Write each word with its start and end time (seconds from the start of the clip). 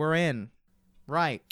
we're 0.00 0.14
in. 0.14 0.48
Right. 1.06 1.42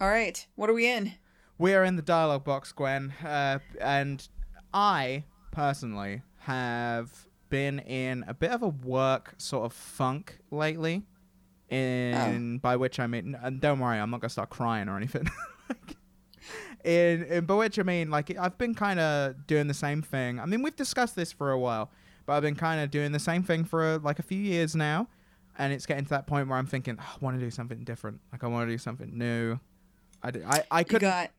All 0.00 0.08
right. 0.08 0.44
What 0.56 0.68
are 0.68 0.72
we 0.72 0.90
in? 0.90 1.12
We 1.56 1.72
are 1.74 1.84
in 1.84 1.94
the 1.94 2.02
dialogue 2.02 2.42
box, 2.42 2.72
Gwen. 2.72 3.14
Uh, 3.24 3.60
and 3.80 4.26
I, 4.74 5.22
personally, 5.52 6.22
have 6.38 7.28
been 7.48 7.78
in 7.78 8.24
a 8.26 8.34
bit 8.34 8.50
of 8.50 8.62
a 8.62 8.68
work 8.68 9.34
sort 9.38 9.66
of 9.66 9.72
funk 9.72 10.38
lately. 10.50 11.04
In 11.68 12.58
by 12.58 12.74
which 12.74 12.98
I 12.98 13.06
mean, 13.06 13.38
and 13.40 13.60
don't 13.60 13.78
worry, 13.78 14.00
I'm 14.00 14.10
not 14.10 14.20
gonna 14.20 14.30
start 14.30 14.50
crying 14.50 14.88
or 14.88 14.96
anything. 14.96 15.30
in, 16.84 17.22
in 17.22 17.44
by 17.46 17.54
which 17.54 17.78
I 17.78 17.84
mean, 17.84 18.10
like 18.10 18.36
I've 18.36 18.58
been 18.58 18.74
kind 18.74 18.98
of 18.98 19.46
doing 19.46 19.68
the 19.68 19.74
same 19.74 20.02
thing. 20.02 20.40
I 20.40 20.46
mean, 20.46 20.64
we've 20.64 20.74
discussed 20.74 21.14
this 21.14 21.30
for 21.30 21.52
a 21.52 21.58
while, 21.60 21.92
but 22.26 22.32
I've 22.32 22.42
been 22.42 22.56
kind 22.56 22.80
of 22.80 22.90
doing 22.90 23.12
the 23.12 23.20
same 23.20 23.44
thing 23.44 23.62
for 23.62 23.98
like 23.98 24.18
a 24.18 24.24
few 24.24 24.40
years 24.40 24.74
now, 24.74 25.06
and 25.60 25.72
it's 25.72 25.86
getting 25.86 26.04
to 26.04 26.10
that 26.10 26.26
point 26.26 26.48
where 26.48 26.58
I'm 26.58 26.66
thinking, 26.66 26.96
oh, 27.00 27.04
I 27.20 27.24
want 27.24 27.38
to 27.38 27.44
do 27.44 27.50
something 27.50 27.84
different. 27.84 28.20
Like 28.32 28.42
I 28.42 28.48
want 28.48 28.68
to 28.68 28.74
do 28.74 28.78
something 28.78 29.10
new. 29.16 29.60
I 30.22 30.62
I 30.70 30.78
You 30.80 30.84
couldn't. 30.84 31.00
got 31.08 31.30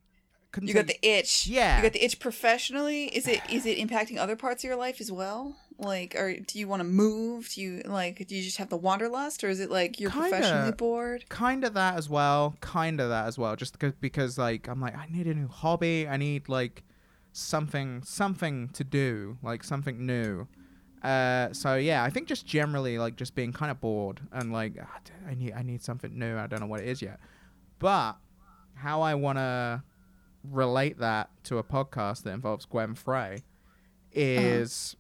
couldn't 0.52 0.68
you 0.68 0.74
got 0.74 0.88
the 0.88 1.00
itch. 1.06 1.48
Yeah. 1.48 1.78
You 1.78 1.84
got 1.84 1.94
the 1.94 2.04
itch 2.04 2.20
professionally. 2.20 3.06
Is 3.06 3.28
it 3.28 3.42
is 3.50 3.66
it 3.66 3.78
impacting 3.78 4.18
other 4.18 4.36
parts 4.36 4.64
of 4.64 4.68
your 4.68 4.76
life 4.78 5.00
as 5.02 5.12
well? 5.12 5.56
Like, 5.78 6.14
or 6.16 6.34
do 6.36 6.60
you 6.60 6.68
want 6.68 6.82
to 6.82 6.84
move? 6.84 7.50
Do 7.54 7.62
you 7.62 7.82
like? 7.86 8.28
Do 8.28 8.36
you 8.36 8.44
just 8.44 8.58
have 8.58 8.70
the 8.70 8.78
wanderlust, 8.78 9.44
or 9.44 9.50
is 9.50 9.60
it 9.60 9.72
like 9.72 10.00
you're 10.00 10.12
Kinda. 10.12 10.30
professionally 10.30 10.72
bored? 10.74 11.26
kind 11.30 11.64
of 11.64 11.74
that 11.74 11.96
as 11.96 12.08
well 12.10 12.56
kind 12.62 13.00
of 13.02 13.10
that 13.10 13.26
as 13.28 13.38
well 13.38 13.56
just 13.56 13.74
because, 13.74 13.94
because 14.00 14.38
like 14.38 14.68
i'm 14.68 14.80
like 14.82 14.96
i 14.96 15.06
need 15.10 15.26
a 15.28 15.34
new 15.34 15.48
hobby 15.48 16.08
i 16.08 16.18
need 16.18 16.48
like 16.50 16.84
something 17.34 18.02
something 18.04 18.68
to 18.70 18.84
do 18.84 19.38
like 19.42 19.64
something 19.64 20.06
new 20.06 20.48
uh 21.04 21.52
so 21.52 21.76
yeah 21.76 22.04
i 22.04 22.10
think 22.10 22.28
just 22.28 22.46
generally 22.46 22.98
like 22.98 23.16
just 23.16 23.34
being 23.34 23.52
kind 23.52 23.72
of 23.72 23.82
bored 23.82 24.20
and 24.32 24.54
like 24.54 24.76
d- 24.76 24.82
i 25.28 25.34
need 25.34 25.54
i 25.54 25.62
need 25.64 25.82
something 25.82 26.18
new 26.18 26.38
i 26.38 26.46
don't 26.48 26.60
know 26.60 26.68
what 26.68 26.80
it 26.80 26.88
is 26.88 27.02
yet 27.02 27.20
but 27.80 28.14
how 28.76 29.02
i 29.02 29.16
want 29.16 29.38
to 29.38 29.82
relate 30.50 31.00
that 31.00 31.30
to 31.44 31.58
a 31.58 31.64
podcast 31.64 32.24
that 32.24 32.32
involves 32.32 32.66
gwen 32.66 32.94
frey 32.94 33.44
is 34.12 34.96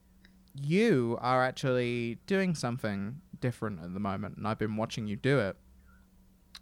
you 0.56 1.18
are 1.22 1.44
actually 1.44 2.18
doing 2.26 2.56
something 2.56 3.22
different 3.40 3.80
at 3.82 3.94
the 3.94 4.00
moment 4.00 4.38
and 4.38 4.48
i've 4.48 4.60
been 4.60 4.76
watching 4.76 5.08
you 5.08 5.16
do 5.16 5.40
it 5.40 5.56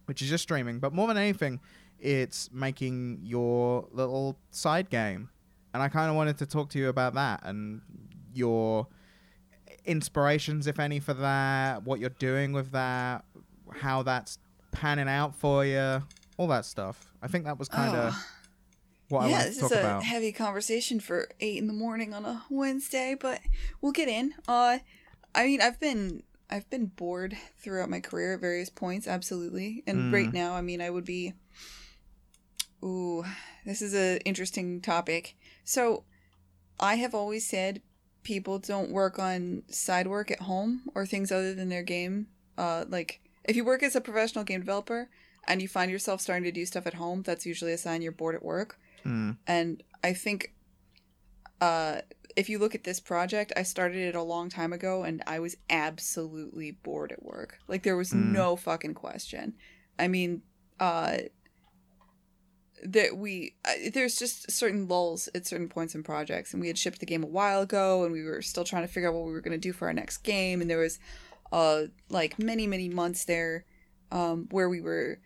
which 0.09 0.23
is 0.23 0.29
just 0.29 0.41
streaming. 0.41 0.79
But 0.79 0.91
more 0.91 1.07
than 1.07 1.17
anything, 1.17 1.59
it's 1.99 2.49
making 2.51 3.19
your 3.21 3.87
little 3.91 4.39
side 4.49 4.89
game. 4.89 5.29
And 5.71 5.83
I 5.83 5.87
kind 5.87 6.09
of 6.09 6.15
wanted 6.15 6.39
to 6.39 6.47
talk 6.47 6.71
to 6.71 6.79
you 6.79 6.89
about 6.89 7.13
that 7.13 7.41
and 7.43 7.81
your 8.33 8.87
inspirations, 9.85 10.67
if 10.67 10.79
any, 10.79 10.99
for 10.99 11.13
that, 11.15 11.83
what 11.83 11.99
you're 11.99 12.09
doing 12.11 12.53
with 12.53 12.71
that, 12.71 13.25
how 13.77 14.03
that's 14.03 14.37
panning 14.71 15.07
out 15.09 15.35
for 15.35 15.65
you, 15.65 16.03
all 16.37 16.47
that 16.47 16.65
stuff. 16.65 17.11
I 17.21 17.27
think 17.27 17.45
that 17.45 17.57
was 17.59 17.67
kind 17.69 17.95
of 17.95 18.13
Oh. 18.13 18.25
what 19.09 19.19
I 19.21 19.27
yeah, 19.27 19.31
wanted 19.33 19.47
this 19.49 19.55
to 19.55 19.61
talk 19.61 19.71
is 19.71 19.77
a 19.77 19.79
about. 19.81 20.03
heavy 20.03 20.31
conversation 20.31 20.99
for 20.99 21.29
eight 21.39 21.57
in 21.57 21.67
the 21.67 21.73
morning 21.73 22.13
on 22.13 22.25
a 22.25 22.43
Wednesday, 22.49 23.15
but 23.19 23.39
we'll 23.81 23.91
get 23.91 24.07
in. 24.07 24.33
Uh, 24.47 24.79
I 25.35 25.45
mean, 25.45 25.61
I've 25.61 25.79
been 25.79 26.23
I've 26.51 26.67
been 26.71 26.87
bored 26.87 27.37
throughout 27.59 27.89
my 27.91 27.99
career 27.99 28.33
at 28.33 28.41
various 28.41 28.71
points, 28.71 29.07
absolutely, 29.07 29.83
and 29.85 30.11
Mm. 30.11 30.13
right 30.13 30.33
now, 30.33 30.53
I 30.55 30.61
mean, 30.61 30.81
I 30.81 30.89
would 30.89 31.05
be. 31.05 31.33
Ooh, 32.83 33.25
this 33.65 33.81
is 33.81 33.93
an 33.93 34.17
interesting 34.25 34.79
topic. 34.81 35.35
So, 35.63 36.05
I 36.79 36.95
have 36.95 37.13
always 37.13 37.45
said 37.47 37.81
people 38.23 38.59
don't 38.59 38.91
work 38.91 39.17
on 39.19 39.63
side 39.69 40.07
work 40.07 40.29
at 40.31 40.41
home 40.41 40.81
or 40.95 41.05
things 41.05 41.31
other 41.31 41.53
than 41.53 41.69
their 41.69 41.83
game. 41.83 42.27
Uh, 42.57 42.85
like 42.89 43.21
if 43.45 43.55
you 43.55 43.63
work 43.63 43.81
as 43.83 43.95
a 43.95 44.01
professional 44.01 44.43
game 44.43 44.59
developer 44.59 45.09
and 45.47 45.61
you 45.61 45.67
find 45.67 45.89
yourself 45.89 46.21
starting 46.21 46.43
to 46.43 46.51
do 46.51 46.65
stuff 46.65 46.85
at 46.85 46.95
home, 46.95 47.23
that's 47.23 47.45
usually 47.45 47.71
a 47.73 47.77
sign 47.77 48.01
you're 48.01 48.11
bored 48.11 48.35
at 48.35 48.43
work. 48.43 48.77
Mm. 49.05 49.37
And 49.47 49.83
I 50.03 50.13
think 50.13 50.53
uh, 51.61 52.01
if 52.35 52.49
you 52.49 52.59
look 52.59 52.75
at 52.75 52.83
this 52.83 52.99
project, 52.99 53.53
I 53.55 53.63
started 53.63 53.97
it 53.99 54.15
a 54.15 54.21
long 54.21 54.49
time 54.49 54.73
ago 54.73 55.03
and 55.03 55.23
I 55.25 55.39
was 55.39 55.57
absolutely 55.69 56.71
bored 56.71 57.11
at 57.11 57.23
work. 57.23 57.59
Like 57.67 57.83
there 57.83 57.97
was 57.97 58.11
Mm. 58.11 58.31
no 58.31 58.55
fucking 58.55 58.93
question. 58.93 59.55
I 59.97 60.07
mean, 60.07 60.41
uh, 60.79 61.17
that 62.83 63.17
we 63.17 63.53
uh, 63.65 63.71
there's 63.93 64.17
just 64.17 64.49
certain 64.51 64.87
lulls 64.87 65.27
at 65.35 65.45
certain 65.45 65.67
points 65.69 65.95
in 65.95 66.03
projects 66.03 66.53
and 66.53 66.61
we 66.61 66.67
had 66.67 66.77
shipped 66.77 66.99
the 66.99 67.05
game 67.05 67.23
a 67.23 67.27
while 67.27 67.61
ago 67.61 68.03
and 68.03 68.11
we 68.11 68.23
were 68.23 68.41
still 68.41 68.63
trying 68.63 68.83
to 68.83 68.87
figure 68.87 69.09
out 69.09 69.15
what 69.15 69.25
we 69.25 69.31
were 69.31 69.41
going 69.41 69.51
to 69.51 69.57
do 69.57 69.73
for 69.73 69.87
our 69.87 69.93
next 69.93 70.17
game 70.19 70.61
and 70.61 70.69
there 70.69 70.77
was 70.77 70.99
uh 71.51 71.83
like 72.09 72.39
many 72.39 72.67
many 72.67 72.87
months 72.89 73.25
there 73.25 73.65
um 74.11 74.47
where 74.51 74.69
we 74.69 74.81
were 74.81 75.19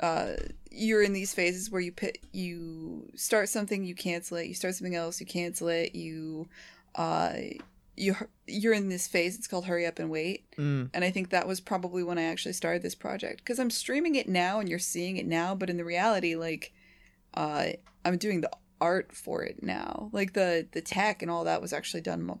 uh 0.00 0.32
you're 0.70 1.02
in 1.02 1.12
these 1.12 1.32
phases 1.34 1.70
where 1.70 1.80
you 1.80 1.92
pit 1.92 2.18
you 2.32 3.10
start 3.14 3.48
something 3.48 3.84
you 3.84 3.94
cancel 3.94 4.36
it 4.38 4.46
you 4.46 4.54
start 4.54 4.74
something 4.74 4.94
else 4.96 5.20
you 5.20 5.26
cancel 5.26 5.68
it 5.68 5.94
you 5.94 6.48
uh 6.96 7.34
you 7.96 8.16
you're 8.48 8.72
in 8.74 8.88
this 8.88 9.06
phase 9.06 9.36
it's 9.38 9.46
called 9.46 9.66
hurry 9.66 9.86
up 9.86 9.98
and 10.00 10.10
wait 10.10 10.44
Mm. 10.56 10.90
and 10.92 11.04
i 11.04 11.10
think 11.10 11.30
that 11.30 11.46
was 11.46 11.60
probably 11.60 12.02
when 12.02 12.18
i 12.18 12.22
actually 12.24 12.52
started 12.54 12.82
this 12.82 12.94
project 12.96 13.38
because 13.38 13.58
i'm 13.60 13.70
streaming 13.70 14.14
it 14.16 14.28
now 14.28 14.58
and 14.60 14.68
you're 14.68 14.78
seeing 14.80 15.16
it 15.16 15.26
now 15.26 15.54
but 15.54 15.70
in 15.70 15.76
the 15.76 15.84
reality 15.84 16.34
like 16.36 16.72
uh 17.34 17.66
i'm 18.04 18.16
doing 18.16 18.40
the 18.40 18.50
art 18.84 19.12
for 19.12 19.42
it 19.42 19.62
now. 19.62 20.10
Like 20.12 20.34
the 20.34 20.66
the 20.72 20.82
tech 20.82 21.22
and 21.22 21.30
all 21.30 21.44
that 21.44 21.62
was 21.62 21.72
actually 21.72 22.02
done 22.02 22.38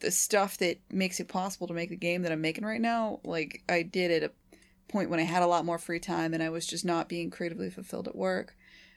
the 0.00 0.10
stuff 0.10 0.58
that 0.58 0.78
makes 0.90 1.20
it 1.20 1.28
possible 1.28 1.66
to 1.66 1.74
make 1.74 1.88
the 1.88 1.96
game 1.96 2.22
that 2.22 2.32
i'm 2.32 2.40
making 2.40 2.64
right 2.64 2.80
now 2.80 3.20
like 3.22 3.62
i 3.68 3.82
did 3.82 4.10
at 4.10 4.28
a 4.28 4.32
point 4.88 5.08
when 5.08 5.20
i 5.20 5.22
had 5.22 5.44
a 5.44 5.46
lot 5.46 5.64
more 5.64 5.78
free 5.78 6.00
time 6.00 6.34
and 6.34 6.42
i 6.42 6.50
was 6.50 6.66
just 6.66 6.84
not 6.84 7.08
being 7.08 7.30
creatively 7.30 7.70
fulfilled 7.70 8.08
at 8.08 8.16
work. 8.16 8.56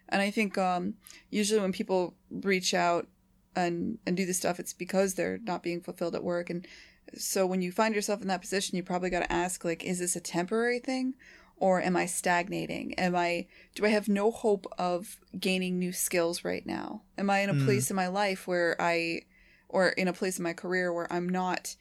And 0.09 0.21
i 0.21 0.29
think 0.31 0.57
um 0.57 0.95
usually 1.29 1.61
when 1.61 1.71
people 1.71 2.15
reach 2.29 2.73
out 2.73 3.07
and 3.55 3.97
and 4.05 4.17
do 4.17 4.25
this 4.25 4.37
stuff 4.37 4.59
it's 4.59 4.73
because 4.73 5.13
they're 5.13 5.39
not 5.43 5.63
being 5.63 5.81
fulfilled 5.81 6.15
at 6.15 6.23
work. 6.23 6.49
And 6.49 6.67
so 7.15 7.45
when 7.45 7.61
you 7.61 7.71
find 7.71 7.93
yourself 7.95 8.21
in 8.21 8.27
that 8.27 8.41
position 8.41 8.75
you 8.75 8.83
probably 8.83 9.09
got 9.09 9.21
to 9.21 9.31
ask 9.31 9.63
like 9.63 9.83
is 9.83 9.99
this 9.99 10.15
a 10.15 10.19
temporary 10.19 10.79
thing 10.79 11.13
or 11.57 11.81
am 11.81 11.95
i 11.95 12.05
stagnating? 12.05 12.93
Am 12.95 13.15
i 13.15 13.47
do 13.75 13.85
i 13.85 13.89
have 13.89 14.07
no 14.07 14.31
hope 14.31 14.65
of 14.77 15.19
gaining 15.39 15.79
new 15.79 15.91
skills 15.91 16.43
right 16.43 16.65
now? 16.65 17.01
Am 17.17 17.29
i 17.29 17.39
in 17.39 17.49
a 17.49 17.53
Mm. 17.55 17.65
place 17.65 17.89
in 17.89 17.95
my 17.95 18.07
life 18.07 18.47
where 18.47 18.75
i 18.79 19.21
or 19.69 19.89
in 19.89 20.07
a 20.07 20.13
place 20.13 20.37
in 20.37 20.43
my 20.43 20.53
career 20.53 20.93
where 20.93 21.11
i'm 21.11 21.27
not 21.27 21.75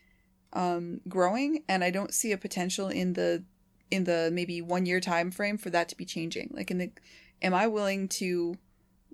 um 0.52 1.00
growing 1.08 1.64
and 1.68 1.82
i 1.82 1.90
don't 1.90 2.14
see 2.14 2.30
a 2.32 2.38
potential 2.38 2.88
in 2.88 3.12
the 3.14 3.44
in 3.90 4.04
the 4.04 4.30
maybe 4.32 4.62
one 4.62 4.86
year 4.86 5.00
time 5.00 5.30
frame 5.30 5.58
for 5.58 5.70
that 5.70 5.88
to 5.88 5.96
be 5.96 6.04
changing? 6.04 6.50
Like 6.52 6.70
in 6.70 6.78
the 6.78 6.90
am 7.42 7.54
i 7.54 7.66
willing 7.66 8.08
to 8.08 8.54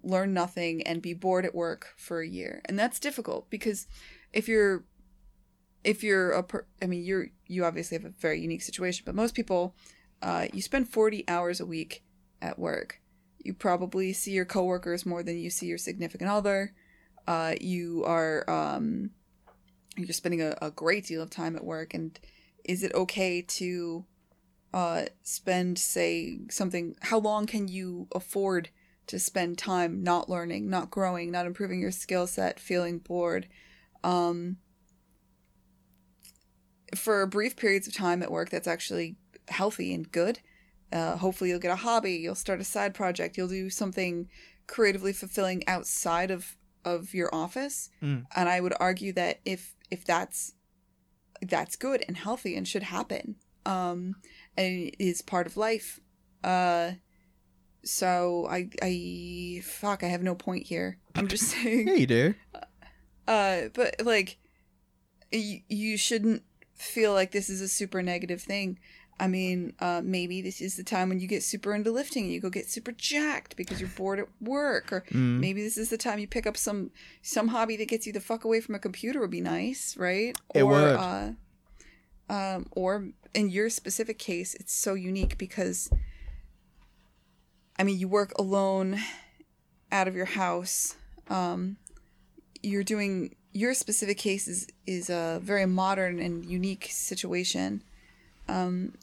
learn 0.03 0.33
nothing 0.33 0.83
and 0.87 1.03
be 1.03 1.13
bored 1.13 1.45
at 1.45 1.55
work 1.55 1.89
for 1.97 2.21
a 2.21 2.27
year? 2.29 2.63
And 2.67 2.79
that's 2.79 2.99
difficult 3.01 3.51
because 3.51 3.87
if 4.33 4.49
you're 4.49 4.85
if 5.85 6.03
you're 6.05 6.31
a 6.33 6.43
per- 6.43 6.67
i 6.83 6.87
mean 6.87 7.03
you're 7.05 7.29
you 7.47 7.65
obviously 7.65 7.97
have 7.97 8.05
a 8.05 8.11
very 8.21 8.41
unique 8.41 8.63
situation 8.63 9.03
but 9.07 9.15
most 9.15 9.35
people 9.35 9.75
uh, 10.23 10.47
you 10.53 10.63
spend 10.63 10.89
40 10.89 11.25
hours 11.29 11.61
a 11.61 11.67
week 11.67 12.03
at 12.43 12.59
work. 12.59 13.01
You 13.39 13.55
probably 13.55 14.13
see 14.13 14.33
your 14.33 14.45
coworkers 14.45 15.07
more 15.07 15.23
than 15.23 15.39
you 15.39 15.51
see 15.51 15.67
your 15.67 15.79
significant 15.79 16.31
other. 16.31 16.75
Uh, 17.27 17.55
you 17.61 18.05
are 18.05 18.49
um, 18.49 19.11
you're 19.97 20.13
spending 20.13 20.43
a, 20.43 20.57
a 20.61 20.71
great 20.71 21.07
deal 21.07 21.23
of 21.23 21.31
time 21.31 21.57
at 21.57 21.65
work. 21.65 21.95
And 21.95 22.19
is 22.65 22.83
it 22.83 22.95
okay 22.95 23.43
to 23.43 24.05
uh, 24.73 25.05
spend 25.23 25.79
say 25.79 26.41
something 26.51 26.95
how 27.03 27.19
long 27.19 27.47
can 27.47 27.69
you 27.69 28.07
afford 28.15 28.69
to 29.09 29.19
spend 29.19 29.59
time 29.59 30.05
not 30.05 30.31
learning 30.31 30.71
not 30.71 30.89
growing 30.91 31.33
not 31.33 31.45
improving 31.45 31.81
your 31.81 31.91
skill 31.91 32.27
set 32.27 32.61
feeling 32.61 32.99
bored? 32.99 33.49
Um, 34.05 34.59
for 36.95 37.25
brief 37.27 37.57
periods 37.57 37.87
of 37.87 37.95
time 37.95 38.23
at 38.23 38.31
work 38.31 38.51
that's 38.51 38.69
actually 38.69 39.17
healthy 39.51 39.93
and 39.95 40.11
good. 40.11 40.41
Uh, 40.93 41.17
hopefully 41.17 41.51
you'll 41.51 41.61
get 41.61 41.71
a 41.71 41.77
hobby 41.77 42.15
you'll 42.15 42.35
start 42.35 42.61
a 42.61 42.65
side 42.65 42.93
project 42.95 43.37
you'll 43.37 43.47
do 43.47 43.71
something 43.71 44.29
creatively 44.67 45.13
fulfilling 45.13 45.63
outside 45.69 46.31
of 46.33 46.57
of 46.85 47.15
your 47.15 47.33
office. 47.33 47.91
Mm. 48.03 48.25
and 48.35 48.49
i 48.49 48.59
would 48.61 48.75
argue 48.81 49.13
that 49.13 49.39
if 49.45 49.77
if 49.91 50.05
that's 50.05 50.55
that's 51.43 51.77
good 51.77 52.05
and 52.09 52.17
healthy 52.17 52.57
and 52.57 52.67
should 52.67 52.83
happen 52.83 53.37
um 53.67 54.17
and 54.57 54.91
is 54.99 55.23
part 55.23 55.47
of 55.47 55.57
life. 55.57 56.01
Uh 56.43 56.93
so 57.85 58.47
i 58.51 58.69
i 58.83 59.63
fuck 59.65 60.03
i 60.03 60.07
have 60.09 60.23
no 60.23 60.35
point 60.35 60.67
here. 60.67 60.99
I'm 61.15 61.29
just 61.29 61.45
saying. 61.55 61.87
Yeah, 61.89 61.95
you 61.95 62.07
do. 62.07 62.35
uh 63.29 63.61
but 63.75 63.95
like 64.05 64.39
you, 65.33 65.61
you 65.69 65.97
shouldn't 65.97 66.43
feel 66.75 67.13
like 67.13 67.31
this 67.31 67.49
is 67.49 67.61
a 67.61 67.69
super 67.69 68.03
negative 68.03 68.43
thing 68.43 68.79
i 69.21 69.27
mean 69.29 69.73
uh 69.81 70.01
maybe 70.03 70.41
this 70.43 70.61
is 70.61 70.77
the 70.77 70.83
time 70.83 71.09
when 71.11 71.21
you 71.21 71.29
get 71.29 71.43
super 71.43 71.75
into 71.75 71.93
lifting 71.93 72.25
and 72.25 72.33
you 72.33 72.41
go 72.41 72.51
get 72.51 72.69
super 72.69 72.91
jacked 72.93 73.55
because 73.57 73.79
you're 73.81 73.91
bored 73.97 74.19
at 74.19 74.27
work 74.41 74.91
or 74.93 75.05
Mm. 75.13 75.39
maybe 75.39 75.63
this 75.63 75.77
is 75.77 75.91
the 75.91 75.99
time 75.99 76.19
you 76.19 76.27
pick 76.27 76.47
up 76.47 76.57
some 76.57 76.91
some 77.23 77.49
hobby 77.49 77.77
that 77.77 77.89
gets 77.89 78.07
you 78.07 78.13
the 78.13 78.21
fuck 78.21 78.45
away 78.45 78.61
from 78.61 78.75
a 78.75 78.79
computer 78.79 79.21
would 79.21 79.31
be 79.31 79.41
nice 79.43 79.97
right 79.97 80.35
It 80.55 80.63
or 80.63 80.71
would. 80.73 80.97
uh 80.97 81.31
um 82.29 82.67
or 82.73 83.11
in 83.35 83.49
your 83.51 83.71
specific 83.71 84.19
case, 84.19 84.55
it's 84.57 84.73
so 84.75 84.95
unique 84.95 85.39
because, 85.39 85.89
I 87.79 87.85
mean, 87.85 87.99
you 87.99 88.09
work 88.09 88.33
alone 88.39 88.99
out 89.93 90.09
of 90.09 90.15
your 90.17 90.25
house. 90.27 90.97
Um, 91.29 91.77
you're 92.63 92.83
doing 92.85 93.37
your 93.53 93.73
specific 93.75 94.19
case 94.19 94.49
is, 94.49 94.67
is 94.87 95.11
a 95.11 95.41
very 95.43 95.65
modern 95.67 96.19
and 96.21 96.45
unique 96.45 96.89
situation. 96.91 97.83
Um, 98.49 98.95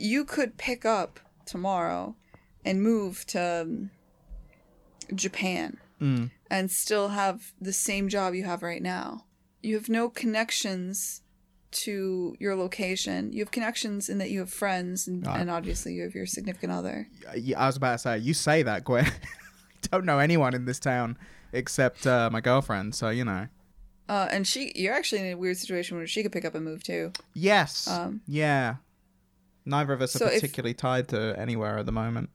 you 0.00 0.24
could 0.24 0.56
pick 0.56 0.84
up 0.84 1.20
tomorrow 1.46 2.16
and 2.64 2.82
move 2.82 3.24
to 3.26 3.62
um, 3.62 3.90
Japan 5.14 5.78
Mm. 6.00 6.30
and 6.50 6.70
still 6.70 7.08
have 7.08 7.52
the 7.60 7.74
same 7.74 8.08
job 8.08 8.32
you 8.34 8.44
have 8.44 8.62
right 8.62 8.80
now. 8.82 9.26
You 9.62 9.74
have 9.74 9.90
no 9.90 10.08
connections 10.08 11.20
to 11.72 12.34
your 12.40 12.56
location. 12.56 13.34
You 13.34 13.40
have 13.40 13.50
connections 13.50 14.08
in 14.08 14.16
that 14.16 14.30
you 14.30 14.38
have 14.38 14.48
friends 14.50 15.06
and, 15.06 15.26
Right. 15.26 15.38
and 15.38 15.50
obviously 15.50 15.92
you 15.92 16.02
have 16.04 16.14
your 16.14 16.24
significant 16.24 16.72
other. 16.72 17.06
I 17.30 17.66
was 17.66 17.76
about 17.76 17.92
to 17.92 17.98
say, 17.98 18.16
you 18.18 18.32
say 18.32 18.62
that, 18.62 18.84
Gwen. 18.84 19.04
I 19.04 19.12
don't 19.90 20.06
know 20.06 20.18
anyone 20.20 20.54
in 20.54 20.64
this 20.64 20.78
town 20.80 21.18
except 21.52 22.06
uh, 22.06 22.30
my 22.32 22.40
girlfriend, 22.40 22.94
so 22.94 23.10
you 23.10 23.24
know. 23.26 23.48
Uh, 24.08 24.26
and 24.30 24.46
she, 24.46 24.72
you're 24.74 24.94
actually 24.94 25.20
in 25.20 25.26
a 25.26 25.34
weird 25.36 25.58
situation 25.58 25.98
where 25.98 26.06
she 26.06 26.22
could 26.22 26.32
pick 26.32 26.46
up 26.46 26.54
and 26.54 26.64
move 26.64 26.82
too. 26.82 27.12
Yes. 27.34 27.86
Um, 27.86 28.22
yeah. 28.26 28.76
Neither 29.64 29.92
of 29.92 30.02
us 30.02 30.12
so 30.12 30.26
are 30.26 30.28
if- 30.30 30.40
particularly 30.40 30.74
tied 30.74 31.08
to 31.08 31.34
anywhere 31.38 31.78
at 31.78 31.86
the 31.86 31.92
moment. 31.92 32.30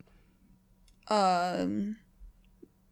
um 1.08 1.98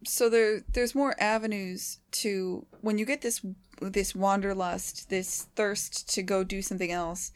so 0.06 0.30
there 0.30 0.62
there's 0.74 0.94
more 0.94 1.16
avenues 1.20 2.00
to 2.12 2.66
when 2.82 2.98
you 2.98 3.06
get 3.06 3.22
this 3.22 3.44
this 3.82 4.14
wanderlust 4.14 5.10
this 5.10 5.48
thirst 5.56 6.14
to 6.14 6.22
go 6.22 6.44
do 6.44 6.62
something 6.62 6.92
else 6.92 7.32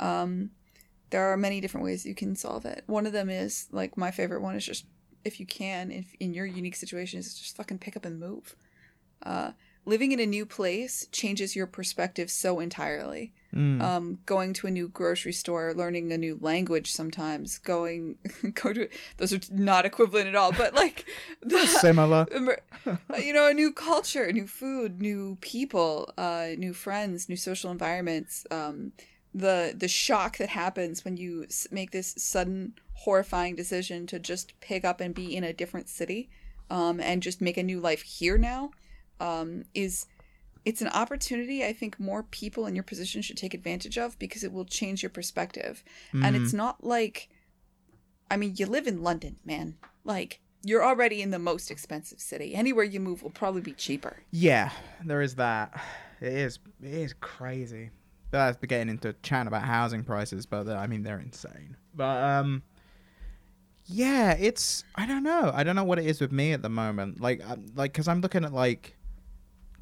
um 0.00 0.50
there 1.10 1.24
are 1.32 1.36
many 1.36 1.60
different 1.60 1.84
ways 1.84 2.04
you 2.04 2.14
can 2.14 2.34
solve 2.34 2.64
it. 2.64 2.82
One 2.86 3.06
of 3.06 3.12
them 3.12 3.30
is 3.30 3.68
like 3.70 3.96
my 3.96 4.10
favorite 4.10 4.40
one 4.42 4.56
is 4.56 4.64
just 4.66 4.84
if 5.24 5.38
you 5.38 5.46
can 5.46 5.90
if 5.92 6.12
in 6.18 6.34
your 6.34 6.46
unique 6.46 6.74
situation 6.76 7.18
is 7.20 7.38
just 7.38 7.56
fucking 7.56 7.78
pick 7.78 7.96
up 7.96 8.04
and 8.04 8.18
move. 8.18 8.56
Uh 9.22 9.52
living 9.84 10.12
in 10.12 10.18
a 10.20 10.26
new 10.26 10.46
place 10.46 11.06
changes 11.12 11.54
your 11.54 11.66
perspective 11.66 12.30
so 12.30 12.58
entirely 12.58 13.32
Mm. 13.54 13.80
um, 13.80 14.18
going 14.26 14.52
to 14.54 14.66
a 14.66 14.70
new 14.70 14.88
grocery 14.88 15.32
store, 15.32 15.74
learning 15.74 16.10
a 16.12 16.18
new 16.18 16.38
language 16.40 16.90
sometimes, 16.90 17.58
going 17.58 18.16
go 18.54 18.72
to 18.72 18.88
those 19.16 19.32
are 19.32 19.40
not 19.50 19.86
equivalent 19.86 20.26
at 20.26 20.34
all, 20.34 20.50
but 20.50 20.74
like 20.74 21.04
the, 21.42 21.64
Similar. 21.66 22.26
you 23.16 23.32
know, 23.32 23.46
a 23.46 23.54
new 23.54 23.72
culture, 23.72 24.32
new 24.32 24.48
food, 24.48 25.00
new 25.00 25.38
people, 25.40 26.12
uh, 26.18 26.48
new 26.58 26.72
friends, 26.72 27.28
new 27.28 27.36
social 27.36 27.70
environments. 27.70 28.44
Um, 28.50 28.92
the 29.32 29.74
the 29.76 29.88
shock 29.88 30.38
that 30.38 30.48
happens 30.48 31.04
when 31.04 31.16
you 31.16 31.46
make 31.70 31.92
this 31.92 32.14
sudden 32.16 32.74
horrifying 32.92 33.54
decision 33.54 34.06
to 34.08 34.18
just 34.18 34.58
pick 34.60 34.84
up 34.84 35.00
and 35.00 35.14
be 35.14 35.36
in 35.36 35.44
a 35.44 35.52
different 35.52 35.88
city, 35.88 36.28
um, 36.70 36.98
and 36.98 37.22
just 37.22 37.40
make 37.40 37.56
a 37.56 37.62
new 37.62 37.78
life 37.80 38.02
here 38.02 38.36
now, 38.36 38.70
um, 39.20 39.64
is 39.74 40.06
it's 40.64 40.80
an 40.80 40.88
opportunity 40.88 41.64
I 41.64 41.72
think 41.72 42.00
more 42.00 42.22
people 42.22 42.66
in 42.66 42.74
your 42.74 42.84
position 42.84 43.20
should 43.22 43.36
take 43.36 43.52
advantage 43.54 43.98
of 43.98 44.18
because 44.18 44.42
it 44.44 44.52
will 44.52 44.64
change 44.64 45.02
your 45.02 45.10
perspective. 45.10 45.84
And 46.12 46.34
Mm. 46.34 46.42
it's 46.42 46.52
not 46.52 46.82
like 46.84 47.28
I 48.30 48.36
mean, 48.38 48.54
you 48.56 48.64
live 48.66 48.86
in 48.86 49.02
London, 49.02 49.36
man. 49.44 49.76
Like 50.04 50.40
you're 50.62 50.82
already 50.84 51.20
in 51.20 51.30
the 51.30 51.38
most 51.38 51.70
expensive 51.70 52.20
city. 52.20 52.54
Anywhere 52.54 52.84
you 52.84 52.98
move 52.98 53.22
will 53.22 53.30
probably 53.30 53.60
be 53.60 53.74
cheaper. 53.74 54.16
Yeah, 54.30 54.70
there 55.04 55.20
is 55.20 55.34
that. 55.34 55.78
It 56.22 56.32
is. 56.32 56.58
It 56.82 56.94
is 56.94 57.12
crazy. 57.20 57.90
But 58.30 58.38
that's 58.46 58.66
getting 58.66 58.88
into 58.88 59.12
chat 59.22 59.46
about 59.46 59.62
housing 59.62 60.02
prices, 60.04 60.46
but 60.46 60.66
uh, 60.66 60.74
I 60.76 60.86
mean 60.86 61.02
they're 61.02 61.20
insane. 61.20 61.76
But 61.94 62.22
um, 62.24 62.62
yeah, 63.86 64.32
it's. 64.32 64.84
I 64.94 65.06
don't 65.06 65.22
know. 65.22 65.50
I 65.54 65.62
don't 65.62 65.76
know 65.76 65.84
what 65.84 65.98
it 65.98 66.06
is 66.06 66.20
with 66.20 66.32
me 66.32 66.52
at 66.52 66.62
the 66.62 66.70
moment. 66.70 67.20
Like, 67.20 67.42
I'm, 67.46 67.66
like, 67.74 67.92
cause 67.92 68.08
I'm 68.08 68.22
looking 68.22 68.44
at 68.44 68.52
like 68.52 68.96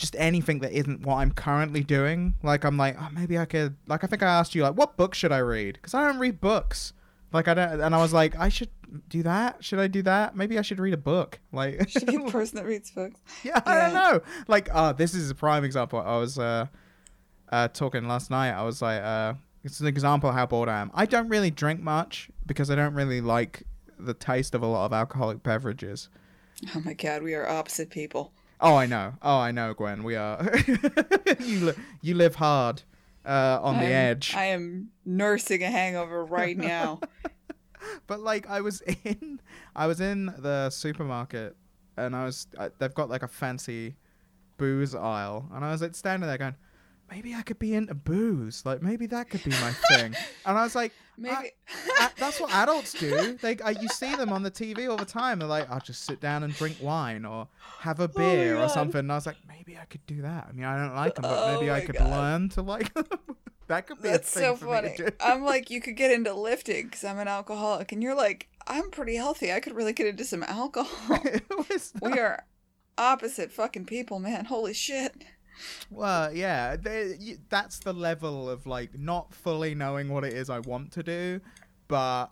just 0.02 0.16
anything 0.18 0.58
that 0.58 0.72
isn't 0.72 1.00
what 1.06 1.14
I'm 1.16 1.30
currently 1.30 1.82
doing. 1.82 2.34
Like, 2.42 2.64
I'm 2.64 2.76
like, 2.76 2.96
oh, 3.00 3.08
maybe 3.12 3.38
I 3.38 3.44
could. 3.46 3.76
Like, 3.86 4.02
I 4.04 4.08
think 4.08 4.22
I 4.22 4.26
asked 4.26 4.54
you 4.54 4.62
like, 4.64 4.74
what 4.74 4.96
book 4.96 5.14
should 5.14 5.32
I 5.32 5.38
read? 5.38 5.74
Because 5.74 5.94
I 5.94 6.06
don't 6.06 6.18
read 6.18 6.40
books. 6.40 6.92
Like, 7.32 7.46
I 7.48 7.54
don't. 7.54 7.80
And 7.80 7.94
I 7.94 7.98
was 7.98 8.12
like, 8.12 8.36
I 8.36 8.48
should 8.50 8.68
do 9.08 9.22
that. 9.22 9.64
Should 9.64 9.78
I 9.78 9.86
do 9.86 10.02
that? 10.02 10.36
Maybe 10.36 10.58
I 10.58 10.62
should 10.62 10.80
read 10.80 10.92
a 10.92 10.98
book. 10.98 11.38
Like, 11.52 11.88
Should 11.88 12.06
be 12.06 12.16
a 12.16 12.20
person 12.30 12.56
that 12.56 12.66
reads 12.66 12.90
books. 12.90 13.20
yeah, 13.44 13.60
I 13.64 13.78
don't 13.78 13.94
know. 13.94 14.20
Like, 14.48 14.68
uh, 14.74 14.92
this 14.92 15.14
is 15.14 15.30
a 15.30 15.34
prime 15.34 15.62
example. 15.64 16.00
I 16.00 16.16
was 16.18 16.36
uh, 16.38 16.66
uh, 17.50 17.68
talking 17.68 18.08
last 18.08 18.28
night. 18.30 18.50
I 18.50 18.62
was 18.64 18.82
like, 18.82 19.00
uh, 19.00 19.34
it's 19.62 19.78
an 19.80 19.86
example 19.86 20.28
of 20.30 20.34
how 20.34 20.46
bored 20.46 20.68
I 20.68 20.80
am. 20.80 20.90
I 20.94 21.06
don't 21.06 21.28
really 21.28 21.50
drink 21.52 21.80
much 21.80 22.28
because 22.44 22.70
I 22.70 22.74
don't 22.74 22.94
really 22.94 23.20
like 23.20 23.62
the 24.00 24.14
taste 24.14 24.54
of 24.56 24.62
a 24.62 24.66
lot 24.66 24.86
of 24.86 24.92
alcoholic 24.92 25.44
beverages. 25.44 26.08
Oh 26.74 26.80
my 26.84 26.94
god, 26.94 27.22
we 27.22 27.34
are 27.34 27.48
opposite 27.48 27.88
people. 27.90 28.32
Oh, 28.62 28.76
I 28.76 28.86
know. 28.86 29.14
Oh, 29.20 29.38
I 29.38 29.50
know, 29.50 29.74
Gwen. 29.74 30.04
We 30.04 30.14
are. 30.16 30.40
you 31.40 31.58
li- 31.66 31.74
you 32.00 32.14
live 32.14 32.36
hard, 32.36 32.82
uh, 33.26 33.58
on 33.60 33.76
the 33.78 33.84
I'm- 33.86 33.92
edge. 33.92 34.34
I 34.36 34.44
am 34.46 34.90
nursing 35.04 35.62
a 35.62 35.70
hangover 35.70 36.24
right 36.24 36.56
now. 36.56 37.00
but 38.06 38.20
like 38.20 38.48
I 38.48 38.60
was 38.60 38.80
in 39.04 39.40
I 39.74 39.86
was 39.88 40.00
in 40.00 40.26
the 40.38 40.70
supermarket 40.70 41.56
and 41.96 42.14
I 42.14 42.24
was 42.24 42.46
uh, 42.56 42.68
they've 42.78 42.94
got 42.94 43.10
like 43.10 43.22
a 43.24 43.28
fancy 43.28 43.96
booze 44.58 44.94
aisle 44.94 45.48
and 45.52 45.64
I 45.64 45.72
was 45.72 45.82
like 45.82 45.94
standing 45.96 46.28
there 46.28 46.38
going 46.38 46.54
maybe 47.12 47.34
I 47.34 47.42
could 47.42 47.58
be 47.58 47.74
into 47.74 47.94
booze 47.94 48.62
like 48.64 48.80
maybe 48.82 49.06
that 49.06 49.28
could 49.30 49.44
be 49.44 49.50
my 49.50 49.72
thing 49.90 50.14
and 50.46 50.58
I 50.58 50.62
was 50.62 50.74
like 50.74 50.92
Maybe 51.18 51.50
a- 52.00 52.10
that's 52.18 52.40
what 52.40 52.50
adults 52.54 52.92
do 52.94 53.34
they 53.42 53.56
uh, 53.58 53.68
you 53.70 53.88
see 53.88 54.14
them 54.16 54.30
on 54.32 54.42
the 54.42 54.50
TV 54.50 54.88
all 54.90 54.96
the 54.96 55.04
time 55.04 55.38
they're 55.40 55.48
like 55.48 55.70
I'll 55.70 55.80
just 55.80 56.04
sit 56.04 56.20
down 56.20 56.42
and 56.42 56.54
drink 56.54 56.76
wine 56.80 57.24
or 57.26 57.48
have 57.80 58.00
a 58.00 58.08
my 58.08 58.14
beer 58.16 58.56
or 58.56 58.68
something 58.68 59.00
and 59.00 59.12
I 59.12 59.16
was 59.16 59.26
like 59.26 59.36
maybe 59.46 59.76
I 59.80 59.84
could 59.84 60.04
do 60.06 60.22
that 60.22 60.46
I 60.48 60.52
mean 60.52 60.64
I 60.64 60.76
don't 60.76 60.94
like 60.96 61.14
them 61.16 61.22
but 61.22 61.38
Oh 61.38 61.54
maybe 61.54 61.70
I 61.70 61.80
could 61.82 61.96
God. 61.96 62.10
learn 62.10 62.48
to 62.50 62.62
like 62.62 62.92
them 62.94 63.06
that 63.68 63.86
could 63.86 64.00
be 64.02 64.08
That's 64.08 64.34
a 64.34 64.38
thing 64.40 64.48
so 64.48 64.56
for 64.56 64.66
funny. 64.66 64.90
me 64.90 64.96
to 64.96 65.10
do. 65.10 65.16
I'm 65.20 65.44
like, 65.44 65.70
you 65.70 65.80
could 65.80 65.96
get 65.96 66.10
into 66.10 66.34
lifting 66.34 66.86
because 66.86 67.04
I'm 67.04 67.18
an 67.18 67.28
alcoholic, 67.28 67.92
and 67.92 68.02
you're 68.02 68.14
like, 68.14 68.48
I'm 68.66 68.90
pretty 68.90 69.14
healthy. 69.16 69.50
I 69.52 69.60
could 69.60 69.74
really 69.74 69.94
get 69.94 70.08
into 70.08 70.24
some 70.26 70.42
alcohol. 70.42 71.18
we 72.02 72.18
are 72.18 72.44
opposite 72.98 73.50
fucking 73.52 73.86
people, 73.86 74.18
man. 74.18 74.46
Holy 74.46 74.74
shit. 74.74 75.14
Well, 75.90 76.32
yeah, 76.34 76.76
they, 76.76 77.36
that's 77.48 77.78
the 77.80 77.92
level 77.92 78.48
of 78.48 78.66
like 78.66 78.98
not 78.98 79.32
fully 79.34 79.74
knowing 79.74 80.08
what 80.08 80.24
it 80.24 80.32
is 80.32 80.48
I 80.50 80.58
want 80.60 80.92
to 80.92 81.02
do, 81.02 81.40
but 81.88 82.28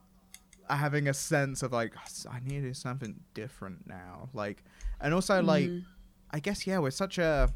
having 0.68 1.08
a 1.08 1.14
sense 1.14 1.62
of 1.62 1.72
like 1.72 1.94
I 2.30 2.40
need 2.40 2.60
to 2.62 2.68
do 2.68 2.74
something 2.74 3.20
different 3.34 3.86
now. 3.86 4.28
Like, 4.32 4.64
and 5.00 5.12
also 5.14 5.42
like, 5.42 5.66
Mhm. 5.68 5.84
I 6.30 6.38
guess 6.40 6.66
yeah, 6.66 6.78
we're 6.78 6.90
such 6.92 7.18
a 7.18 7.48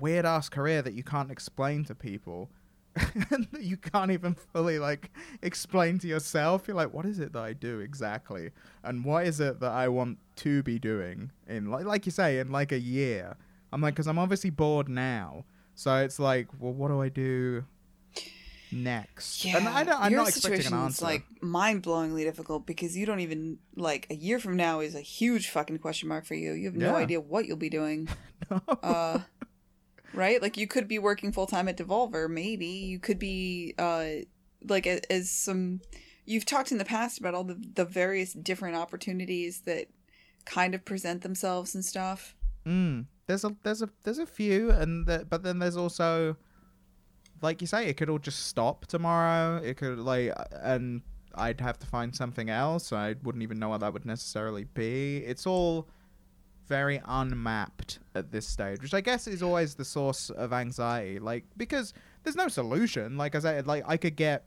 weird 0.00 0.24
ass 0.24 0.48
career 0.48 0.82
that 0.82 0.94
you 0.94 1.02
can't 1.02 1.30
explain 1.30 1.84
to 1.84 1.94
people. 1.94 2.50
you 3.60 3.76
can't 3.76 4.10
even 4.10 4.34
fully 4.34 4.78
like 4.78 5.10
explain 5.42 5.98
to 6.00 6.08
yourself. 6.08 6.66
You're 6.66 6.76
like, 6.76 6.92
what 6.92 7.06
is 7.06 7.18
it 7.20 7.32
that 7.32 7.42
I 7.42 7.52
do 7.52 7.80
exactly, 7.80 8.50
and 8.82 9.04
what 9.04 9.26
is 9.26 9.38
it 9.40 9.60
that 9.60 9.70
I 9.70 9.88
want 9.88 10.18
to 10.36 10.62
be 10.62 10.78
doing 10.78 11.30
in 11.46 11.70
like 11.70 11.84
like 11.84 12.06
you 12.06 12.12
say 12.12 12.38
in 12.38 12.50
like 12.50 12.72
a 12.72 12.78
year. 12.80 13.36
I'm 13.72 13.80
like, 13.80 13.94
because 13.94 14.06
I'm 14.06 14.18
obviously 14.18 14.50
bored 14.50 14.88
now, 14.88 15.44
so 15.74 15.96
it's 15.96 16.18
like, 16.18 16.48
well, 16.58 16.72
what 16.72 16.88
do 16.88 17.00
I 17.02 17.08
do 17.08 17.64
next? 18.72 19.44
Yeah, 19.44 19.56
and 19.58 19.68
I 19.68 19.84
don't, 19.84 20.00
I'm 20.00 20.12
your 20.12 20.20
not 20.22 20.28
expecting 20.28 20.66
an 20.66 20.74
answer. 20.74 21.04
like 21.04 21.24
mind-blowingly 21.40 22.24
difficult 22.24 22.66
because 22.66 22.96
you 22.96 23.06
don't 23.06 23.20
even 23.20 23.58
like 23.76 24.06
a 24.10 24.14
year 24.14 24.38
from 24.38 24.56
now 24.56 24.80
is 24.80 24.94
a 24.94 25.00
huge 25.00 25.48
fucking 25.48 25.78
question 25.78 26.08
mark 26.08 26.24
for 26.26 26.34
you. 26.34 26.52
You 26.52 26.66
have 26.66 26.76
no 26.76 26.90
Yeah. 26.92 26.96
idea 26.96 27.20
what 27.20 27.46
you'll 27.46 27.56
be 27.56 27.70
doing. 27.70 28.08
No. 28.50 28.62
Uh, 28.82 29.18
right? 30.14 30.40
Like 30.40 30.56
you 30.56 30.66
could 30.66 30.88
be 30.88 30.98
working 30.98 31.32
full 31.32 31.46
time 31.46 31.68
at 31.68 31.76
Devolver, 31.76 32.30
maybe 32.30 32.66
you 32.66 32.98
could 32.98 33.18
be 33.18 33.74
uh, 33.78 34.04
like 34.66 34.86
as 34.86 35.28
some. 35.30 35.80
You've 36.24 36.46
talked 36.46 36.72
in 36.72 36.78
the 36.78 36.84
past 36.84 37.18
about 37.18 37.34
all 37.34 37.44
the 37.44 37.60
the 37.74 37.84
various 37.84 38.32
different 38.32 38.76
opportunities 38.76 39.62
that 39.62 39.88
kind 40.46 40.74
of 40.74 40.84
present 40.86 41.22
themselves 41.22 41.74
and 41.74 41.84
stuff. 41.84 42.34
Mm. 42.64 43.06
There's 43.28 43.44
a 43.44 43.54
there's 43.62 43.82
a 43.82 43.90
there's 44.02 44.18
a 44.18 44.26
few, 44.26 44.70
and 44.70 45.06
the, 45.06 45.26
but 45.28 45.42
then 45.42 45.58
there's 45.58 45.76
also, 45.76 46.36
like 47.42 47.60
you 47.60 47.66
say, 47.66 47.86
it 47.86 47.98
could 47.98 48.08
all 48.08 48.18
just 48.18 48.46
stop 48.46 48.86
tomorrow. 48.86 49.62
It 49.62 49.76
could 49.76 49.98
like, 49.98 50.32
and 50.52 51.02
I'd 51.34 51.60
have 51.60 51.78
to 51.80 51.86
find 51.86 52.16
something 52.16 52.48
else. 52.48 52.90
I 52.90 53.14
wouldn't 53.22 53.42
even 53.42 53.58
know 53.58 53.68
what 53.68 53.80
that 53.80 53.92
would 53.92 54.06
necessarily 54.06 54.64
be. 54.64 55.18
It's 55.18 55.46
all 55.46 55.88
very 56.68 57.02
unmapped 57.04 57.98
at 58.14 58.32
this 58.32 58.48
stage, 58.48 58.80
which 58.82 58.94
I 58.94 59.02
guess 59.02 59.26
is 59.26 59.42
always 59.42 59.74
the 59.74 59.84
source 59.84 60.30
of 60.30 60.54
anxiety. 60.54 61.18
Like 61.18 61.44
because 61.56 61.92
there's 62.24 62.36
no 62.36 62.48
solution. 62.48 63.18
Like 63.18 63.34
I 63.34 63.40
said, 63.40 63.66
like 63.66 63.84
I 63.86 63.98
could 63.98 64.16
get 64.16 64.46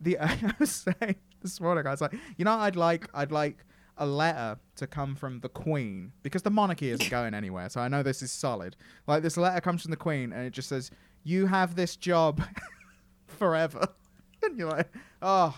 the 0.00 0.18
I 0.20 0.54
was 0.58 0.70
saying 0.72 1.16
this 1.40 1.60
morning, 1.60 1.86
I 1.86 1.90
was 1.90 2.00
like, 2.00 2.14
you 2.36 2.44
know, 2.44 2.54
I'd 2.54 2.76
like 2.76 3.08
I'd 3.14 3.30
like 3.30 3.64
a 3.98 4.06
letter 4.06 4.58
to 4.76 4.86
come 4.86 5.14
from 5.14 5.40
the 5.40 5.48
Queen 5.48 6.12
because 6.22 6.42
the 6.42 6.50
monarchy 6.50 6.90
isn't 6.90 7.10
going 7.10 7.34
anywhere. 7.34 7.68
So 7.68 7.80
I 7.80 7.88
know 7.88 8.02
this 8.02 8.22
is 8.22 8.30
solid. 8.30 8.76
Like 9.06 9.22
this 9.22 9.36
letter 9.36 9.60
comes 9.60 9.82
from 9.82 9.90
the 9.90 9.96
Queen 9.96 10.32
and 10.32 10.46
it 10.46 10.52
just 10.52 10.68
says, 10.68 10.90
"You 11.24 11.46
have 11.46 11.74
this 11.74 11.96
job 11.96 12.42
forever." 13.26 13.88
and 14.42 14.58
you're 14.58 14.70
like, 14.70 14.88
oh, 15.22 15.56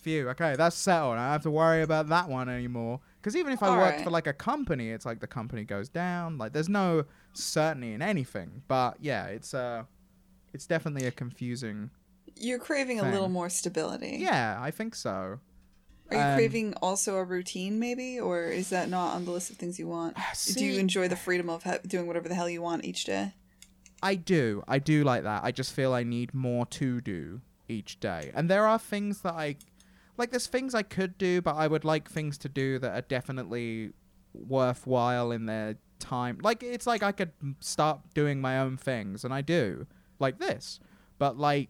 phew. 0.00 0.28
Okay, 0.30 0.56
that's 0.56 0.76
settled. 0.76 1.14
I 1.14 1.24
don't 1.24 1.32
have 1.32 1.42
to 1.42 1.50
worry 1.50 1.82
about 1.82 2.08
that 2.08 2.28
one 2.28 2.48
anymore. 2.48 3.00
Because 3.20 3.36
even 3.36 3.52
if 3.52 3.62
I 3.62 3.68
All 3.68 3.76
worked 3.76 3.96
right. 3.96 4.04
for 4.04 4.10
like 4.10 4.26
a 4.26 4.32
company, 4.32 4.90
it's 4.90 5.04
like 5.04 5.20
the 5.20 5.26
company 5.26 5.64
goes 5.64 5.88
down. 5.88 6.38
Like 6.38 6.52
there's 6.52 6.68
no 6.68 7.04
certainty 7.32 7.92
in 7.92 8.02
anything. 8.02 8.62
But 8.68 8.98
yeah, 9.00 9.26
it's 9.26 9.52
uh, 9.52 9.84
it's 10.52 10.66
definitely 10.66 11.06
a 11.06 11.10
confusing. 11.10 11.90
You're 12.38 12.58
craving 12.58 13.00
a 13.00 13.10
little 13.10 13.28
more 13.28 13.48
stability. 13.48 14.18
Yeah, 14.20 14.58
I 14.60 14.70
think 14.70 14.94
so. 14.94 15.40
Are 16.10 16.16
you 16.16 16.22
Um, 16.22 16.34
craving 16.36 16.74
also 16.82 17.16
a 17.16 17.24
routine, 17.24 17.78
maybe, 17.78 18.20
or 18.20 18.44
is 18.44 18.68
that 18.70 18.88
not 18.88 19.14
on 19.14 19.24
the 19.24 19.30
list 19.32 19.50
of 19.50 19.56
things 19.56 19.78
you 19.78 19.88
want? 19.88 20.16
Do 20.54 20.64
you 20.64 20.78
enjoy 20.78 21.08
the 21.08 21.16
freedom 21.16 21.50
of 21.50 21.64
ha- 21.64 21.78
doing 21.86 22.06
whatever 22.06 22.28
the 22.28 22.34
hell 22.34 22.48
you 22.48 22.62
want 22.62 22.84
each 22.84 23.04
day? 23.04 23.34
I 24.02 24.14
do. 24.14 24.62
I 24.68 24.78
do 24.78 25.02
like 25.04 25.24
that. 25.24 25.42
I 25.42 25.50
just 25.50 25.72
feel 25.72 25.92
I 25.92 26.02
need 26.04 26.32
more 26.34 26.66
to 26.66 27.00
do 27.00 27.40
each 27.68 27.98
day. 27.98 28.30
And 28.34 28.48
there 28.48 28.66
are 28.66 28.78
things 28.78 29.22
that 29.22 29.34
I 29.34 29.56
like 30.18 30.30
there's 30.30 30.46
things 30.46 30.74
I 30.74 30.82
could 30.82 31.18
do, 31.18 31.42
but 31.42 31.56
I 31.56 31.66
would 31.66 31.84
like 31.84 32.08
things 32.08 32.38
to 32.38 32.48
do 32.48 32.78
that 32.78 32.92
are 32.92 33.02
definitely 33.02 33.92
worthwhile 34.32 35.32
in 35.32 35.46
their 35.46 35.76
time. 35.98 36.38
Like 36.42 36.62
it's 36.62 36.86
like 36.86 37.02
I 37.02 37.12
could 37.12 37.32
start 37.60 38.00
doing 38.14 38.40
my 38.40 38.58
own 38.58 38.76
things 38.76 39.24
and 39.24 39.32
I 39.34 39.40
do. 39.40 39.86
Like 40.18 40.38
this. 40.38 40.78
But 41.18 41.36
like 41.38 41.68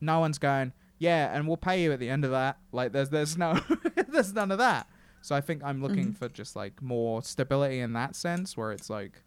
no 0.00 0.20
one's 0.20 0.38
going, 0.38 0.72
"Yeah, 0.98 1.34
and 1.34 1.46
we'll 1.46 1.56
pay 1.56 1.82
you 1.82 1.92
at 1.92 2.00
the 2.00 2.10
end 2.10 2.24
of 2.24 2.30
that." 2.32 2.58
Like 2.72 2.92
there's 2.92 3.10
there's 3.10 3.36
no 3.36 3.58
there's 4.08 4.32
none 4.32 4.50
of 4.50 4.58
that. 4.58 4.88
So 5.20 5.34
I 5.34 5.40
think 5.40 5.62
I'm 5.64 5.82
looking 5.82 6.06
mm-hmm. 6.06 6.12
for 6.12 6.28
just 6.28 6.56
like 6.56 6.80
more 6.80 7.22
stability 7.22 7.80
in 7.80 7.92
that 7.94 8.14
sense 8.14 8.56
where 8.56 8.72
it's 8.72 8.88
like 8.88 9.22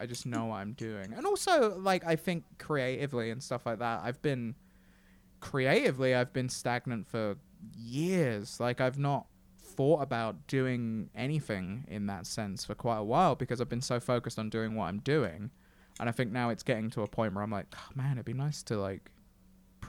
I 0.00 0.06
just 0.06 0.24
know 0.24 0.46
what 0.46 0.56
I'm 0.56 0.72
doing. 0.72 1.12
And 1.14 1.26
also, 1.26 1.78
like, 1.78 2.06
I 2.06 2.16
think 2.16 2.44
creatively 2.58 3.30
and 3.30 3.42
stuff 3.42 3.66
like 3.66 3.80
that, 3.80 4.00
I've 4.02 4.22
been 4.22 4.54
creatively, 5.40 6.14
I've 6.14 6.32
been 6.32 6.48
stagnant 6.48 7.06
for 7.06 7.36
years. 7.76 8.58
Like, 8.58 8.80
I've 8.80 8.98
not 8.98 9.26
thought 9.58 10.00
about 10.00 10.46
doing 10.46 11.10
anything 11.14 11.84
in 11.86 12.06
that 12.06 12.26
sense 12.26 12.64
for 12.64 12.74
quite 12.74 12.96
a 12.96 13.04
while 13.04 13.34
because 13.34 13.60
I've 13.60 13.68
been 13.68 13.82
so 13.82 14.00
focused 14.00 14.38
on 14.38 14.48
doing 14.48 14.74
what 14.74 14.86
I'm 14.86 15.00
doing. 15.00 15.50
And 16.00 16.08
I 16.08 16.12
think 16.12 16.32
now 16.32 16.48
it's 16.48 16.62
getting 16.62 16.88
to 16.90 17.02
a 17.02 17.06
point 17.06 17.34
where 17.34 17.44
I'm 17.44 17.50
like, 17.50 17.66
oh, 17.76 17.88
man, 17.94 18.12
it'd 18.12 18.24
be 18.24 18.32
nice 18.32 18.62
to, 18.64 18.78
like, 18.80 19.10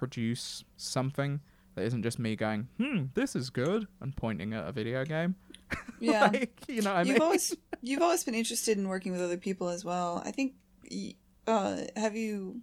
produce 0.01 0.63
something 0.77 1.39
that 1.75 1.83
isn't 1.83 2.01
just 2.01 2.17
me 2.17 2.35
going, 2.35 2.67
hmm, 2.77 3.03
this 3.13 3.35
is 3.35 3.51
good, 3.51 3.87
and 4.01 4.15
pointing 4.17 4.51
at 4.53 4.67
a 4.67 4.71
video 4.71 5.05
game. 5.05 5.35
Yeah. 6.01 6.31
like, 6.33 6.63
you 6.67 6.81
know 6.81 6.89
what 6.93 7.01
I 7.01 7.03
mean? 7.03 7.13
you've 7.13 7.21
always 7.21 7.55
you've 7.81 8.01
always 8.01 8.23
been 8.23 8.33
interested 8.33 8.75
in 8.79 8.87
working 8.87 9.11
with 9.11 9.21
other 9.21 9.37
people 9.37 9.69
as 9.69 9.85
well. 9.85 10.21
I 10.25 10.31
think. 10.31 10.55
Uh, 11.47 11.83
have 11.95 12.15
you? 12.15 12.61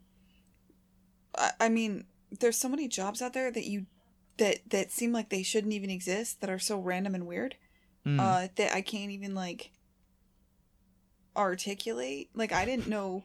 I, 1.36 1.52
I 1.60 1.68
mean, 1.68 2.04
there's 2.40 2.58
so 2.58 2.68
many 2.68 2.88
jobs 2.88 3.22
out 3.22 3.34
there 3.34 3.52
that 3.52 3.64
you 3.64 3.86
that 4.38 4.58
that 4.70 4.90
seem 4.90 5.12
like 5.12 5.28
they 5.30 5.44
shouldn't 5.44 5.72
even 5.72 5.88
exist 5.88 6.40
that 6.40 6.50
are 6.50 6.58
so 6.58 6.80
random 6.80 7.14
and 7.14 7.28
weird. 7.28 7.54
Mm. 8.04 8.18
uh, 8.20 8.48
that 8.56 8.74
I 8.74 8.80
can't 8.80 9.12
even 9.12 9.34
like 9.36 9.70
articulate. 11.36 12.28
Like 12.34 12.52
I 12.52 12.64
didn't 12.64 12.88
know. 12.88 13.22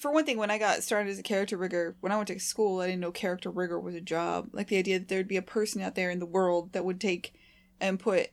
For 0.00 0.10
one 0.10 0.24
thing, 0.24 0.38
when 0.38 0.50
I 0.50 0.56
got 0.56 0.82
started 0.82 1.10
as 1.10 1.18
a 1.18 1.22
character 1.22 1.58
rigger, 1.58 1.94
when 2.00 2.10
I 2.10 2.16
went 2.16 2.28
to 2.28 2.38
school, 2.40 2.80
I 2.80 2.86
didn't 2.86 3.00
know 3.00 3.12
character 3.12 3.50
rigger 3.50 3.78
was 3.78 3.94
a 3.94 4.00
job. 4.00 4.48
Like 4.52 4.68
the 4.68 4.78
idea 4.78 4.98
that 4.98 5.08
there'd 5.08 5.28
be 5.28 5.36
a 5.36 5.42
person 5.42 5.82
out 5.82 5.94
there 5.94 6.10
in 6.10 6.20
the 6.20 6.26
world 6.26 6.72
that 6.72 6.86
would 6.86 7.00
take 7.00 7.34
and 7.82 8.00
put 8.00 8.30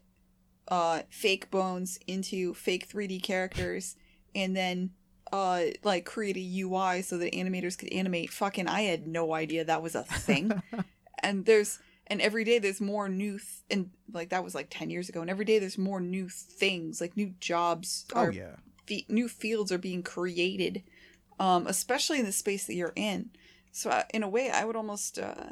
uh, 0.70 1.02
fake 1.10 1.52
bones 1.52 2.00
into 2.08 2.54
fake 2.54 2.88
3D 2.90 3.22
characters 3.22 3.98
and 4.34 4.56
then 4.56 4.92
uh, 5.34 5.64
like 5.84 6.06
create 6.06 6.38
a 6.38 6.62
UI 6.62 7.02
so 7.02 7.18
that 7.18 7.34
animators 7.34 7.78
could 7.78 7.92
animate. 7.92 8.32
Fucking, 8.32 8.70
I 8.70 8.84
had 8.84 9.06
no 9.06 9.34
idea 9.34 9.66
that 9.66 9.84
was 9.84 9.94
a 9.94 10.04
thing. 10.04 10.62
and 11.20 11.46
there's 11.46 11.80
and 12.08 12.22
every 12.22 12.46
day 12.46 12.60
there's 12.60 12.80
more 12.80 13.10
new 13.10 13.34
th- 13.34 13.64
and 13.70 13.90
like 14.14 14.30
that 14.30 14.44
was 14.44 14.56
like 14.56 14.68
10 14.70 14.90
years 14.90 15.10
ago 15.10 15.20
and 15.22 15.30
every 15.30 15.44
day 15.44 15.60
there's 15.60 15.78
more 15.78 16.00
new 16.00 16.30
things 16.30 17.02
like 17.02 17.18
new 17.18 17.34
jobs 17.40 18.06
oh, 18.16 18.20
are 18.20 18.32
yeah. 18.32 18.56
fe- 18.86 19.06
new 19.10 19.28
fields 19.28 19.72
are 19.72 19.78
being 19.78 20.04
created 20.04 20.84
um 21.40 21.68
especially 21.68 22.20
in 22.20 22.26
the 22.26 22.32
space 22.32 22.66
that 22.66 22.76
you're 22.76 22.94
in 22.96 23.30
so 23.72 23.90
I, 23.90 24.06
in 24.14 24.24
a 24.24 24.30
way 24.30 24.50
i 24.50 24.64
would 24.66 24.76
almost 24.76 25.20
uh 25.20 25.52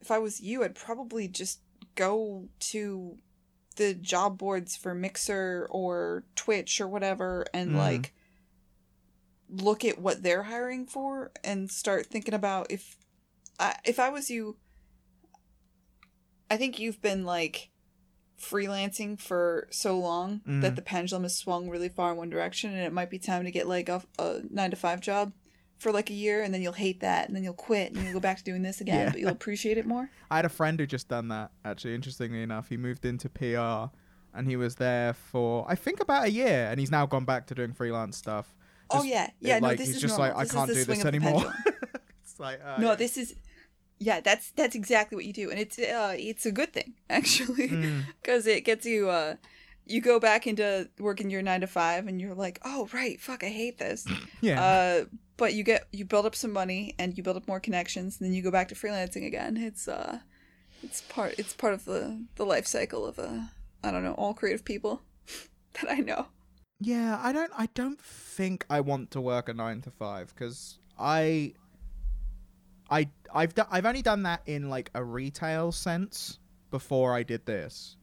if 0.00 0.10
i 0.10 0.18
was 0.18 0.40
you 0.40 0.62
i'd 0.64 0.74
probably 0.74 1.28
just 1.28 1.60
go 1.94 2.48
to 2.60 3.16
the 3.76 3.94
job 3.94 4.38
boards 4.38 4.76
for 4.76 4.94
mixer 4.94 5.66
or 5.70 6.24
twitch 6.36 6.80
or 6.80 6.86
whatever 6.88 7.44
and 7.54 7.72
Mhm. 7.72 7.76
like 7.78 8.14
look 9.48 9.84
at 9.84 9.98
what 10.00 10.22
they're 10.22 10.44
hiring 10.44 10.86
for 10.86 11.30
and 11.42 11.70
start 11.70 12.06
thinking 12.06 12.34
about 12.34 12.70
if 12.70 12.96
I, 13.58 13.76
if 13.84 13.98
i 13.98 14.08
was 14.10 14.30
you 14.30 14.56
i 16.50 16.56
think 16.56 16.78
you've 16.78 17.00
been 17.02 17.24
like 17.24 17.70
freelancing 18.50 19.18
for 19.20 19.66
so 19.70 19.98
long 19.98 20.40
Mhm. 20.46 20.60
that 20.62 20.76
the 20.76 20.82
pendulum 20.82 21.22
has 21.22 21.36
swung 21.36 21.68
really 21.70 21.88
far 21.88 22.12
in 22.12 22.16
one 22.16 22.30
direction 22.30 22.70
and 22.70 22.80
it 22.80 22.92
might 22.92 23.10
be 23.10 23.18
time 23.18 23.44
to 23.44 23.50
get 23.50 23.66
like 23.66 23.88
a, 23.88 24.02
a 24.18 24.40
nine 24.50 24.70
to 24.70 24.76
five 24.76 25.00
job 25.00 25.32
for 25.78 25.90
like 25.92 26.08
a 26.10 26.14
year 26.14 26.42
and 26.42 26.52
then 26.54 26.62
you'll 26.62 26.72
hate 26.72 27.00
that 27.00 27.26
and 27.26 27.34
then 27.36 27.42
you'll 27.42 27.52
quit 27.52 27.92
and 27.92 28.02
you'll 28.04 28.12
go 28.14 28.20
back 28.20 28.38
to 28.38 28.44
doing 28.44 28.62
this 28.62 28.80
again 28.80 29.06
Yeah. 29.06 29.10
but 29.10 29.20
you'll 29.20 29.30
appreciate 29.30 29.76
it 29.78 29.86
more 29.86 30.10
I 30.30 30.36
had 30.36 30.44
a 30.44 30.48
friend 30.50 30.78
who 30.78 30.86
just 30.86 31.08
done 31.08 31.28
that. 31.28 31.50
Actually, 31.64 31.94
interestingly 31.94 32.42
enough, 32.42 32.68
he 32.68 32.76
moved 32.76 33.04
into 33.04 33.28
PR, 33.28 33.90
and 34.36 34.48
he 34.48 34.56
was 34.56 34.76
there 34.76 35.12
for 35.14 35.64
I 35.68 35.74
think 35.76 36.00
about 36.00 36.24
a 36.24 36.30
year, 36.30 36.66
and 36.70 36.80
he's 36.80 36.90
now 36.90 37.06
gone 37.06 37.24
back 37.24 37.46
to 37.48 37.54
doing 37.54 37.72
freelance 37.72 38.16
stuff. 38.16 38.54
oh 38.90 38.96
Just- 38.98 39.08
yeah 39.08 39.24
it, 39.26 39.30
yeah 39.40 39.58
no 39.60 39.68
like, 39.68 39.78
this 39.78 39.86
he's 39.88 39.96
is 39.96 40.02
just 40.02 40.18
normal. 40.18 40.36
like 40.36 40.40
I 40.40 40.44
This 40.44 40.52
can't 40.52 40.68
do 40.72 40.84
this 40.84 41.04
anymore. 41.04 41.52
it's 42.22 42.38
like 42.40 42.60
uh, 42.64 42.78
no 42.80 42.90
yeah. 42.90 42.94
this 42.96 43.16
is 43.16 43.34
yeah 44.08 44.18
that's 44.28 44.46
that's 44.58 44.74
exactly 44.82 45.14
what 45.18 45.24
you 45.24 45.32
do 45.42 45.46
and 45.50 45.58
it's 45.64 45.78
uh 45.78 46.14
it's 46.30 46.44
a 46.46 46.52
good 46.58 46.72
thing 46.76 46.90
actually 47.18 47.68
Mm. 47.68 48.02
because 48.20 48.46
it 48.54 48.60
gets 48.70 48.84
you 48.86 49.00
uh 49.20 49.34
you 49.92 50.00
go 50.00 50.16
back 50.28 50.46
into 50.50 50.88
working 50.98 51.28
your 51.34 51.42
nine 51.50 51.60
to 51.60 51.66
five 51.80 52.02
and 52.08 52.16
you're 52.20 52.34
like 52.46 52.58
oh 52.70 52.88
right 52.98 53.16
fuck 53.20 53.40
i 53.44 53.48
hate 53.62 53.76
this 53.78 54.00
yeah. 54.48 54.56
uh 54.68 55.04
but 55.36 55.50
you 55.56 55.62
get 55.72 55.80
you 55.98 56.04
build 56.12 56.26
up 56.26 56.34
some 56.34 56.52
money 56.52 56.82
and 57.00 57.16
you 57.16 57.22
build 57.26 57.36
up 57.40 57.46
more 57.52 57.60
connections 57.60 58.10
and 58.18 58.22
then 58.26 58.34
you 58.36 58.42
go 58.48 58.50
back 58.58 58.68
to 58.68 58.74
freelancing 58.74 59.24
again 59.26 59.56
it's 59.68 59.84
uh 59.88 60.18
it's 60.82 61.00
part 61.14 61.34
it's 61.38 61.54
part 61.62 61.74
of 61.74 61.82
the 61.90 62.00
the 62.36 62.44
life 62.54 62.66
cycle 62.66 63.02
of 63.10 63.18
uh 63.18 63.40
i 63.82 63.90
don't 63.92 64.04
know 64.04 64.14
all 64.22 64.34
creative 64.34 64.64
people 64.64 64.94
that 65.74 65.90
i 65.90 65.98
know 66.10 66.22
Yeah, 66.80 67.12
I 67.28 67.30
don't. 67.36 67.52
I 67.64 67.66
don't 67.80 68.00
think 68.36 68.58
I 68.76 68.80
want 68.90 69.04
to 69.14 69.20
work 69.20 69.48
a 69.48 69.54
nine 69.54 69.80
to 69.86 69.90
five 69.90 70.26
because 70.34 70.78
I, 70.98 71.54
I, 72.90 73.08
I've 73.34 73.54
do, 73.54 73.62
I've 73.70 73.84
only 73.86 74.02
done 74.02 74.22
that 74.24 74.42
in 74.46 74.70
like 74.70 74.90
a 74.94 75.02
retail 75.04 75.72
sense 75.72 76.38
before 76.70 77.14
I 77.14 77.22
did 77.22 77.44
this, 77.46 77.96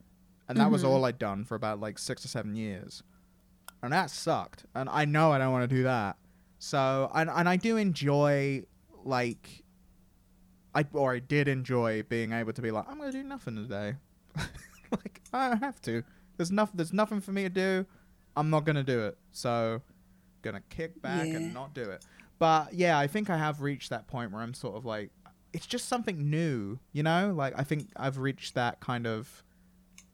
and 0.47 0.57
that 0.57 0.69
was 0.71 0.83
Mhm. 0.83 0.87
all 0.89 1.05
I'd 1.05 1.17
done 1.19 1.45
for 1.45 1.55
about 1.55 1.79
like 1.79 1.97
six 1.97 2.23
or 2.25 2.27
seven 2.27 2.55
years, 2.55 3.03
and 3.81 3.91
that 3.93 4.09
sucked. 4.09 4.65
And 4.75 4.89
I 4.89 5.05
know 5.05 5.31
I 5.31 5.37
don't 5.37 5.51
want 5.51 5.69
to 5.69 5.75
do 5.75 5.83
that. 5.83 6.17
So, 6.59 7.09
and 7.15 7.29
and 7.29 7.47
I 7.49 7.55
do 7.57 7.77
enjoy 7.77 8.63
like, 9.03 9.63
I 10.75 10.85
or 10.93 11.13
I 11.13 11.19
did 11.19 11.47
enjoy 11.47 12.03
being 12.03 12.33
able 12.33 12.53
to 12.53 12.61
be 12.61 12.71
like, 12.71 12.85
I'm 12.87 12.97
gonna 12.99 13.11
do 13.11 13.23
nothing 13.23 13.55
today. 13.55 13.95
like 14.91 15.21
I 15.33 15.49
don't 15.49 15.59
have 15.59 15.81
to. 15.83 16.03
There's 16.37 16.51
nothing. 16.51 16.77
There's 16.77 16.93
nothing 16.93 17.21
for 17.21 17.31
me 17.31 17.43
to 17.43 17.49
do. 17.49 17.85
I'm 18.35 18.49
not 18.49 18.65
gonna 18.65 18.83
do 18.83 19.05
it. 19.05 19.17
So, 19.31 19.81
gonna 20.41 20.61
kick 20.69 21.01
back 21.01 21.27
Yeah. 21.27 21.35
and 21.37 21.53
not 21.53 21.73
do 21.73 21.81
it. 21.83 22.05
But 22.39 22.73
yeah, 22.73 22.97
I 22.97 23.07
think 23.07 23.29
I 23.29 23.37
have 23.37 23.61
reached 23.61 23.89
that 23.91 24.07
point 24.07 24.31
where 24.31 24.41
I'm 24.41 24.53
sort 24.53 24.75
of 24.75 24.85
like, 24.85 25.11
it's 25.53 25.65
just 25.65 25.87
something 25.87 26.29
new, 26.29 26.79
you 26.93 27.03
know. 27.03 27.33
Like 27.35 27.53
I 27.57 27.63
think 27.63 27.89
I've 27.95 28.17
reached 28.17 28.55
that 28.55 28.79
kind 28.79 29.05
of. 29.07 29.43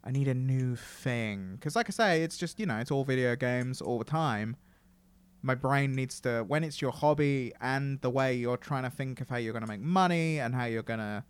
I 0.03 0.12
need 0.12 0.27
a 0.29 0.34
new 0.34 0.75
thing 0.77 1.56
because, 1.56 1.75
like 1.75 1.89
I 1.89 1.91
say, 1.91 2.24
it's 2.24 2.38
just 2.38 2.60
you 2.60 2.65
know, 2.65 2.77
it's 2.77 2.91
all 2.91 3.03
video 3.03 3.36
games 3.36 3.82
all 3.82 3.98
the 4.00 4.06
time. 4.06 4.56
My 5.41 5.53
brain 5.56 5.94
needs 5.96 6.20
to 6.22 6.44
when 6.48 6.63
it's 6.63 6.82
your 6.82 6.91
hobby 6.91 7.53
and 7.62 8.00
the 8.01 8.10
way 8.10 8.34
you're 8.36 8.58
trying 8.58 8.84
to 8.84 8.89
think 8.89 9.22
of 9.22 9.29
how 9.29 9.38
you're 9.38 9.53
gonna 9.53 9.67
make 9.67 9.82
money 9.82 10.39
and 10.39 10.56
how 10.56 10.65
you're 10.65 10.82
gonna 10.84 11.25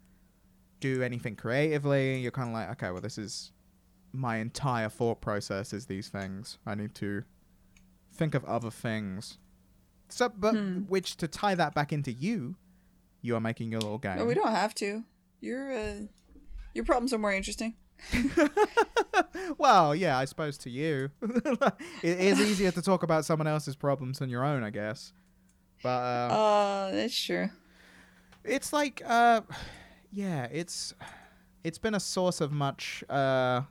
do 0.80 1.02
anything 1.02 1.36
creatively. 1.36 2.20
You're 2.20 2.32
kind 2.32 2.50
of 2.50 2.54
like, 2.54 2.70
okay, 2.72 2.92
well, 2.92 3.02
this 3.02 3.18
is 3.18 3.52
my 4.14 4.38
entire 4.38 4.90
thought 4.90 5.22
process 5.22 5.74
is 5.74 5.88
these 5.88 6.08
things. 6.10 6.58
I 6.66 6.76
need 6.76 6.94
to 6.96 7.24
think 8.14 8.36
of 8.36 8.46
other 8.46 8.72
things. 8.72 9.40
So, 10.10 10.30
but 10.30 10.54
Hmm. 10.56 10.82
which 10.88 11.18
to 11.18 11.28
tie 11.28 11.56
that 11.56 11.74
back 11.76 11.92
into 11.92 12.12
you, 12.12 12.56
you 13.28 13.36
are 13.36 13.40
making 13.42 13.72
your 13.72 13.82
little 13.82 13.98
game. 13.98 14.18
no 14.18 14.26
we 14.26 14.34
don't 14.34 14.52
have 14.52 14.74
to. 14.76 15.04
Your 15.42 15.72
uh 15.72 15.94
your 16.74 16.86
problems 16.86 17.14
are 17.14 17.20
more 17.20 17.34
interesting. 17.34 17.76
Well, 19.58 19.96
yeah, 19.96 20.18
I 20.18 20.26
suppose 20.26 20.58
to 20.60 20.70
you, 20.70 21.10
it 22.04 22.20
is 22.20 22.40
easier 22.40 22.72
to 22.72 22.82
talk 22.82 23.04
about 23.04 23.26
someone 23.26 23.48
else's 23.48 23.76
problems 23.76 24.20
than 24.20 24.30
your 24.30 24.44
own, 24.44 24.64
I 24.64 24.70
guess. 24.70 25.14
But 25.84 25.90
uh, 25.90 26.34
uh 26.34 26.92
that's 26.92 27.20
true. 27.20 27.50
it's 28.44 28.74
like, 28.74 29.02
uh, 29.06 29.42
yeah, 30.12 30.48
it's 30.52 30.94
it's 31.64 31.78
been 31.78 31.96
a 31.96 32.00
source 32.00 32.42
of 32.42 32.52
much 32.52 33.04
uh, 33.10 33.62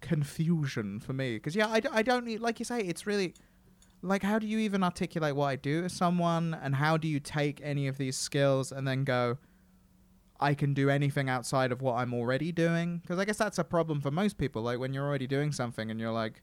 confusion 0.00 1.00
for 1.00 1.12
me. 1.12 1.34
Because 1.34 1.56
yeah, 1.56 1.68
I, 1.68 1.80
I 1.92 2.02
don't 2.02 2.24
need 2.24 2.40
like 2.40 2.58
you 2.58 2.64
say, 2.64 2.80
it's 2.80 3.06
really 3.06 3.34
like 4.02 4.22
how 4.22 4.38
do 4.38 4.46
you 4.46 4.58
even 4.58 4.82
articulate 4.82 5.34
what 5.36 5.46
I 5.46 5.56
do 5.56 5.82
to 5.82 5.88
someone, 5.88 6.54
and 6.62 6.74
how 6.76 6.96
do 6.96 7.08
you 7.08 7.20
take 7.20 7.60
any 7.62 7.86
of 7.88 7.98
these 7.98 8.16
skills 8.16 8.72
and 8.72 8.86
then 8.86 9.04
go, 9.04 9.38
I 10.38 10.54
can 10.54 10.74
do 10.74 10.90
anything 10.90 11.28
outside 11.30 11.72
of 11.72 11.80
what 11.82 11.94
I'm 11.94 12.12
already 12.12 12.52
doing. 12.52 12.98
Because 12.98 13.18
I 13.18 13.24
guess 13.24 13.38
that's 13.38 13.58
a 13.58 13.64
problem 13.64 14.00
for 14.00 14.10
most 14.10 14.36
people. 14.36 14.62
Like 14.62 14.78
when 14.78 14.92
you're 14.92 15.06
already 15.06 15.26
doing 15.26 15.50
something 15.50 15.90
and 15.90 15.98
you're 15.98 16.12
like, 16.12 16.42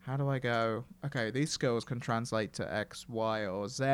how 0.00 0.16
do 0.16 0.28
I 0.28 0.38
go? 0.38 0.84
Okay, 1.04 1.30
these 1.30 1.50
skills 1.50 1.84
can 1.84 2.00
translate 2.00 2.52
to 2.54 2.74
X, 2.74 3.06
Y, 3.08 3.46
or 3.46 3.68
Z, 3.68 3.84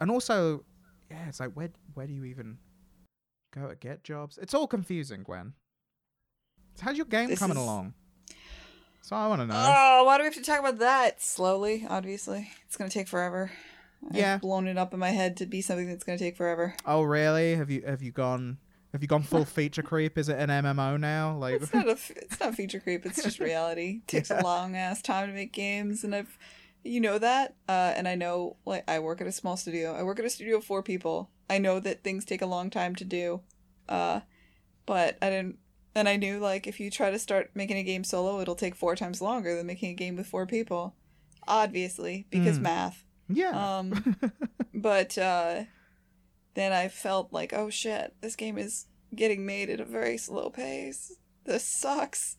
and 0.00 0.10
also, 0.10 0.64
yeah, 1.10 1.28
it's 1.28 1.40
like 1.40 1.52
where 1.54 1.70
where 1.94 2.06
do 2.06 2.12
you 2.12 2.24
even 2.24 2.58
go 3.54 3.68
to 3.68 3.74
get 3.76 4.02
jobs? 4.04 4.38
It's 4.38 4.54
all 4.54 4.66
confusing, 4.66 5.22
Gwen. 5.22 5.52
So 6.76 6.84
how's 6.86 6.96
your 6.96 7.06
game 7.06 7.28
This 7.30 7.38
coming 7.38 7.56
is- 7.56 7.62
along? 7.62 7.94
So 9.04 9.14
I 9.16 9.26
want 9.26 9.42
to 9.42 9.46
know. 9.46 9.54
Oh, 9.54 10.04
why 10.04 10.16
do 10.16 10.22
we 10.22 10.28
have 10.28 10.34
to 10.36 10.40
talk 10.42 10.60
about 10.60 10.78
that? 10.78 11.20
Slowly, 11.20 11.86
obviously. 11.90 12.50
It's 12.66 12.78
gonna 12.78 12.88
take 12.88 13.06
forever. 13.06 13.50
Yeah. 14.10 14.36
I've 14.36 14.40
blown 14.40 14.66
it 14.66 14.78
up 14.78 14.94
in 14.94 14.98
my 14.98 15.10
head 15.10 15.36
to 15.36 15.46
be 15.46 15.60
something 15.60 15.86
that's 15.86 16.04
gonna 16.04 16.16
take 16.16 16.38
forever. 16.38 16.74
oh 16.86 17.02
really? 17.02 17.54
Have 17.54 17.70
you 17.70 17.82
have 17.86 18.00
you 18.00 18.12
gone 18.12 18.56
have 18.94 19.02
you 19.02 19.08
gone 19.08 19.22
full 19.22 19.44
feature 19.58 19.82
creep? 19.82 20.16
Is 20.16 20.30
it 20.30 20.38
an 20.38 20.48
MMO 20.48 20.98
now? 20.98 21.36
Like 21.36 21.60
It's 21.60 21.74
not 21.74 21.86
a 21.86 21.90
it's 22.16 22.40
not 22.40 22.54
feature 22.54 22.80
creep. 22.80 23.04
It's 23.04 23.22
just 23.22 23.40
reality. 23.50 24.00
It 24.04 24.08
takes 24.08 24.30
Yeah. 24.30 24.40
a 24.40 24.42
long 24.42 24.74
ass 24.74 25.02
time 25.02 25.28
to 25.28 25.34
make 25.34 25.52
games, 25.52 26.02
and 26.02 26.14
I've 26.14 26.38
you 26.82 27.00
know 27.00 27.18
that, 27.18 27.56
uh, 27.68 27.92
and 27.96 28.08
I 28.08 28.14
know 28.14 28.56
like 28.64 28.84
I 28.88 29.00
work 29.00 29.20
at 29.20 29.26
a 29.26 29.32
small 29.32 29.58
studio. 29.58 29.94
I 29.94 30.02
work 30.02 30.18
at 30.18 30.24
a 30.24 30.30
studio 30.30 30.56
of 30.56 30.64
four 30.64 30.82
people. 30.82 31.28
I 31.50 31.58
know 31.58 31.78
that 31.78 32.02
things 32.02 32.24
take 32.24 32.40
a 32.40 32.46
long 32.46 32.70
time 32.70 32.94
to 32.96 33.04
do, 33.04 33.42
uh, 33.86 34.20
but 34.86 35.18
I 35.20 35.28
didn't. 35.28 35.58
And 35.94 36.08
I 36.08 36.16
knew 36.16 36.38
like 36.38 36.66
if 36.66 36.80
you 36.80 36.90
try 36.90 37.10
to 37.10 37.18
start 37.18 37.50
making 37.54 37.76
a 37.76 37.82
game 37.84 38.04
solo, 38.04 38.40
it'll 38.40 38.54
take 38.56 38.74
four 38.74 38.96
times 38.96 39.20
longer 39.22 39.54
than 39.56 39.66
making 39.66 39.90
a 39.90 39.94
game 39.94 40.16
with 40.16 40.26
four 40.26 40.46
people. 40.46 40.94
Obviously, 41.46 42.26
because 42.30 42.58
Mm. 42.58 42.62
math. 42.62 43.04
yeah. 43.28 43.78
Um, 43.78 44.16
but 44.74 45.16
uh, 45.18 45.64
then 46.54 46.72
I 46.72 46.88
felt 46.88 47.32
like, 47.32 47.52
oh 47.52 47.70
shit, 47.70 48.14
this 48.20 48.34
game 48.36 48.58
is 48.58 48.86
getting 49.14 49.46
made 49.46 49.70
at 49.70 49.80
a 49.80 49.84
very 49.84 50.16
slow 50.18 50.50
pace. 50.50 51.12
This 51.44 51.64
sucks. 51.68 52.36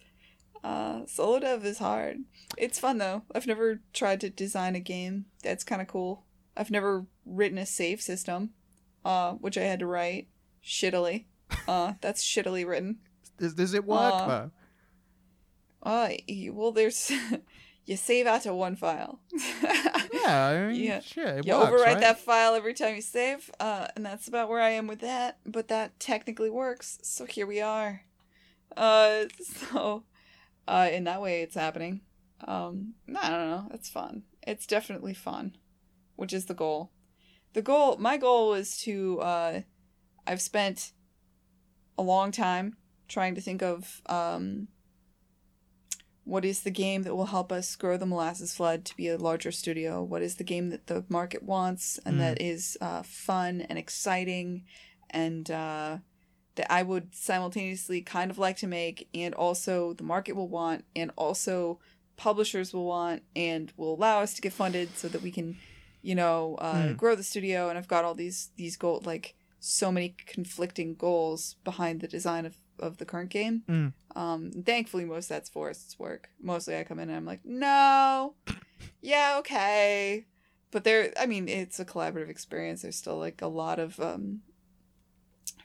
Uh, 0.63 1.05
solo 1.05 1.39
dev 1.39 1.63
is 1.63 1.77
hard. 1.77 2.17
It's 2.57 2.79
fun 2.79 2.97
though. 2.97 3.21
I've 3.33 3.45
never 3.47 3.81
tried 3.93 4.19
to 4.21 4.29
design 4.29 4.75
a 4.75 4.79
game. 4.79 5.25
That's 5.43 5.63
kind 5.63 5.81
of 5.81 5.87
cool. 5.87 6.25
I've 6.57 6.71
never 6.71 7.05
written 7.25 7.57
a 7.59 7.65
save 7.65 8.01
system, 8.01 8.51
uh, 9.05 9.33
which 9.33 9.57
I 9.57 9.61
had 9.63 9.79
to 9.79 9.85
write 9.87 10.27
shittily. 10.65 11.25
Uh, 11.67 11.93
that's 12.01 12.23
shittily 12.23 12.65
written. 12.67 12.97
Does, 13.37 13.53
does 13.53 13.73
it 13.73 13.85
work 13.85 14.13
uh, 14.13 14.27
though? 14.27 14.51
Uh, 15.83 16.09
well, 16.51 16.71
there's 16.71 17.11
you 17.85 17.95
save 17.95 18.27
out 18.27 18.43
to 18.43 18.53
one 18.53 18.75
file. 18.75 19.19
Yeah, 20.25 20.45
I 20.45 20.67
mean, 20.67 20.83
yeah. 20.83 20.97
it 20.97 21.45
you 21.45 21.53
works, 21.53 21.71
overwrite 21.71 21.85
right? 21.85 21.99
that 21.99 22.19
file 22.19 22.55
every 22.55 22.73
time 22.73 22.95
you 22.95 23.01
save, 23.01 23.51
uh, 23.59 23.87
and 23.95 24.05
that's 24.05 24.27
about 24.27 24.49
where 24.49 24.61
I 24.61 24.69
am 24.69 24.87
with 24.87 24.99
that. 25.01 25.39
But 25.45 25.67
that 25.67 25.99
technically 25.99 26.49
works, 26.49 26.99
so 27.03 27.25
here 27.25 27.45
we 27.45 27.61
are. 27.61 28.01
Uh, 28.75 29.25
so, 29.41 30.03
uh, 30.67 30.89
in 30.91 31.03
that 31.03 31.21
way, 31.21 31.41
it's 31.41 31.55
happening. 31.55 32.01
Um, 32.45 32.95
I 33.21 33.29
don't 33.29 33.49
know. 33.49 33.67
It's 33.73 33.89
fun. 33.89 34.23
It's 34.41 34.65
definitely 34.65 35.13
fun, 35.13 35.57
which 36.15 36.33
is 36.33 36.45
the 36.45 36.53
goal. 36.53 36.91
The 37.53 37.61
goal, 37.61 37.97
my 37.97 38.17
goal 38.17 38.53
is 38.53 38.77
to. 38.79 39.19
Uh, 39.19 39.61
I've 40.25 40.41
spent 40.41 40.91
a 41.97 42.01
long 42.01 42.31
time 42.31 42.77
trying 43.07 43.35
to 43.35 43.41
think 43.41 43.61
of 43.61 44.01
um, 44.07 44.67
what 46.23 46.43
is 46.43 46.61
the 46.61 46.71
game 46.71 47.03
that 47.03 47.15
will 47.15 47.27
help 47.27 47.51
us 47.51 47.75
grow 47.75 47.97
the 47.97 48.05
Molasses 48.05 48.55
Flood 48.55 48.83
to 48.85 48.97
be 48.97 49.07
a 49.07 49.17
larger 49.17 49.51
studio 49.51 50.01
what 50.03 50.21
is 50.21 50.35
the 50.35 50.43
game 50.43 50.69
that 50.69 50.87
the 50.87 51.05
market 51.09 51.43
wants 51.43 51.99
and 52.05 52.15
Mm. 52.15 52.19
that 52.19 52.41
is 52.41 52.77
uh, 52.81 53.03
fun 53.03 53.61
and 53.69 53.77
exciting 53.77 54.63
and 55.11 55.49
uh, 55.51 55.97
that 56.55 56.71
i 56.71 56.81
would 56.81 57.13
simultaneously 57.13 58.01
kind 58.01 58.31
of 58.31 58.37
like 58.39 58.57
to 58.57 58.67
make 58.67 59.07
and 59.13 59.33
also 59.35 59.93
the 59.93 60.03
market 60.03 60.35
will 60.35 60.47
want 60.49 60.83
and 60.95 61.11
also 61.15 61.79
publishers 62.17 62.73
will 62.73 62.85
want 62.85 63.21
and 63.35 63.71
will 63.77 63.93
allow 63.93 64.21
us 64.21 64.33
to 64.33 64.41
get 64.41 64.53
funded 64.53 64.97
so 64.97 65.07
that 65.07 65.21
we 65.21 65.31
can 65.31 65.57
you 66.01 66.15
know 66.15 66.55
uh, 66.55 66.75
Mm. 66.75 66.97
grow 66.97 67.13
the 67.15 67.23
studio 67.23 67.69
and 67.69 67.77
i've 67.77 67.87
got 67.87 68.03
all 68.05 68.15
these 68.15 68.49
these 68.55 68.77
goal 68.77 69.01
like 69.05 69.35
so 69.59 69.91
many 69.91 70.15
conflicting 70.25 70.95
goals 70.95 71.55
behind 71.63 71.99
the 72.01 72.07
design 72.07 72.45
of, 72.45 72.55
of 72.79 72.97
the 72.97 73.05
current 73.05 73.29
game 73.29 73.63
Mm. 73.67 73.93
um, 74.15 74.51
thankfully, 74.51 75.05
most 75.05 75.25
of 75.25 75.29
that's 75.29 75.49
Forrest's 75.49 75.97
work. 75.99 76.29
Mostly, 76.41 76.77
I 76.77 76.83
come 76.83 76.99
in 76.99 77.09
and 77.09 77.17
I'm 77.17 77.25
like, 77.25 77.45
no, 77.45 78.35
yeah, 79.01 79.35
okay, 79.39 80.25
but 80.71 80.83
there. 80.83 81.13
I 81.19 81.25
mean, 81.25 81.47
it's 81.47 81.79
a 81.79 81.85
collaborative 81.85 82.29
experience. 82.29 82.81
There's 82.81 82.95
still 82.97 83.17
like 83.17 83.41
a 83.41 83.47
lot 83.47 83.79
of 83.79 83.99
um, 83.99 84.41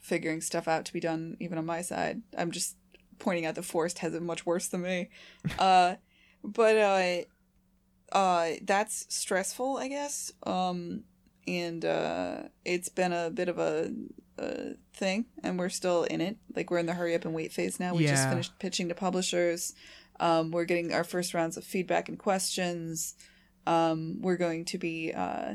figuring 0.01 0.41
stuff 0.41 0.69
out 0.69 0.85
to 0.87 0.93
be 0.93 1.01
done, 1.01 1.37
even 1.41 1.59
on 1.59 1.67
my 1.67 1.83
side. 1.83 2.23
I'm 2.37 2.51
just 2.51 2.77
pointing 3.19 3.47
out 3.47 3.55
that 3.55 3.65
Forrest 3.65 3.99
has 4.01 4.15
it 4.15 4.23
much 4.23 4.47
worse 4.47 4.69
than 4.69 4.83
me. 4.83 5.11
uh, 5.59 5.97
but 6.43 6.77
uh, 6.77 8.17
uh, 8.17 8.51
that's 8.63 9.07
stressful, 9.09 9.77
I 9.77 9.89
guess. 9.89 10.33
Um, 10.45 11.05
and 11.47 11.85
uh, 11.85 12.43
it's 12.65 12.89
been 12.89 13.13
a 13.13 13.31
bit 13.31 13.49
of 13.49 13.59
a, 13.59 13.93
a 14.41 14.75
thing, 14.95 15.27
and 15.43 15.59
we're 15.59 15.69
still 15.69 16.05
in 16.05 16.21
it. 16.21 16.37
Like 16.57 16.71
we're 16.71 16.79
in 16.79 16.87
the 16.87 16.95
hurry 16.95 17.15
up 17.15 17.25
and 17.25 17.35
wait 17.35 17.53
phase 17.53 17.79
now. 17.79 17.95
We 17.95 18.07
just 18.07 18.29
finished 18.31 18.59
pitching 18.59 18.89
to 18.89 18.95
publishers. 18.95 19.75
Um, 20.19 20.51
we're 20.51 20.65
getting 20.65 20.93
our 20.93 21.05
first 21.05 21.35
rounds 21.35 21.57
of 21.57 21.65
feedback 21.65 22.09
and 22.09 22.19
questions. 22.19 23.15
Um, 23.67 24.21
we're 24.21 24.37
going 24.37 24.65
to 24.67 24.79
be 24.79 25.13
uh, 25.13 25.55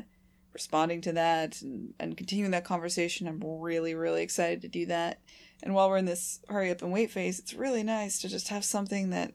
responding 0.52 1.00
to 1.02 1.12
that 1.12 1.60
and, 1.62 1.94
and 2.00 2.16
continuing 2.16 2.52
that 2.52 2.64
conversation. 2.64 3.28
I'm 3.28 3.40
really, 3.40 3.94
really 3.94 4.22
excited 4.22 4.62
to 4.62 4.68
do 4.68 4.86
that. 4.86 5.20
And 5.62 5.74
while 5.74 5.88
we're 5.88 5.98
in 5.98 6.04
this 6.04 6.40
hurry 6.48 6.70
up 6.70 6.82
and 6.82 6.92
wait 6.92 7.10
phase, 7.10 7.38
it's 7.38 7.54
really 7.54 7.82
nice 7.82 8.18
to 8.20 8.28
just 8.28 8.48
have 8.48 8.64
something 8.64 9.10
that 9.10 9.34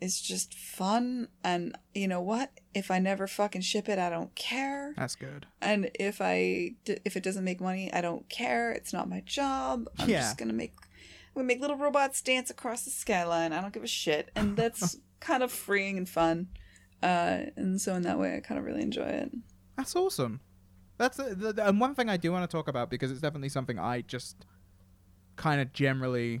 is 0.00 0.20
just 0.20 0.54
fun. 0.54 1.28
And 1.42 1.76
you 1.94 2.08
know 2.08 2.20
what? 2.20 2.50
If 2.74 2.90
I 2.90 2.98
never 2.98 3.26
fucking 3.26 3.62
ship 3.62 3.88
it, 3.88 3.98
I 3.98 4.10
don't 4.10 4.34
care. 4.34 4.94
That's 4.96 5.16
good. 5.16 5.46
And 5.60 5.90
if 5.98 6.20
I 6.20 6.72
if 6.86 7.16
it 7.16 7.22
doesn't 7.22 7.44
make 7.44 7.60
money, 7.60 7.92
I 7.92 8.00
don't 8.00 8.28
care. 8.28 8.70
It's 8.72 8.92
not 8.92 9.08
my 9.08 9.20
job. 9.26 9.86
I'm 9.98 10.08
Yeah. 10.08 10.20
just 10.20 10.38
gonna 10.38 10.52
make 10.52 10.72
we 11.34 11.42
make 11.44 11.60
little 11.60 11.76
robots 11.76 12.20
dance 12.22 12.50
across 12.50 12.84
the 12.84 12.90
skyline. 12.90 13.52
I 13.52 13.60
don't 13.60 13.72
give 13.72 13.84
a 13.84 13.86
shit, 13.88 14.30
and 14.34 14.56
that's 14.56 14.96
kind 15.20 15.42
of 15.42 15.52
freeing 15.52 15.96
and 15.96 16.08
fun. 16.08 16.48
Uh, 17.02 17.46
and 17.56 17.80
so 17.80 17.94
in 17.94 18.02
that 18.02 18.18
way, 18.18 18.36
I 18.36 18.40
kind 18.40 18.58
of 18.58 18.64
really 18.64 18.82
enjoy 18.82 19.02
it. 19.06 19.30
That's 19.76 19.94
awesome. 19.94 20.40
That's 20.96 21.16
the, 21.16 21.34
the, 21.36 21.52
the- 21.52 21.68
and 21.68 21.80
one 21.80 21.94
thing 21.94 22.08
I 22.08 22.16
do 22.16 22.32
want 22.32 22.48
to 22.50 22.52
talk 22.56 22.66
about 22.66 22.90
because 22.90 23.12
it's 23.12 23.20
definitely 23.20 23.50
something 23.50 23.78
I 23.78 24.00
just 24.00 24.44
kind 25.36 25.60
of 25.60 25.72
generally 25.72 26.40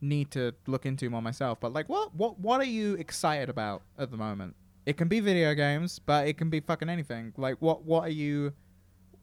need 0.00 0.30
to 0.32 0.52
look 0.66 0.86
into 0.86 1.08
more 1.10 1.22
myself. 1.22 1.58
But 1.60 1.72
like, 1.72 1.88
what 1.88 2.14
what 2.14 2.38
what 2.38 2.60
are 2.60 2.64
you 2.64 2.94
excited 2.94 3.48
about 3.48 3.82
at 3.98 4.10
the 4.10 4.16
moment? 4.16 4.56
It 4.84 4.96
can 4.96 5.08
be 5.08 5.20
video 5.20 5.54
games, 5.54 5.98
but 5.98 6.28
it 6.28 6.38
can 6.38 6.50
be 6.50 6.60
fucking 6.60 6.88
anything. 6.88 7.32
Like, 7.36 7.56
what 7.60 7.84
what 7.84 8.04
are 8.04 8.10
you? 8.10 8.52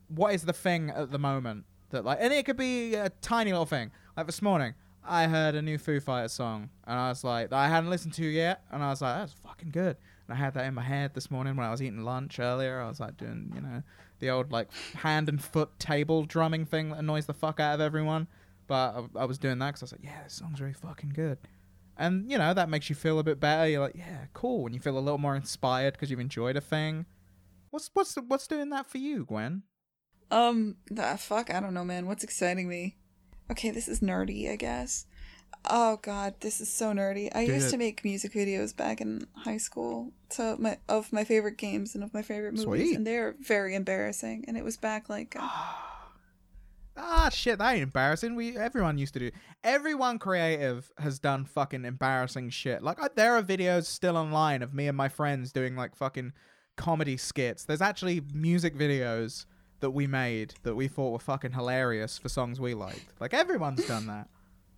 What 0.07 0.33
is 0.33 0.43
the 0.43 0.53
thing 0.53 0.89
at 0.89 1.11
the 1.11 1.19
moment 1.19 1.65
that 1.89 2.03
like? 2.03 2.17
And 2.21 2.33
it 2.33 2.45
could 2.45 2.57
be 2.57 2.95
a 2.95 3.09
tiny 3.21 3.51
little 3.51 3.65
thing. 3.65 3.91
Like 4.15 4.25
this 4.25 4.41
morning, 4.41 4.73
I 5.03 5.27
heard 5.27 5.55
a 5.55 5.61
new 5.61 5.77
Foo 5.77 5.99
Fighters 5.99 6.33
song, 6.33 6.69
and 6.85 6.99
I 6.99 7.09
was 7.09 7.23
like, 7.23 7.51
I 7.51 7.67
hadn't 7.67 7.89
listened 7.89 8.13
to 8.15 8.25
yet, 8.25 8.63
and 8.71 8.83
I 8.83 8.89
was 8.89 9.01
like, 9.01 9.15
that's 9.15 9.33
fucking 9.33 9.71
good. 9.71 9.97
And 10.27 10.37
I 10.37 10.39
had 10.39 10.53
that 10.53 10.65
in 10.65 10.73
my 10.73 10.83
head 10.83 11.13
this 11.13 11.29
morning 11.29 11.55
when 11.55 11.65
I 11.65 11.71
was 11.71 11.81
eating 11.81 12.03
lunch 12.03 12.39
earlier. 12.39 12.79
I 12.79 12.87
was 12.87 12.99
like 12.99 13.17
doing, 13.17 13.51
you 13.53 13.61
know, 13.61 13.83
the 14.19 14.29
old 14.29 14.51
like 14.51 14.69
hand 14.95 15.27
and 15.27 15.41
foot 15.41 15.77
table 15.79 16.23
drumming 16.23 16.65
thing 16.65 16.89
that 16.89 16.99
annoys 16.99 17.25
the 17.25 17.33
fuck 17.33 17.59
out 17.59 17.75
of 17.75 17.81
everyone. 17.81 18.27
But 18.67 18.95
I, 19.15 19.21
I 19.21 19.25
was 19.25 19.37
doing 19.37 19.59
that 19.59 19.67
because 19.67 19.83
I 19.83 19.85
was 19.85 19.91
like, 19.93 20.03
yeah, 20.03 20.23
this 20.23 20.33
song's 20.33 20.61
really 20.61 20.73
fucking 20.73 21.11
good. 21.15 21.37
And, 21.97 22.31
you 22.31 22.37
know, 22.37 22.53
that 22.53 22.69
makes 22.69 22.89
you 22.89 22.95
feel 22.95 23.19
a 23.19 23.23
bit 23.23 23.39
better. 23.39 23.67
You're 23.69 23.81
like, 23.81 23.95
yeah, 23.95 24.25
cool. 24.33 24.65
And 24.65 24.73
you 24.73 24.81
feel 24.81 24.97
a 24.97 24.99
little 24.99 25.19
more 25.19 25.35
inspired 25.35 25.93
because 25.93 26.09
you've 26.09 26.19
enjoyed 26.19 26.55
a 26.55 26.61
thing. 26.61 27.05
What's 27.69 27.89
what's 27.93 28.15
what's 28.27 28.47
doing 28.47 28.69
that 28.69 28.85
for 28.87 28.99
you, 28.99 29.25
Gwen? 29.25 29.63
Um, 30.29 30.77
the 30.89 31.17
fuck, 31.17 31.53
I 31.53 31.59
don't 31.59 31.73
know, 31.73 31.83
man. 31.83 32.07
What's 32.07 32.23
exciting 32.23 32.67
me? 32.67 32.97
Okay, 33.51 33.71
this 33.71 33.87
is 33.87 33.99
nerdy, 33.99 34.51
I 34.51 34.55
guess. 34.55 35.05
Oh 35.69 35.97
god, 36.01 36.35
this 36.41 36.59
is 36.59 36.71
so 36.71 36.91
nerdy. 36.91 37.29
I 37.33 37.41
used 37.41 37.69
to 37.69 37.77
make 37.77 38.03
music 38.03 38.33
videos 38.33 38.75
back 38.75 38.99
in 38.99 39.25
high 39.35 39.57
school 39.57 40.11
to 40.31 40.55
my 40.59 40.77
of 40.89 41.13
my 41.13 41.23
favorite 41.23 41.57
games 41.57 41.95
and 41.95 42.03
of 42.03 42.13
my 42.13 42.21
favorite 42.21 42.53
movies, 42.53 42.63
Sweet. 42.65 42.95
and 42.95 43.07
they're 43.07 43.35
very 43.39 43.75
embarrassing. 43.75 44.45
And 44.47 44.57
it 44.57 44.63
was 44.63 44.77
back 44.77 45.09
like 45.09 45.35
uh, 45.39 45.47
ah, 46.97 47.29
shit, 47.29 47.59
that 47.59 47.73
ain't 47.73 47.83
embarrassing. 47.83 48.35
We 48.35 48.57
everyone 48.57 48.97
used 48.97 49.13
to 49.13 49.19
do. 49.19 49.31
Everyone 49.63 50.19
creative 50.19 50.91
has 50.97 51.19
done 51.19 51.45
fucking 51.45 51.85
embarrassing 51.85 52.49
shit. 52.49 52.81
Like 52.81 53.01
uh, 53.01 53.09
there 53.15 53.35
are 53.35 53.43
videos 53.43 53.85
still 53.85 54.17
online 54.17 54.61
of 54.61 54.73
me 54.73 54.87
and 54.87 54.97
my 54.97 55.09
friends 55.09 55.51
doing 55.51 55.75
like 55.75 55.95
fucking 55.95 56.33
comedy 56.75 57.17
skits. 57.17 57.65
There's 57.65 57.81
actually 57.81 58.21
music 58.33 58.75
videos 58.75 59.45
that 59.79 59.91
we 59.91 60.07
made 60.07 60.53
that 60.63 60.75
we 60.75 60.87
thought 60.87 61.11
were 61.11 61.19
fucking 61.19 61.51
hilarious 61.51 62.17
for 62.17 62.29
songs 62.29 62.59
we 62.59 62.73
liked. 62.73 63.13
Like 63.19 63.33
everyone's 63.33 63.85
done 63.85 64.07
that. 64.07 64.29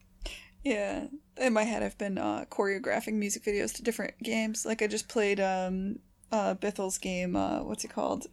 yeah. 0.63 1.06
In 1.38 1.54
my 1.54 1.63
head, 1.63 1.84
I've 1.84 1.97
been 1.97 2.17
uh, 2.17 2.45
choreographing 2.49 3.13
music 3.13 3.43
videos 3.43 3.73
to 3.75 3.84
different 3.84 4.21
games. 4.23 4.65
Like 4.65 4.82
I 4.82 4.88
just 4.88 5.08
played 5.08 5.39
um 5.39 5.99
uh 6.32 6.56
Bithell's 6.56 6.97
game. 6.97 7.36
Uh, 7.36 7.63
what's 7.63 7.84
it 7.84 7.91
called? 7.91 8.28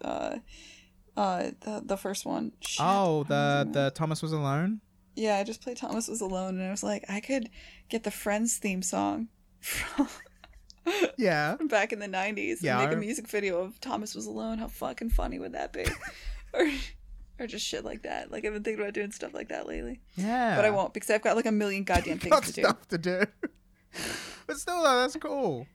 Uh, 1.16 1.51
the 1.61 1.83
the 1.85 1.96
first 1.96 2.25
one. 2.25 2.53
Shit, 2.61 2.85
Oh, 2.87 3.25
the 3.25 3.68
the 3.70 3.92
Thomas 3.94 4.22
was 4.22 4.33
alone. 4.33 4.81
yeah. 5.14 5.37
I 5.37 5.44
just 5.44 5.61
played 5.61 5.77
Thomas 5.77 6.09
Was 6.09 6.20
Alone, 6.22 6.59
and 6.59 6.66
I 6.66 6.70
was 6.70 6.83
like, 6.83 7.05
I 7.09 7.20
could 7.20 7.51
get 7.90 8.03
the 8.05 8.11
Friends 8.11 8.57
theme 8.57 8.83
song 8.83 9.29
from 9.61 10.09
Yeah. 11.18 11.57
back 11.68 11.92
in 11.92 11.98
the 11.98 12.07
'90s 12.09 12.62
Yeah, 12.62 12.81
and 12.81 12.88
make 12.88 12.96
a 12.96 13.01
music 13.01 13.29
video 13.29 13.61
of 13.61 13.79
Thomas 13.81 14.14
Was 14.14 14.27
Alone. 14.27 14.59
How 14.59 14.68
fucking 14.68 15.11
funny 15.11 15.38
would 15.38 15.53
that 15.53 15.72
be? 15.72 15.85
or 16.55 16.68
or 17.38 17.46
just 17.46 17.66
shit 17.66 17.85
like 17.85 18.03
that. 18.05 18.31
Like 18.31 18.44
I've 18.44 18.53
been 18.55 18.62
thinking 18.62 18.83
about 18.83 18.94
doing 18.94 19.12
stuff 19.12 19.35
like 19.35 19.48
that 19.51 19.66
lately, 19.68 20.01
Yeah. 20.16 20.57
but 20.57 20.64
I 20.64 20.70
won't 20.70 20.94
because 20.94 21.11
I've 21.11 21.22
got 21.22 21.37
like 21.37 21.46
a 21.46 21.53
million 21.53 21.85
goddamn 21.85 22.18
things 22.18 22.31
Got 22.33 22.44
to 22.44 22.53
do. 22.53 22.62
stuff 22.62 22.88
to 22.88 22.98
do. 22.98 23.22
but 24.46 24.59
still, 24.59 24.83
though, 24.83 25.01
that's 25.01 25.16
cool. 25.16 25.66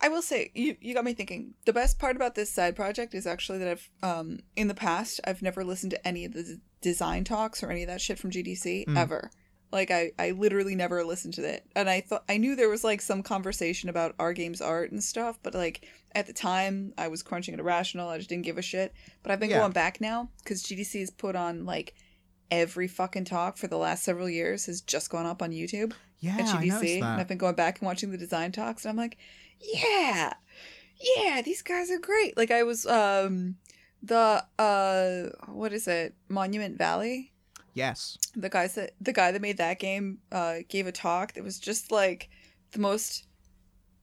I 0.00 0.08
will 0.08 0.22
say 0.22 0.50
you 0.54 0.76
you 0.80 0.94
got 0.94 1.04
me 1.04 1.14
thinking. 1.14 1.54
The 1.64 1.72
best 1.72 1.98
part 1.98 2.16
about 2.16 2.34
this 2.34 2.50
side 2.52 2.76
project 2.76 3.14
is 3.14 3.26
actually 3.26 3.58
that 3.58 3.68
I've 3.68 3.90
um 4.02 4.40
in 4.54 4.68
the 4.68 4.74
past 4.74 5.20
I've 5.24 5.42
never 5.42 5.64
listened 5.64 5.90
to 5.92 6.06
any 6.08 6.24
of 6.24 6.32
the 6.34 6.42
d- 6.42 6.56
design 6.82 7.24
talks 7.24 7.62
or 7.62 7.70
any 7.70 7.82
of 7.82 7.88
that 7.88 8.00
shit 8.00 8.18
from 8.18 8.30
GDC 8.30 8.86
Mm. 8.86 8.96
ever. 8.96 9.30
Like 9.72 9.90
I 9.90 10.12
I 10.18 10.30
literally 10.32 10.74
never 10.74 11.02
listened 11.04 11.34
to 11.34 11.42
it. 11.48 11.64
And 11.74 11.88
I 11.88 12.02
thought 12.02 12.24
I 12.28 12.36
knew 12.36 12.54
there 12.54 12.68
was 12.68 12.84
like 12.84 13.00
some 13.00 13.22
conversation 13.22 13.88
about 13.88 14.14
our 14.18 14.32
game's 14.32 14.60
art 14.60 14.92
and 14.92 15.02
stuff, 15.02 15.38
but 15.42 15.54
like 15.54 15.86
at 16.14 16.26
the 16.26 16.32
time 16.32 16.92
I 16.98 17.08
was 17.08 17.22
crunching 17.22 17.54
it 17.54 17.60
Irrational. 17.60 18.08
I 18.08 18.18
just 18.18 18.28
didn't 18.28 18.44
give 18.44 18.58
a 18.58 18.62
shit. 18.62 18.92
But 19.22 19.32
I've 19.32 19.40
been 19.40 19.50
Yeah. 19.50 19.60
going 19.60 19.72
back 19.72 20.00
now 20.00 20.28
cuz 20.44 20.62
GDC 20.62 21.00
has 21.00 21.10
put 21.10 21.34
on 21.36 21.64
like 21.64 21.94
every 22.50 22.86
fucking 22.86 23.24
talk 23.24 23.56
for 23.56 23.66
the 23.66 23.76
last 23.78 24.04
several 24.04 24.28
years 24.28 24.66
has 24.66 24.80
just 24.80 25.10
gone 25.10 25.26
up 25.26 25.42
on 25.42 25.50
YouTube 25.50 25.92
Yeah, 26.20 26.34
at 26.38 26.40
I 26.48 26.64
noticed 26.64 26.82
GDC, 26.84 26.96
and 27.02 27.20
I've 27.20 27.26
been 27.28 27.38
going 27.38 27.56
back 27.56 27.80
and 27.80 27.86
watching 27.86 28.12
the 28.12 28.16
design 28.18 28.52
talks, 28.52 28.84
and 28.84 28.90
I'm 28.90 28.96
like, 28.96 29.16
yeah, 29.60 30.32
yeah, 31.16 31.42
these 31.42 31.62
guys 31.62 31.90
are 31.90 31.98
great. 31.98 32.36
Like 32.36 32.50
I 32.50 32.62
was, 32.62 32.86
um, 32.86 33.56
the 34.02 34.44
uh, 34.58 35.30
what 35.50 35.72
is 35.72 35.88
it, 35.88 36.14
Monument 36.28 36.78
Valley? 36.78 37.32
Yes. 37.74 38.16
The 38.34 38.48
guys 38.48 38.74
that 38.74 38.92
the 39.00 39.12
guy 39.12 39.32
that 39.32 39.42
made 39.42 39.58
that 39.58 39.78
game 39.78 40.18
uh 40.32 40.56
gave 40.68 40.86
a 40.86 40.92
talk 40.92 41.34
that 41.34 41.44
was 41.44 41.58
just 41.58 41.92
like 41.92 42.30
the 42.72 42.78
most 42.78 43.26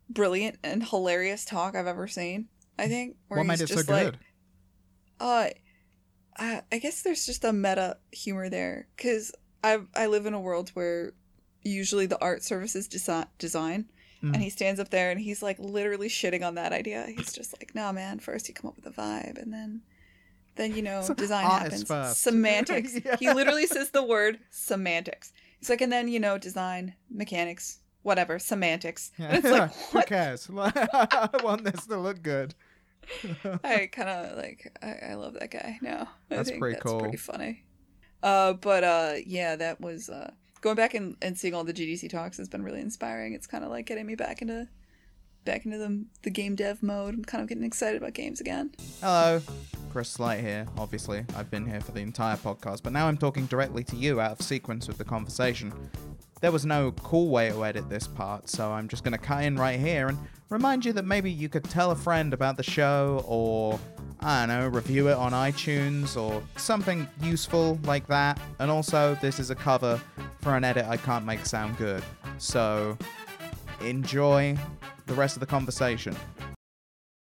brilliant 0.10 0.58
and 0.64 0.84
hilarious 0.84 1.44
talk 1.46 1.76
I've 1.76 1.88
ever 1.88 2.08
seen. 2.08 2.50
I 2.78 2.88
think. 2.88 3.16
where 3.28 3.40
What 3.40 3.48
made 3.48 3.62
it 3.62 3.68
so 3.68 3.76
just 3.76 3.90
like, 3.90 4.06
good? 4.12 4.18
uh, 5.20 5.50
I, 6.38 6.62
I 6.72 6.78
guess 6.80 7.02
there's 7.04 7.26
just 7.26 7.44
a 7.44 7.54
meta 7.54 7.98
humor 8.12 8.50
there 8.50 8.88
because 8.96 9.32
I 9.64 9.80
I 9.96 10.08
live 10.08 10.26
in 10.26 10.34
a 10.34 10.40
world 10.40 10.70
where 10.74 11.14
usually 11.64 12.06
the 12.06 12.20
art 12.20 12.44
services 12.44 12.88
desi- 12.88 13.28
design, 13.38 13.90
Mm. 14.24 14.34
and 14.36 14.42
he 14.42 14.50
stands 14.50 14.80
up 14.80 14.90
there 14.90 15.12
and 15.12 15.20
he's 15.20 15.44
like 15.44 15.60
literally 15.60 16.08
shitting 16.08 16.46
on 16.48 16.56
that 16.56 16.72
idea. 16.72 17.06
He's 17.16 17.34
just 17.34 17.54
like, 17.60 17.76
"Nah, 17.76 17.92
man. 17.92 18.20
First 18.20 18.48
you 18.48 18.54
come 18.54 18.70
up 18.70 18.76
with 18.78 18.86
a 18.86 18.92
vibe, 18.92 19.42
and 19.42 19.52
then." 19.54 19.82
Then 20.56 20.76
you 20.76 20.84
know 20.84 21.02
So 21.02 21.16
design 21.16 21.46
happens. 21.46 21.88
Semantics. 22.18 22.94
Yeah. 23.06 23.16
He 23.20 23.34
literally 23.34 23.66
says 23.66 23.90
the 23.90 24.04
word 24.04 24.38
semantics. 24.52 25.34
He's 25.60 25.68
like, 25.70 25.82
and 25.82 25.92
then 25.92 26.08
you 26.08 26.20
know 26.20 26.38
design, 26.38 26.94
mechanics, 27.10 27.80
whatever, 28.04 28.38
semantics. 28.38 29.12
And 29.18 29.38
it's 29.38 29.50
like, 29.50 29.74
Who 29.92 29.98
what 29.98 30.06
cares? 30.08 30.48
I 30.58 31.30
want 31.44 31.64
this 31.64 31.88
to 31.88 31.98
look 31.98 32.22
good. 32.22 32.54
I 33.64 33.90
kind 33.92 34.10
of 34.10 34.38
like 34.38 34.72
I, 34.82 35.12
I 35.12 35.14
love 35.16 35.34
that 35.40 35.50
guy 35.52 35.80
now. 35.82 36.08
I 36.30 36.36
That's 36.36 36.52
pretty 36.52 36.76
that's 36.76 36.84
cool. 36.86 37.00
pretty 37.00 37.18
funny. 37.18 37.64
Uh, 38.22 38.54
but 38.54 38.84
uh, 38.84 39.14
yeah, 39.26 39.56
that 39.56 39.82
was 39.82 40.08
uh, 40.08 40.32
going 40.64 40.78
back 40.78 40.94
and, 40.94 41.16
and 41.22 41.38
seeing 41.38 41.54
all 41.54 41.66
the 41.66 41.74
GDC 41.74 42.10
talks 42.10 42.38
has 42.38 42.48
been 42.48 42.64
really 42.64 42.80
inspiring. 42.80 43.34
It's 43.34 43.46
kind 43.46 43.66
of 43.66 43.70
like 43.70 43.86
getting 43.86 44.08
me 44.08 44.16
back 44.16 44.42
into 44.42 44.68
back 45.44 45.66
into 45.66 45.78
the 45.78 46.06
the 46.24 46.30
game 46.32 46.56
dev 46.56 46.82
mode. 46.82 47.14
I'm 47.14 47.26
kind 47.26 47.44
of 47.44 47.50
getting 47.50 47.66
excited 47.66 48.02
about 48.02 48.14
games 48.14 48.40
again. 48.40 48.72
Hello, 49.02 49.42
Chris 49.92 50.10
Slight 50.10 50.40
here. 50.40 50.66
Obviously, 50.78 51.26
I've 51.36 51.52
been 51.52 51.68
here 51.68 51.82
for 51.82 51.92
the 51.92 52.00
entire 52.00 52.38
podcast, 52.38 52.82
but 52.82 52.94
now 52.94 53.08
I'm 53.08 53.18
talking 53.18 53.46
directly 53.46 53.84
to 53.84 53.96
you 53.98 54.22
out 54.22 54.32
of 54.32 54.42
sequence 54.42 54.88
with 54.88 54.98
the 54.98 55.04
conversation. 55.04 55.74
There 56.40 56.52
was 56.52 56.66
no 56.66 56.94
cool 56.94 57.30
way 57.30 57.50
to 57.50 57.66
edit 57.66 57.90
this 57.90 58.08
part, 58.08 58.50
so 58.50 58.72
I'm 58.72 58.88
just 58.88 59.04
going 59.04 59.14
to 59.14 59.18
cut 59.18 59.44
in 59.44 59.58
right 59.58 59.80
here 59.80 60.08
and 60.08 60.18
remind 60.50 60.86
you 60.86 60.94
that 60.94 61.06
maybe 61.06 61.32
you 61.32 61.48
could 61.48 61.64
tell 61.66 61.92
a 61.92 61.96
friend 61.96 62.34
about 62.34 62.58
the 62.58 62.64
show 62.64 63.24
or, 63.26 63.80
I 64.26 64.46
don't 64.46 64.58
know, 64.58 64.68
review 64.70 65.10
it 65.10 65.18
on 65.18 65.34
iTunes 65.34 66.16
or 66.16 66.42
something 66.56 67.06
useful 67.22 67.78
like 67.84 68.08
that. 68.08 68.40
And 68.60 68.72
also, 68.72 69.18
this 69.22 69.38
is 69.38 69.50
a 69.50 69.56
cover 69.56 70.02
for 70.40 70.56
an 70.56 70.64
edit 70.64 70.86
I 70.86 70.96
can't 70.96 71.26
make 71.26 71.46
sound 71.46 71.78
good. 71.78 72.02
So, 72.38 72.98
enjoy 73.82 74.58
the 75.08 75.14
rest 75.14 75.36
of 75.36 75.42
the 75.42 75.46
conversation. 75.46 76.16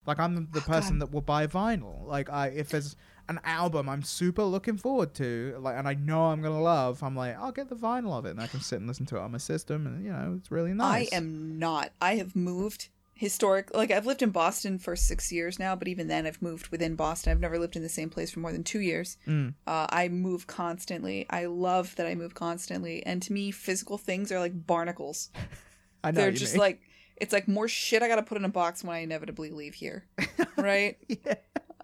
Like 0.05 0.18
I'm 0.18 0.48
the, 0.50 0.61
person 0.62 0.98
that 0.98 1.12
will 1.12 1.20
buy 1.20 1.46
vinyl. 1.46 2.05
Like 2.09 2.29
I, 2.29 2.48
if 2.48 2.70
there's 2.70 2.96
an 3.29 3.38
album 3.44 3.88
I'm 3.88 4.03
super 4.03 4.42
looking 4.42 4.76
forward 4.76 5.14
to, 5.14 5.57
like, 5.61 5.76
and 5.76 5.87
I 5.87 5.94
know 5.94 6.26
I'm 6.26 6.42
gonna 6.42 6.61
love, 6.61 7.05
I'm 7.05 7.14
like, 7.14 7.38
I'll 7.38 7.53
get 7.53 7.68
the 7.68 7.76
vinyl 7.76 8.18
of 8.18 8.26
it, 8.26 8.31
and 8.31 8.40
I 8.40 8.48
can 8.48 8.61
sit 8.61 8.81
and 8.81 8.88
listen 8.88 9.07
to 9.07 9.16
it 9.16 9.20
on 9.20 9.31
my 9.31 9.38
system, 9.38 9.87
and 9.87 10.05
you 10.05 10.11
know, 10.11 10.35
it's 10.38 10.50
really 10.50 10.74
nice. 10.74 11.12
I 11.12 11.16
am 11.16 11.57
not. 11.61 11.92
I 12.00 12.16
have 12.16 12.35
moved 12.35 12.88
historic. 13.20 13.74
Like 13.74 13.90
I've 13.90 14.06
lived 14.06 14.22
in 14.22 14.30
Boston 14.30 14.78
for 14.78 14.96
six 14.96 15.30
years 15.30 15.59
now, 15.59 15.76
but 15.76 15.88
even 15.88 16.09
then 16.09 16.26
I've 16.26 16.40
moved 16.40 16.68
within 16.68 16.96
Boston. 16.96 17.30
I've 17.30 17.40
never 17.40 17.59
lived 17.59 17.76
in 17.76 17.83
the 17.83 17.88
same 17.90 18.09
place 18.09 18.30
for 18.30 18.40
more 18.40 18.50
than 18.50 18.64
two 18.64 18.80
years. 18.80 19.18
Mm. 19.28 19.52
Uh, 19.66 19.87
I 19.90 20.09
move 20.09 20.46
constantly. 20.46 21.26
I 21.28 21.44
love 21.44 21.94
that 21.96 22.06
I 22.06 22.14
move 22.14 22.33
constantly, 22.33 23.04
and 23.04 23.20
to 23.22 23.35
me, 23.35 23.50
physical 23.50 23.98
things 23.98 24.33
are 24.33 24.40
like 24.40 24.66
barnacles. 24.66 25.28
I 26.02 26.12
know. 26.12 26.22
They're 26.22 26.33
just 26.33 26.54
mean. 26.54 26.61
like 26.61 26.80
it's 27.18 27.35
like 27.35 27.46
more 27.46 27.68
shit 27.68 28.02
I 28.02 28.09
gotta 28.09 28.22
put 28.22 28.38
in 28.38 28.44
a 28.46 28.48
box 28.48 28.83
when 28.83 28.96
I 28.96 29.00
inevitably 29.00 29.50
leave 29.50 29.74
here, 29.74 30.06
right? 30.56 30.96
yeah. 31.06 31.35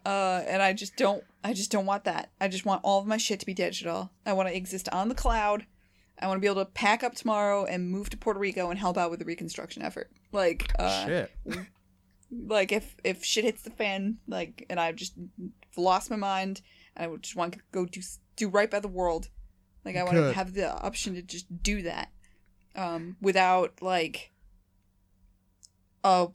uh, 0.07 0.43
and 0.47 0.63
I 0.63 0.73
just 0.73 0.97
don't. 0.97 1.23
I 1.45 1.53
just 1.53 1.71
don't 1.71 1.85
want 1.85 2.05
that. 2.05 2.31
I 2.41 2.49
just 2.49 2.65
want 2.65 2.81
all 2.83 2.99
of 2.99 3.07
my 3.07 3.19
shit 3.19 3.41
to 3.41 3.47
be 3.47 3.53
digital. 3.53 4.11
I 4.25 4.33
want 4.33 4.49
to 4.49 4.57
exist 4.57 4.89
on 4.89 5.11
the 5.11 5.15
cloud. 5.15 5.67
I 6.19 6.27
want 6.27 6.39
to 6.39 6.41
be 6.41 6.47
able 6.47 6.65
to 6.65 6.71
pack 6.71 7.05
up 7.05 7.15
tomorrow 7.15 7.65
and 7.65 7.91
move 7.91 8.11
to 8.11 8.17
Puerto 8.17 8.41
Rico 8.41 8.71
and 8.71 8.79
help 8.79 8.97
out 8.97 9.11
with 9.11 9.19
the 9.19 9.27
reconstruction 9.27 9.83
effort. 9.83 10.11
Like, 10.33 10.73
uh, 10.79 11.07
Shit. 11.07 11.33
like 12.31 12.73
if 12.73 12.97
if 13.05 13.25
shit 13.25 13.45
hits 13.45 13.63
the 13.63 13.71
fan, 13.71 14.19
like, 14.27 14.65
and 14.71 14.81
I've 14.81 14.97
just 14.97 15.15
lost 15.77 16.11
my 16.11 16.17
mind, 16.17 16.63
and 16.97 17.05
I 17.05 17.09
would 17.09 17.23
just 17.23 17.37
want 17.37 17.55
to 17.55 17.61
go 17.73 17.85
do 17.85 18.01
do 18.37 18.49
right 18.49 18.71
by 18.71 18.81
the 18.81 18.89
world. 18.89 19.29
Like, 19.85 19.97
I 19.97 20.03
want 20.03 20.17
to 20.17 20.33
have 20.33 20.55
the 20.55 20.73
option 20.73 21.15
to 21.15 21.23
just 21.23 21.63
do 21.63 21.83
that, 21.83 22.11
um, 22.75 23.17
without 23.21 23.83
like 23.83 24.33
a 26.03 26.29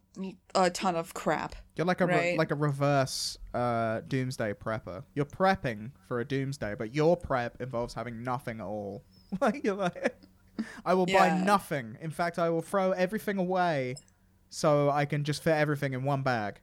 a 0.54 0.70
ton 0.70 0.96
of 0.96 1.14
crap. 1.14 1.56
You're 1.76 1.86
like 1.86 2.02
a 2.02 2.06
re- 2.06 2.38
like 2.38 2.52
a 2.52 2.56
reverse 2.56 3.38
uh, 3.54 4.02
doomsday 4.08 4.54
prepper. 4.54 5.04
You're 5.16 5.26
prepping 5.26 5.92
for 6.08 6.20
a 6.20 6.26
doomsday, 6.26 6.76
but 6.78 6.94
your 6.94 7.18
prep 7.18 7.62
involves 7.62 7.94
having 7.94 8.24
nothing 8.24 8.60
at 8.60 8.66
all. 8.66 9.04
Like 9.40 9.64
you're 9.64 9.76
like, 9.76 10.16
I 10.86 10.94
will 10.94 11.06
buy 11.06 11.40
nothing. 11.44 11.98
In 12.02 12.10
fact, 12.12 12.38
I 12.40 12.50
will 12.50 12.62
throw 12.62 12.92
everything 12.92 13.38
away, 13.38 13.96
so 14.50 14.90
I 14.90 15.06
can 15.06 15.24
just 15.24 15.44
fit 15.44 15.54
everything 15.56 15.94
in 15.94 16.04
one 16.04 16.24
bag. 16.24 16.60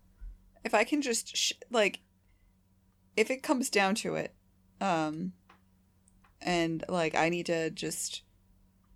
if 0.65 0.75
I 0.75 0.85
can 0.85 1.01
just 1.03 1.37
sh- 1.37 1.53
like 1.71 2.01
if 3.17 3.31
it 3.31 3.43
comes 3.43 3.71
down 3.71 3.95
to 3.97 4.15
it 4.15 4.35
um 4.81 5.33
and 6.41 6.85
like 6.89 7.15
I 7.17 7.29
need 7.31 7.47
to 7.47 7.71
just 7.71 8.23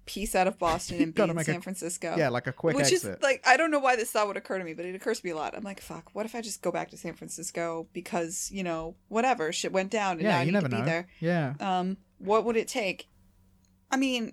piece 0.05 0.35
out 0.35 0.47
of 0.47 0.59
Boston 0.59 0.97
and 1.03 1.15
be 1.15 1.23
in 1.23 1.35
make 1.35 1.49
a- 1.49 1.53
San 1.53 1.61
Francisco. 1.61 2.15
Yeah, 2.17 2.29
like 2.29 2.47
a 2.47 2.53
quick 2.53 2.77
which 2.77 2.93
exit. 2.93 3.17
is 3.19 3.23
like 3.23 3.43
I 3.47 3.57
don't 3.57 3.71
know 3.71 3.79
why 3.79 3.97
this 3.97 4.11
thought 4.11 4.27
would 4.29 4.37
occur 4.37 4.59
to 4.59 4.65
me, 4.65 4.75
but 4.75 4.85
it 4.85 4.95
occurs 4.95 5.21
to 5.21 5.27
me 5.27 5.33
a 5.33 5.37
lot. 5.37 5.57
I'm 5.57 5.65
like, 5.65 5.81
fuck, 5.81 6.11
what 6.13 6.27
if 6.27 6.35
I 6.35 6.41
just 6.41 6.63
go 6.63 6.71
back 6.71 6.91
to 6.91 6.97
San 6.97 7.15
Francisco 7.15 7.89
because, 7.93 8.51
you 8.53 8.63
know, 8.63 8.95
whatever, 9.09 9.53
shit 9.53 9.73
went 9.73 9.91
down 9.91 10.13
and 10.13 10.23
yeah, 10.23 10.31
now 10.33 10.37
I 10.39 10.41
you 10.41 10.47
need 10.47 10.53
never 10.53 10.69
to 10.69 10.77
be 10.77 10.81
know. 10.81 10.87
there. 10.87 11.09
Yeah. 11.21 11.55
Um, 11.61 11.97
what 12.19 12.45
would 12.45 12.57
it 12.57 12.69
take? 12.69 13.09
I 13.93 13.97
mean, 13.99 14.33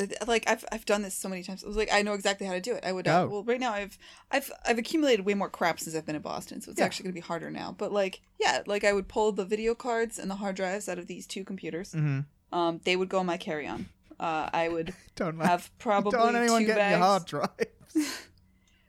uh, 0.00 0.06
like 0.26 0.44
I've 0.48 0.64
I've 0.70 0.86
done 0.86 1.02
this 1.02 1.14
so 1.14 1.28
many 1.28 1.42
times. 1.42 1.64
I 1.64 1.66
was 1.66 1.76
like, 1.76 1.92
I 1.92 2.02
know 2.02 2.14
exactly 2.14 2.46
how 2.46 2.52
to 2.54 2.60
do 2.60 2.74
it. 2.74 2.84
I 2.86 2.92
would. 2.92 3.08
Uh, 3.08 3.26
well, 3.28 3.42
right 3.44 3.58
now 3.60 3.72
I've 3.72 3.98
I've 4.30 4.50
I've 4.64 4.78
accumulated 4.78 5.26
way 5.26 5.34
more 5.34 5.50
crap 5.50 5.80
since 5.80 5.96
I've 5.96 6.06
been 6.06 6.16
in 6.16 6.22
Boston, 6.22 6.60
so 6.60 6.70
it's 6.70 6.78
Yeah. 6.78 6.86
actually 6.86 7.04
gonna 7.04 7.14
be 7.14 7.20
harder 7.20 7.50
now. 7.50 7.74
But 7.76 7.92
like, 7.92 8.20
yeah, 8.38 8.62
like 8.66 8.84
I 8.84 8.92
would 8.92 9.08
pull 9.08 9.32
the 9.32 9.44
video 9.44 9.74
cards 9.74 10.18
and 10.18 10.30
the 10.30 10.36
hard 10.36 10.54
drives 10.56 10.88
out 10.88 10.98
of 10.98 11.06
these 11.08 11.26
two 11.26 11.44
computers. 11.44 11.92
Mm-hmm. 11.92 12.20
Um, 12.56 12.80
they 12.84 12.96
would 12.96 13.08
go 13.08 13.18
on 13.18 13.26
my 13.26 13.36
carry 13.36 13.66
on. 13.66 13.88
Uh, 14.18 14.48
I 14.52 14.68
would 14.68 14.94
Don't 15.16 15.38
let 15.38 15.48
have 15.48 15.70
probably 15.78 16.12
don't 16.12 16.36
anyone 16.36 16.60
two 16.62 16.66
get 16.68 16.76
bags. 16.76 16.98
hard 16.98 17.24
drive. 17.26 17.50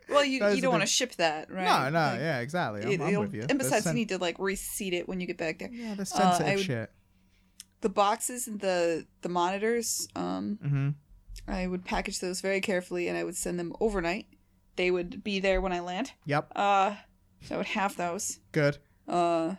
Well, 0.10 0.26
you 0.26 0.42
Those 0.42 0.58
you 0.58 0.62
don't 0.62 0.72
want 0.72 0.82
the- 0.82 0.88
to 0.88 0.92
ship 0.92 1.16
that, 1.16 1.50
right? 1.50 1.64
No, 1.64 1.90
no, 1.90 2.12
Like, 2.12 2.20
yeah, 2.20 2.40
exactly. 2.40 2.82
I'm, 2.84 2.90
it- 2.90 3.02
I'm 3.02 3.20
with 3.22 3.34
you. 3.34 3.46
And 3.48 3.58
besides, 3.58 3.86
sen- 3.86 3.96
you 3.96 4.02
need 4.02 4.10
to 4.10 4.18
like 4.18 4.38
reseat 4.40 4.94
it 4.94 5.08
when 5.08 5.22
you 5.22 5.28
get 5.28 5.38
back 5.38 5.60
there. 5.60 5.70
yeah, 5.72 5.94
there's 5.96 6.12
uh, 6.12 6.18
sensitive 6.38 6.56
would- 6.58 6.66
shit. 6.66 6.92
The 7.82 7.90
boxes 7.90 8.48
and 8.48 8.60
the 8.60 9.06
the 9.22 9.30
monitors. 9.30 10.08
Um, 10.16 10.60
Mm-hmm. 10.64 10.90
I 11.48 11.66
would 11.66 11.86
package 11.86 12.20
those 12.20 12.40
very 12.42 12.62
carefully 12.62 13.08
and 13.08 13.18
I 13.18 13.24
would 13.24 13.36
send 13.36 13.60
them 13.60 13.74
overnight. 13.80 14.28
They 14.76 14.92
would 14.92 15.24
be 15.24 15.40
there 15.40 15.60
when 15.62 15.74
I 15.74 15.80
land. 15.80 16.12
Yep. 16.26 16.52
Uh 16.56 16.96
so 17.42 17.56
I 17.56 17.58
would 17.58 17.68
have 17.68 17.98
those. 17.98 18.40
Good. 18.52 18.78
Uh 19.08 19.56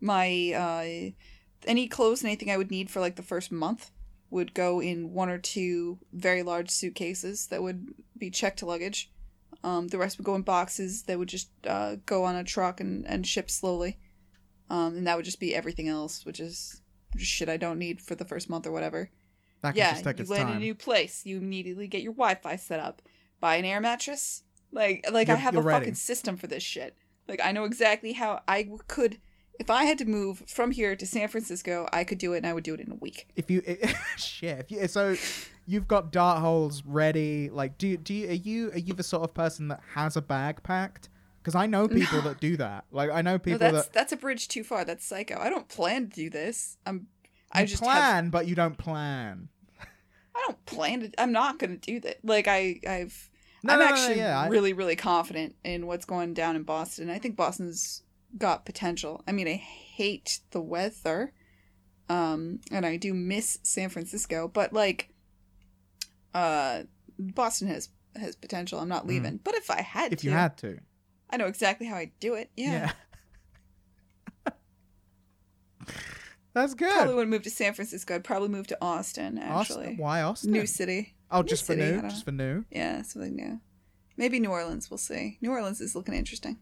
my 0.00 0.52
uh 0.52 1.10
any 1.66 1.88
clothes 1.88 2.20
and 2.22 2.28
anything 2.28 2.50
I 2.50 2.56
would 2.58 2.70
need 2.70 2.90
for 2.90 3.00
like 3.00 3.16
the 3.16 3.22
first 3.22 3.50
month 3.50 3.90
would 4.30 4.52
go 4.54 4.80
in 4.80 5.12
one 5.14 5.30
or 5.30 5.38
two 5.38 5.98
very 6.12 6.42
large 6.42 6.70
suitcases 6.70 7.46
that 7.46 7.62
would 7.62 7.88
be 8.18 8.30
checked 8.30 8.62
luggage. 8.62 9.10
Um 9.62 9.88
the 9.88 9.98
rest 9.98 10.18
would 10.18 10.26
go 10.26 10.34
in 10.34 10.42
boxes 10.42 11.04
that 11.04 11.18
would 11.18 11.28
just 11.28 11.48
uh 11.66 11.96
go 12.04 12.24
on 12.24 12.36
a 12.36 12.44
truck 12.44 12.80
and, 12.80 13.06
and 13.06 13.26
ship 13.26 13.50
slowly. 13.50 13.98
um, 14.68 14.96
and 14.96 15.06
that 15.06 15.16
would 15.16 15.24
just 15.24 15.40
be 15.40 15.54
everything 15.54 15.88
else, 15.88 16.24
which 16.26 16.40
is 16.40 16.82
shit 17.16 17.48
I 17.48 17.56
don't 17.56 17.78
need 17.78 18.00
for 18.00 18.14
the 18.14 18.24
first 18.24 18.48
month 18.50 18.66
or 18.66 18.72
whatever. 18.72 19.10
That 19.62 19.76
yeah, 19.76 19.92
just 19.92 20.04
take 20.04 20.18
you 20.18 20.22
its 20.22 20.30
land 20.30 20.50
in 20.50 20.56
a 20.56 20.60
new 20.60 20.74
place, 20.74 21.24
you 21.24 21.38
immediately 21.38 21.88
get 21.88 22.02
your 22.02 22.12
Wi-Fi 22.12 22.56
set 22.56 22.80
up, 22.80 23.00
buy 23.40 23.56
an 23.56 23.64
air 23.64 23.80
mattress. 23.80 24.42
Like, 24.72 25.06
like 25.10 25.28
I 25.28 25.32
You're- 25.32 25.42
have 25.42 25.56
a 25.56 25.62
ready. 25.62 25.80
fucking 25.80 25.94
system 25.94 26.36
for 26.36 26.46
this 26.46 26.62
shit. 26.62 26.96
Like, 27.28 27.40
I 27.42 27.52
know 27.52 27.64
exactly 27.64 28.12
how 28.12 28.42
I 28.46 28.68
could, 28.88 29.18
if 29.58 29.70
I 29.70 29.84
had 29.84 29.96
to 29.98 30.04
move 30.04 30.42
from 30.46 30.72
here 30.72 30.94
to 30.96 31.06
San 31.06 31.28
Francisco, 31.28 31.88
I 31.92 32.04
could 32.04 32.18
do 32.18 32.34
it, 32.34 32.38
and 32.38 32.46
I 32.46 32.52
would 32.52 32.64
do 32.64 32.74
it 32.74 32.80
in 32.80 32.90
a 32.92 32.96
week. 32.96 33.28
if 33.36 33.50
you 33.50 33.62
shit, 34.18 34.58
if 34.60 34.70
you 34.70 34.86
so 34.88 35.16
you've 35.66 35.88
got 35.88 36.12
dart 36.12 36.40
holes 36.40 36.82
ready. 36.84 37.48
Like, 37.48 37.78
do 37.78 37.96
do 37.96 38.12
you 38.12 38.28
are 38.28 38.32
you 38.32 38.70
are 38.72 38.78
you 38.78 38.92
the 38.92 39.02
sort 39.02 39.22
of 39.22 39.32
person 39.32 39.68
that 39.68 39.80
has 39.94 40.16
a 40.16 40.20
bag 40.22 40.62
packed? 40.62 41.08
Because 41.44 41.54
I 41.54 41.66
know 41.66 41.86
people 41.86 42.22
that 42.22 42.40
do 42.40 42.56
that. 42.56 42.86
Like, 42.90 43.10
I 43.10 43.20
know 43.20 43.32
No, 43.32 43.38
people 43.38 43.58
that's 43.58 43.88
that 43.88 43.92
that's 43.92 44.12
a 44.12 44.16
bridge 44.16 44.48
too 44.48 44.64
far. 44.64 44.82
That's 44.86 45.04
psycho. 45.04 45.38
I 45.38 45.50
don't 45.50 45.68
plan 45.68 46.08
to 46.08 46.14
do 46.16 46.30
this. 46.30 46.78
I'm. 46.86 47.08
I 47.52 47.60
you 47.60 47.66
just 47.66 47.84
have 47.84 47.92
plan, 47.92 48.30
but 48.30 48.46
you 48.48 48.54
don't 48.54 48.78
plan. 48.78 49.48
I 50.34 50.42
don't 50.46 50.64
plan 50.64 51.00
to. 51.00 51.10
I'm 51.20 51.32
not 51.32 51.58
gonna 51.58 51.76
do 51.76 52.00
that. 52.00 52.24
Like 52.24 52.48
I, 52.48 52.80
I've. 52.88 53.28
No, 53.62 53.74
I'm 53.74 53.78
no, 53.78 53.84
no, 53.84 53.90
actually 53.92 54.16
yeah, 54.18 54.40
I- 54.40 54.48
really, 54.48 54.72
really 54.72 54.96
confident 54.96 55.54
in 55.64 55.86
what's 55.86 56.06
going 56.06 56.32
down 56.32 56.56
in 56.56 56.62
Boston. 56.62 57.10
I 57.10 57.18
think 57.18 57.36
Boston's 57.36 58.02
got 58.38 58.64
potential. 58.64 59.22
I 59.28 59.32
mean, 59.32 59.46
I 59.46 59.52
hate 59.54 60.40
the 60.50 60.60
weather, 60.62 61.32
um, 62.08 62.60
and 62.72 62.84
I 62.86 62.96
do 62.96 63.12
miss 63.14 63.58
San 63.62 63.90
Francisco, 63.90 64.48
but 64.48 64.72
like, 64.72 65.10
uh, 66.34 66.82
Boston 67.18 67.68
has 67.68 67.90
has 68.16 68.34
potential. 68.34 68.80
I'm 68.80 68.88
not 68.88 69.06
leaving. 69.06 69.40
But 69.44 69.54
if 69.56 69.70
I 69.70 69.82
had 69.82 70.10
Mm. 70.10 70.14
If 70.14 70.20
to, 70.20 70.26
you 70.26 70.32
had 70.32 70.56
to, 70.58 70.78
I 71.34 71.36
know 71.36 71.46
exactly 71.46 71.88
how 71.88 71.96
I 71.96 72.12
do 72.20 72.34
it. 72.34 72.48
Yeah. 72.56 72.92
That's 76.54 76.74
good. 76.74 76.92
Probably 76.92 77.14
wouldn't 77.14 77.32
move 77.32 77.42
to 77.42 77.50
San 77.50 77.74
Francisco. 77.74 78.14
I'd 78.14 78.22
probably 78.22 78.50
move 78.50 78.68
to 78.68 78.78
Austin. 78.80 79.38
Actually, 79.38 79.86
Austin? 79.86 79.96
Why 79.96 80.22
Austin? 80.22 80.52
new 80.52 80.64
city. 80.64 81.16
oh, 81.32 81.40
new 81.40 81.48
just 81.48 81.66
for 81.66 81.72
city, 81.72 81.82
I 81.82 82.02
new, 82.02 82.08
just 82.08 82.24
for 82.24 82.30
new. 82.30 82.64
Yeah, 82.70 83.02
something 83.02 83.34
new. 83.34 83.58
Maybe 84.16 84.38
New 84.38 84.50
Orleans. 84.50 84.88
We'll 84.88 84.98
see. 84.98 85.38
New 85.40 85.50
Orleans 85.50 85.80
is 85.80 85.96
looking 85.96 86.14
interesting. 86.14 86.58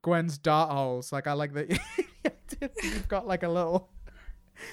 Gwen's 0.00 0.38
dart 0.38 0.70
holes. 0.70 1.12
Like 1.12 1.26
I 1.26 1.34
like 1.34 1.52
that 1.52 1.68
you've 2.82 3.08
got 3.08 3.26
like 3.26 3.42
a 3.42 3.50
little 3.50 3.90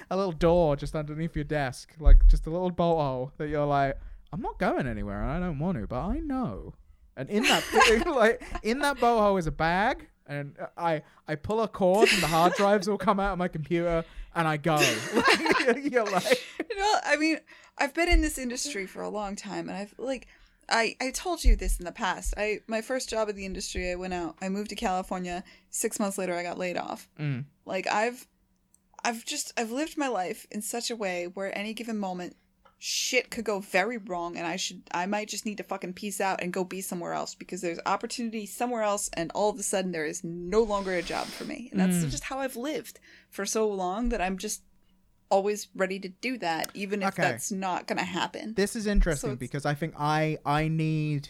a 0.10 0.16
little 0.16 0.32
door 0.32 0.78
just 0.78 0.96
underneath 0.96 1.36
your 1.36 1.44
desk, 1.44 1.94
like 2.00 2.26
just 2.30 2.48
a 2.48 2.50
little 2.50 2.72
bolt 2.72 3.02
hole 3.02 3.34
that 3.40 3.50
you're 3.50 3.66
like, 3.66 4.00
I'm 4.32 4.42
not 4.42 4.58
going 4.58 4.88
anywhere 4.88 5.22
and 5.22 5.32
I 5.32 5.46
don't 5.46 5.60
want 5.60 5.78
to, 5.78 5.86
but 5.86 6.00
I 6.00 6.20
know. 6.20 6.76
And 7.18 7.30
in 7.30 7.44
that 7.44 7.64
like 8.08 8.42
in 8.64 8.80
that 8.80 9.00
bolt 9.00 9.20
hole 9.22 9.38
is 9.38 9.48
a 9.48 9.52
bag 9.52 10.08
and 10.28 10.56
I 10.78 11.02
I 11.28 11.36
pull 11.36 11.62
a 11.62 11.68
cord 11.68 12.08
and 12.14 12.22
the 12.22 12.28
hard 12.28 12.54
drives 12.54 12.88
will 12.88 12.98
come 13.00 13.20
out 13.20 13.34
of 13.34 13.40
my 13.40 13.48
computer 13.50 14.06
and 14.36 14.48
I 14.48 14.58
go. 14.58 14.80
you're 15.84 16.06
like 16.06 16.46
You 16.70 16.78
know, 16.78 16.96
I 17.04 17.18
mean, 17.18 17.40
I've 17.78 17.94
been 17.94 18.08
in 18.10 18.22
this 18.22 18.38
industry 18.38 18.86
for 18.86 19.02
a 19.02 19.10
long 19.10 19.36
time, 19.36 19.68
and 19.68 19.78
I've 19.78 19.94
like, 19.98 20.28
I 20.70 20.96
I 21.02 21.10
told 21.12 21.44
you 21.44 21.56
this 21.56 21.80
in 21.80 21.86
the 21.86 21.92
past. 21.92 22.34
I 22.38 22.60
my 22.68 22.82
first 22.82 23.10
job 23.10 23.30
in 23.30 23.36
the 23.36 23.46
industry, 23.46 23.90
I 23.92 23.96
went 23.96 24.14
out. 24.14 24.36
I 24.42 24.50
moved 24.50 24.70
to 24.70 24.76
California. 24.76 25.44
Six 25.72 26.00
months 26.00 26.18
later, 26.20 26.36
I 26.36 26.44
got 26.44 26.58
laid 26.60 26.78
off. 26.78 27.10
mm, 27.20 27.46
Like 27.66 27.88
I've, 27.88 28.28
I've 29.04 29.26
just 29.26 29.54
I've 29.58 29.72
lived 29.72 29.98
my 29.98 30.08
life 30.08 30.46
in 30.52 30.62
such 30.62 30.92
a 30.92 30.96
way 30.96 31.26
where 31.26 31.58
any 31.58 31.74
given 31.74 31.98
moment, 31.98 32.36
shit 32.80 33.32
could 33.32 33.44
go 33.46 33.60
very 33.60 33.98
wrong, 33.98 34.38
and 34.38 34.46
I 34.46 34.56
should 34.56 34.84
I 34.92 35.06
might 35.08 35.28
just 35.28 35.46
need 35.46 35.58
to 35.58 35.64
fucking 35.64 35.94
peace 35.94 36.22
out 36.22 36.42
and 36.42 36.54
go 36.54 36.64
be 36.64 36.82
somewhere 36.82 37.14
else 37.14 37.34
because 37.36 37.62
there's 37.62 37.80
opportunity 37.86 38.46
somewhere 38.46 38.84
else, 38.84 39.10
and 39.14 39.32
all 39.34 39.50
of 39.50 39.58
a 39.60 39.64
sudden 39.64 39.92
there 39.92 40.06
is 40.06 40.24
no 40.24 40.62
longer 40.62 40.94
a 40.94 41.02
job 41.02 41.26
for 41.28 41.46
me, 41.46 41.70
and 41.72 41.80
that's 41.80 41.98
Mm. 41.98 42.10
just 42.12 42.26
how 42.26 42.40
I've 42.40 42.56
lived 42.56 43.00
for 43.30 43.46
so 43.46 43.68
long 43.68 44.10
that 44.10 44.22
I'm 44.22 44.38
just 44.38 44.62
always 45.30 45.68
ready 45.76 46.00
to 46.00 46.08
do 46.08 46.38
that, 46.38 46.70
even 46.74 47.02
if 47.02 47.10
Okay. 47.10 47.24
that's 47.24 47.52
not 47.52 47.88
gonna 47.88 48.04
happen. 48.04 48.54
this 48.54 48.76
is 48.76 48.86
interesting 48.88 49.32
it's- 49.32 49.40
because 49.40 49.66
I 49.66 49.74
think 49.74 49.94
I 49.98 50.38
I 50.46 50.68
need 50.68 51.30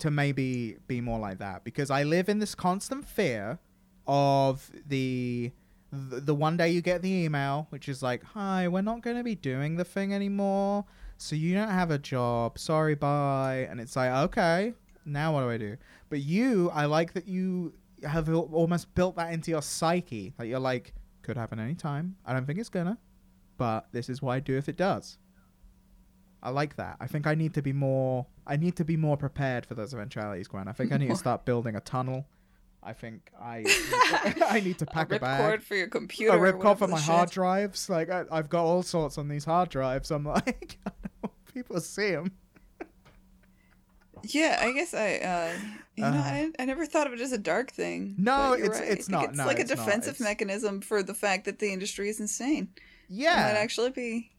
to 0.00 0.10
maybe 0.10 0.76
be 0.88 1.00
more 1.00 1.18
like 1.20 1.38
that 1.38 1.62
because 1.64 1.90
I 1.90 2.02
live 2.02 2.28
in 2.28 2.40
this 2.40 2.54
constant 2.56 3.06
fear 3.06 3.60
of 4.06 4.70
the 4.86 5.52
the, 5.92 6.20
the 6.20 6.34
one 6.34 6.56
day 6.56 6.70
you 6.70 6.80
get 6.80 7.02
the 7.02 7.10
email 7.10 7.66
which 7.70 7.88
is 7.88 8.02
like 8.02 8.22
hi 8.24 8.66
we're 8.66 8.80
not 8.80 9.02
going 9.02 9.16
to 9.16 9.22
be 9.22 9.34
doing 9.34 9.76
the 9.76 9.84
thing 9.84 10.14
anymore 10.14 10.84
so 11.18 11.36
you 11.36 11.54
don't 11.54 11.68
have 11.68 11.90
a 11.90 11.98
job 11.98 12.58
sorry 12.58 12.94
bye 12.94 13.66
and 13.70 13.78
it's 13.78 13.94
like 13.94 14.10
okay 14.10 14.72
now 15.04 15.34
what 15.34 15.42
do 15.42 15.50
I 15.50 15.58
do 15.58 15.76
but 16.08 16.20
you 16.20 16.70
I 16.70 16.86
like 16.86 17.12
that 17.12 17.28
you 17.28 17.74
have 18.04 18.28
almost 18.32 18.94
built 18.94 19.16
that 19.16 19.32
into 19.32 19.50
your 19.50 19.62
psyche 19.62 20.32
that 20.38 20.46
you're 20.46 20.58
like 20.58 20.94
could 21.22 21.36
happen 21.36 21.60
anytime 21.60 22.16
I 22.24 22.32
don't 22.32 22.46
think 22.46 22.58
it's 22.58 22.70
gonna 22.70 22.98
but 23.58 23.86
this 23.92 24.08
is 24.08 24.22
what 24.22 24.32
I 24.32 24.40
do 24.40 24.56
if 24.56 24.68
it 24.68 24.76
does 24.76 25.18
I 26.42 26.50
like 26.50 26.76
that. 26.76 26.96
I 26.98 27.06
think 27.06 27.26
I 27.26 27.34
need 27.34 27.54
to 27.54 27.62
be 27.62 27.72
more. 27.72 28.26
I 28.46 28.56
need 28.56 28.74
to 28.76 28.84
be 28.84 28.96
more 28.96 29.16
prepared 29.16 29.64
for 29.64 29.74
those 29.74 29.94
eventualities, 29.94 30.48
Gwen. 30.48 30.66
I 30.66 30.72
think 30.72 30.92
I 30.92 30.96
need 30.96 31.10
to 31.10 31.16
start 31.26 31.44
building 31.44 31.76
a 31.76 31.80
tunnel. 31.80 32.26
I 32.82 32.92
think 32.94 33.30
I 33.40 33.64
I 34.48 34.60
need 34.60 34.78
to 34.78 34.86
pack 34.86 35.12
a, 35.12 35.16
a 35.16 35.18
bag. 35.20 35.60
ripcord 35.60 35.62
for 35.62 35.76
your 35.76 35.86
computer. 35.88 36.34
a 36.36 36.40
or 36.40 36.52
ripcord 36.52 36.78
for 36.78 36.88
my 36.88 36.98
shit. 36.98 37.06
hard 37.06 37.30
drives. 37.30 37.88
Like 37.88 38.10
I, 38.10 38.24
I've 38.30 38.48
got 38.48 38.64
all 38.64 38.82
sorts 38.82 39.18
on 39.18 39.28
these 39.28 39.44
hard 39.44 39.68
drives. 39.68 40.10
I'm 40.10 40.24
like, 40.36 40.78
I 40.86 40.90
don't 40.90 41.22
want 41.22 41.34
people 41.54 41.80
see 41.80 42.10
them. 42.10 42.32
Yeah, 44.24 44.58
I 44.62 44.70
guess 44.72 44.94
I, 44.94 45.16
uh, 45.16 45.52
you 45.96 46.04
know, 46.04 46.10
Uh. 46.10 46.22
I, 46.22 46.50
I 46.58 46.64
never 46.64 46.86
thought 46.86 47.08
of 47.08 47.12
it 47.12 47.20
as 47.20 47.32
a 47.32 47.38
dark 47.38 47.72
thing. 47.72 48.14
No, 48.18 48.54
it's- 48.54 48.78
right. 48.78 48.88
it's 48.88 49.08
not. 49.08 49.30
It's 49.30 49.36
No, 49.38 49.46
like 49.46 49.58
a 49.58 49.62
it's 49.62 49.70
not. 49.74 49.84
defensive 49.84 50.20
mechanism 50.20 50.80
for 50.80 51.02
the 51.02 51.14
fact 51.14 51.44
that 51.46 51.58
the 51.58 51.72
industry 51.72 52.08
is 52.08 52.20
insane. 52.20 52.68
Yeah, 53.08 53.48
It 53.50 53.52
might 53.54 53.58
actually 53.60 53.90
be. 53.90 54.30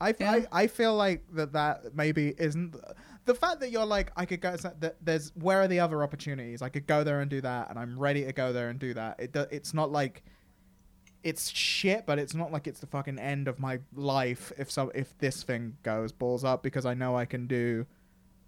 I, 0.00 0.14
Yeah. 0.18 0.30
I, 0.32 0.46
I 0.62 0.66
feel 0.66 0.94
like 0.96 1.24
that 1.34 1.52
that 1.52 1.94
maybe 1.94 2.34
isn't 2.38 2.74
the 3.24 3.34
fact 3.34 3.60
that 3.60 3.70
you're 3.70 3.86
like 3.86 4.10
I 4.16 4.24
could 4.26 4.40
go 4.40 4.56
that 4.56 4.96
there's 5.00 5.32
where 5.36 5.60
are 5.60 5.68
the 5.68 5.80
other 5.80 6.02
opportunities 6.02 6.62
I 6.62 6.68
could 6.68 6.86
go 6.86 7.04
there 7.04 7.20
and 7.20 7.30
do 7.30 7.40
that 7.40 7.70
and 7.70 7.78
I'm 7.78 7.98
ready 7.98 8.24
to 8.24 8.32
go 8.32 8.52
there 8.52 8.68
and 8.68 8.78
do 8.78 8.94
that 8.94 9.20
it 9.20 9.32
do, 9.32 9.46
it's 9.50 9.72
not 9.74 9.92
like 9.92 10.22
it's 11.22 11.50
shit 11.50 12.04
but 12.04 12.18
it's 12.18 12.34
not 12.34 12.50
like 12.50 12.66
it's 12.66 12.80
the 12.80 12.86
fucking 12.86 13.18
end 13.18 13.46
of 13.48 13.58
my 13.60 13.78
life 13.94 14.52
if 14.58 14.70
so 14.70 14.90
if 14.94 15.16
this 15.18 15.42
thing 15.44 15.76
goes 15.82 16.10
balls 16.12 16.42
up 16.44 16.62
because 16.62 16.84
I 16.84 16.94
know 16.94 17.16
I 17.16 17.24
can 17.26 17.46
do 17.46 17.86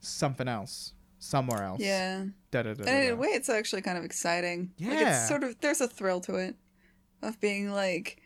something 0.00 0.48
else 0.48 0.92
somewhere 1.20 1.62
else 1.62 1.80
Yeah. 1.80 2.24
da, 2.50 2.62
da, 2.62 2.74
da, 2.74 2.82
in 2.84 3.12
a 3.12 3.16
way, 3.16 3.28
it's 3.28 3.48
actually 3.48 3.80
kind 3.82 3.96
of 3.96 4.04
exciting. 4.04 4.72
Like 4.80 5.00
Yeah. 5.00 5.20
it's 5.20 5.28
sort 5.28 5.42
of 5.44 5.58
there's 5.60 5.80
a 5.80 5.88
thrill 5.88 6.20
to 6.22 6.34
it, 6.34 6.56
of 7.22 7.40
being 7.40 7.70
like, 7.70 8.20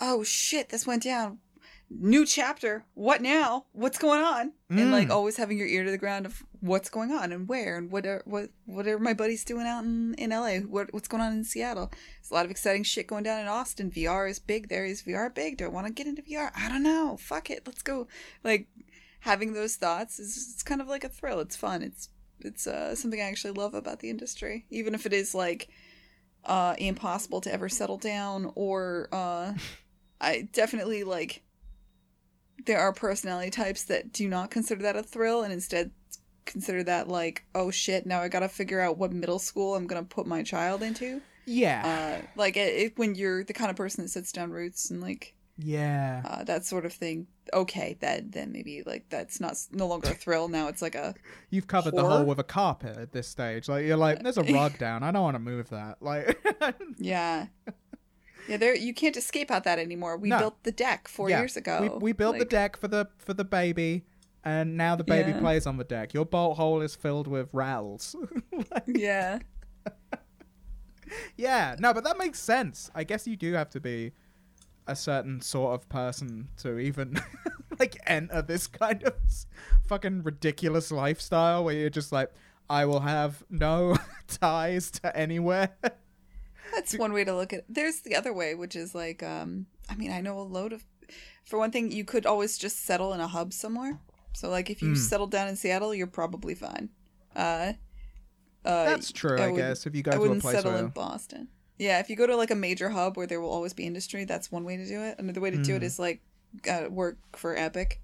oh 0.00 0.22
shit, 0.24 0.70
this 0.70 0.86
went 0.86 1.02
down. 1.02 1.40
New 1.90 2.26
chapter. 2.26 2.84
What 2.94 3.22
now? 3.22 3.64
What's 3.72 3.98
going 3.98 4.20
on? 4.22 4.52
And 4.68 4.92
like 4.92 5.08
Mm. 5.08 5.12
always 5.12 5.38
having 5.38 5.56
your 5.56 5.66
ear 5.66 5.84
to 5.84 5.90
the 5.90 5.96
ground 5.98 6.26
of 6.26 6.42
what's 6.60 6.90
going 6.90 7.10
on 7.10 7.32
and 7.32 7.48
where 7.48 7.78
and 7.78 7.90
what 7.90 8.04
are 8.04 8.22
what 8.26 8.50
what 8.66 8.86
are 8.86 8.98
my 8.98 9.14
buddies 9.14 9.44
doing 9.44 9.66
out 9.66 9.84
in 9.84 10.14
in 10.14 10.30
LA? 10.30 10.58
What 10.58 10.92
what's 10.92 11.08
going 11.08 11.22
on 11.22 11.32
in 11.32 11.44
Seattle? 11.44 11.90
There's 11.90 12.30
a 12.30 12.34
lot 12.34 12.44
of 12.44 12.50
exciting 12.50 12.82
shit 12.82 13.06
going 13.06 13.24
down 13.24 13.40
in 13.40 13.46
Austin. 13.48 13.90
VR 13.90 14.28
is 14.28 14.38
big. 14.38 14.68
There 14.68 14.84
is 14.84 15.02
VR 15.02 15.30
big. 15.34 15.56
Do 15.56 15.64
I 15.64 15.68
want 15.68 15.86
to 15.86 15.92
get 15.92 16.06
into 16.06 16.20
VR? 16.22 16.50
I 16.54 16.68
don't 16.68 16.82
know. 16.82 17.16
Fuck 17.16 17.50
it. 17.50 17.62
Let's 17.66 17.82
go. 17.82 18.06
Like 18.44 18.68
having 19.20 19.54
those 19.54 19.76
thoughts 19.76 20.18
is 20.18 20.36
it's 20.52 20.62
kind 20.62 20.82
of 20.82 20.88
like 20.88 21.04
a 21.04 21.08
thrill. 21.08 21.40
It's 21.40 21.56
fun. 21.56 21.82
It's 21.82 22.10
it's 22.40 22.66
uh, 22.66 22.94
something 22.94 23.20
I 23.20 23.24
actually 23.30 23.54
love 23.54 23.72
about 23.74 24.00
the 24.00 24.10
industry, 24.10 24.66
even 24.70 24.94
if 24.94 25.06
it 25.06 25.12
is 25.14 25.34
like 25.34 25.68
uh, 26.44 26.74
impossible 26.78 27.40
to 27.40 27.52
ever 27.52 27.70
settle 27.70 27.96
down. 27.98 28.52
Or 28.54 29.08
uh, 29.10 29.54
I 30.20 30.48
definitely 30.52 31.02
like 31.04 31.42
there 32.66 32.78
are 32.80 32.92
personality 32.92 33.50
types 33.50 33.84
that 33.84 34.12
do 34.12 34.28
not 34.28 34.50
consider 34.50 34.82
that 34.82 34.96
a 34.96 35.02
thrill 35.02 35.42
and 35.42 35.52
instead 35.52 35.90
consider 36.44 36.82
that 36.82 37.08
like 37.08 37.44
oh 37.54 37.70
shit 37.70 38.06
now 38.06 38.20
I 38.20 38.28
gotta 38.28 38.48
figure 38.48 38.80
out 38.80 38.96
what 38.98 39.12
middle 39.12 39.38
school 39.38 39.74
I'm 39.74 39.86
gonna 39.86 40.02
put 40.04 40.26
my 40.26 40.42
child 40.42 40.82
into. 40.82 41.20
yeah 41.46 42.20
Uh, 42.22 42.26
like 42.36 42.56
it, 42.56 42.74
it, 42.74 42.98
when 42.98 43.14
you're 43.14 43.44
the 43.44 43.52
kind 43.52 43.70
of 43.70 43.76
person 43.76 44.04
that 44.04 44.08
sets 44.10 44.32
down 44.32 44.50
roots 44.50 44.90
and 44.90 45.00
like 45.00 45.34
yeah 45.60 46.22
uh, 46.24 46.44
that 46.44 46.64
sort 46.64 46.86
of 46.86 46.92
thing. 46.92 47.26
Okay, 47.52 47.96
that 48.00 48.30
then 48.30 48.52
maybe 48.52 48.82
like 48.86 49.06
that's 49.08 49.40
not 49.40 49.56
no 49.72 49.86
longer 49.88 50.10
a 50.10 50.14
thrill. 50.22 50.48
Now 50.48 50.68
it's 50.68 50.80
like 50.82 50.94
a 50.94 51.14
You've 51.50 51.66
covered 51.66 51.94
the 51.96 52.02
Horror? 52.02 52.18
hole 52.18 52.26
with 52.26 52.38
a 52.38 52.44
carpet 52.44 52.96
at 52.96 53.12
this 53.12 53.26
stage. 53.26 53.68
Like 53.68 53.84
you're 53.86 53.96
like, 53.96 54.22
there's 54.22 54.36
a 54.38 54.42
rug 54.54 54.78
down. 54.78 55.02
I 55.02 55.10
don't 55.10 55.22
want 55.22 55.34
to 55.34 55.38
move 55.40 55.70
that. 55.70 55.96
Like, 56.00 56.38
Yeah. 56.98 57.46
Yeah, 58.48 58.56
there 58.56 58.74
you 58.74 58.94
can't 58.94 59.16
escape 59.16 59.50
out 59.50 59.64
that 59.64 59.78
anymore. 59.78 60.16
We 60.16 60.28
No. 60.30 60.38
built 60.38 60.62
the 60.64 60.72
deck 60.72 61.06
four 61.08 61.28
Yeah, 61.30 61.40
years 61.40 61.56
ago. 61.56 61.80
we 61.82 61.88
we 62.06 62.12
built 62.12 62.38
the 62.38 62.44
deck 62.44 62.76
for 62.76 62.88
the 62.88 63.08
for 63.18 63.34
the 63.34 63.44
baby, 63.44 64.04
and 64.44 64.76
now 64.76 64.96
the 64.96 65.04
baby 65.04 65.30
Yeah. 65.30 65.40
plays 65.40 65.66
on 65.66 65.76
the 65.76 65.84
deck. 65.84 66.14
Your 66.14 66.24
bolt 66.24 66.56
hole 66.56 66.80
is 66.80 66.94
filled 66.94 67.26
with 67.28 67.48
rattles. 67.52 68.16
Like, 68.70 68.84
Yeah. 68.86 69.38
yeah, 71.36 71.76
no, 71.78 71.92
but 71.94 72.04
that 72.04 72.18
makes 72.18 72.38
sense. 72.40 72.90
I 72.94 73.04
guess 73.04 73.26
you 73.26 73.36
do 73.36 73.52
have 73.54 73.70
to 73.70 73.80
be 73.80 74.12
a 74.86 74.96
certain 74.96 75.40
sort 75.40 75.74
of 75.74 75.88
person 75.88 76.48
to 76.58 76.78
even 76.78 77.20
like 77.78 77.96
enter 78.06 78.40
this 78.42 78.66
kind 78.66 79.02
of 79.04 79.14
fucking 79.86 80.22
ridiculous 80.22 80.90
lifestyle 80.90 81.64
where 81.64 81.74
you're 81.74 81.90
just 81.90 82.10
like, 82.12 82.30
I 82.70 82.84
will 82.86 83.00
have 83.00 83.42
no 83.50 83.96
ties 84.28 84.90
to 84.92 85.14
anywhere. 85.16 85.70
That's 86.74 86.96
one 86.96 87.12
way 87.12 87.24
to 87.24 87.34
look 87.34 87.52
at 87.52 87.60
it. 87.60 87.64
There's 87.68 88.00
the 88.00 88.14
other 88.14 88.32
way, 88.32 88.54
which 88.54 88.76
is 88.76 88.94
like, 88.94 89.22
um, 89.22 89.66
I 89.88 89.94
mean, 89.96 90.12
I 90.12 90.20
know 90.20 90.38
a 90.38 90.42
load 90.42 90.72
of. 90.72 90.84
For 91.44 91.58
one 91.58 91.70
thing, 91.70 91.90
you 91.92 92.04
could 92.04 92.26
always 92.26 92.58
just 92.58 92.84
settle 92.84 93.12
in 93.14 93.20
a 93.20 93.26
hub 93.28 93.52
somewhere. 93.52 93.98
So, 94.34 94.50
like, 94.50 94.68
if 94.70 94.82
you 94.82 94.90
Hmm. 94.90 94.94
settle 94.96 95.26
down 95.26 95.48
in 95.48 95.56
Seattle, 95.56 95.94
you're 95.94 96.06
probably 96.06 96.54
fine. 96.54 96.90
Uh, 97.34 97.72
uh, 98.64 98.84
That's 98.84 99.10
true, 99.12 99.38
I 99.40 99.46
I, 99.48 99.52
guess. 99.52 99.86
If 99.86 99.94
you 99.94 100.02
go 100.02 100.10
I 100.10 100.14
to 100.14 100.18
a 100.18 100.22
wouldn't 100.22 100.42
settle 100.42 100.76
in 100.76 100.88
Boston. 100.88 101.48
Yeah, 101.78 102.00
if 102.00 102.10
you 102.10 102.16
go 102.16 102.26
to 102.26 102.36
like 102.36 102.50
a 102.50 102.54
major 102.56 102.90
hub 102.90 103.16
where 103.16 103.26
there 103.26 103.40
will 103.40 103.50
always 103.50 103.72
be 103.72 103.84
industry, 103.86 104.24
that's 104.24 104.50
one 104.52 104.64
way 104.64 104.76
to 104.76 104.84
do 104.86 105.00
it. 105.02 105.18
Another 105.18 105.40
way 105.40 105.50
to 105.50 105.62
do 105.62 105.76
it 105.76 105.82
Hmm. 105.82 106.02
like 106.02 106.20
uh, 106.68 106.88
work 106.90 107.18
for 107.36 107.56
Epic. 107.56 108.00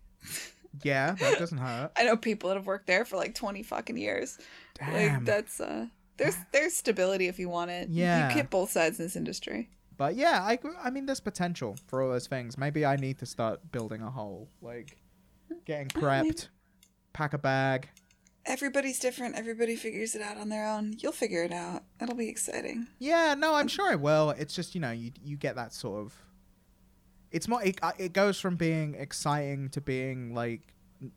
yeah, 0.83 1.13
that 1.21 1.39
doesn't 1.39 1.59
hurt. 1.59 1.91
I 1.97 2.05
know 2.05 2.17
people 2.17 2.49
that 2.49 2.57
have 2.57 2.67
worked 2.67 2.87
there 2.87 3.05
for 3.05 3.17
like 3.17 3.35
twenty 3.35 3.63
fucking 3.63 3.97
years. 3.99 4.39
Damn. 4.79 4.93
Like 5.17 5.25
that's 5.25 5.61
uh, 5.61 5.87
there's 6.17 6.37
there's 6.53 6.75
stability 6.75 7.29
if 7.29 7.39
you 7.39 7.49
want 7.49 7.71
it. 7.71 7.89
Yeah. 7.91 8.29
you 8.29 8.35
get 8.35 8.51
both 8.51 8.71
sides 8.71 8.99
in 8.99 9.07
this 9.07 9.17
industry. 9.17 9.71
But 9.97 10.17
yeah, 10.17 10.41
I, 10.43 10.59
I 10.83 10.91
mean, 10.91 11.07
there's 11.07 11.21
potential 11.21 11.77
for 11.87 12.03
all 12.03 12.11
those 12.11 12.27
things. 12.27 12.59
Maybe 12.59 12.85
I 12.85 12.97
need 12.97 13.19
to 13.19 13.27
start 13.27 13.61
building 13.71 14.03
a 14.03 14.11
hole, 14.11 14.49
like 14.61 14.97
getting 15.65 15.89
Maybe. 15.95 16.07
prepped, 16.07 16.49
pack 17.13 17.33
a 17.33 17.39
bag. 17.39 17.89
Everybody's 18.47 18.99
different. 18.99 19.37
Everybody 19.37 19.77
figures 19.77 20.15
it 20.15 20.21
out 20.21 20.37
on 20.37 20.49
their 20.49 20.67
own. 20.67 20.97
You'll 20.99 21.13
figure 21.13 21.45
it 21.45 21.53
out. 21.53 21.85
It'll 22.01 22.17
be 22.17 22.29
exciting. 22.29 22.89
Yeah, 22.99 23.35
no, 23.35 23.55
I'm 23.55 23.69
sure 23.69 23.91
I 23.91 23.95
will. 23.95 24.31
It's 24.31 24.55
just 24.55 24.75
you 24.75 24.81
know, 24.81 24.91
you 24.91 25.13
you 25.23 25.37
get 25.37 25.55
that 25.57 25.73
sort 25.73 26.01
of. 26.01 26.15
It's 27.31 27.49
more. 27.49 27.63
It, 27.63 27.79
it 27.99 28.13
goes 28.13 28.41
from 28.41 28.57
being 28.57 28.95
exciting 28.97 29.71
to 29.71 29.81
being 29.81 30.35
like 30.35 30.75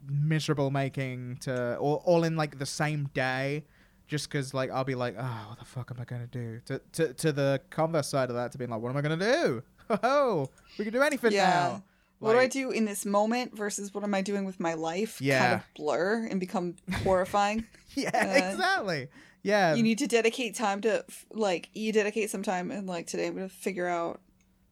miserable 0.07 0.71
making 0.71 1.37
to 1.41 1.77
all, 1.77 2.01
all 2.05 2.23
in 2.23 2.35
like 2.35 2.59
the 2.59 2.65
same 2.65 3.09
day 3.13 3.63
just 4.07 4.29
because 4.29 4.53
like 4.53 4.69
i'll 4.71 4.83
be 4.83 4.95
like 4.95 5.15
oh 5.17 5.45
what 5.49 5.59
the 5.59 5.65
fuck 5.65 5.91
am 5.91 6.01
i 6.01 6.05
gonna 6.05 6.27
do 6.27 6.59
to, 6.65 6.79
to 6.93 7.13
to 7.13 7.31
the 7.31 7.59
converse 7.69 8.07
side 8.07 8.29
of 8.29 8.35
that 8.35 8.51
to 8.51 8.57
being 8.57 8.69
like 8.69 8.79
what 8.81 8.89
am 8.89 8.97
i 8.97 9.01
gonna 9.01 9.17
do 9.17 9.61
oh 10.03 10.47
we 10.77 10.85
can 10.85 10.93
do 10.93 11.01
anything 11.01 11.31
Yeah. 11.31 11.49
now 11.49 11.83
what 12.19 12.33
do 12.33 12.39
I 12.39 12.47
do 12.47 12.71
in 12.71 12.85
this 12.85 13.05
moment 13.05 13.55
versus 13.55 13.93
what 13.93 14.03
am 14.03 14.15
I 14.15 14.21
doing 14.23 14.43
with 14.43 14.59
my 14.59 14.73
life? 14.73 15.19
Kind 15.19 15.27
Yeah. 15.27 15.55
of 15.57 15.61
blur 15.75 16.25
and 16.27 16.39
become 16.39 16.75
horrifying. 17.03 17.63
yeah 17.93 18.09
Uh, 18.11 18.49
exactly 18.51 19.07
yeah 19.43 19.75
you 19.75 19.83
need 19.83 19.99
to 19.99 20.07
dedicate 20.07 20.55
time 20.55 20.81
to 20.81 21.05
like 21.31 21.69
you 21.75 21.93
dedicate 21.93 22.31
some 22.31 22.41
time 22.41 22.71
and 22.71 22.87
like 22.87 23.05
today 23.05 23.27
i'm 23.27 23.35
gonna 23.35 23.47
figure 23.47 23.87
out 23.87 24.19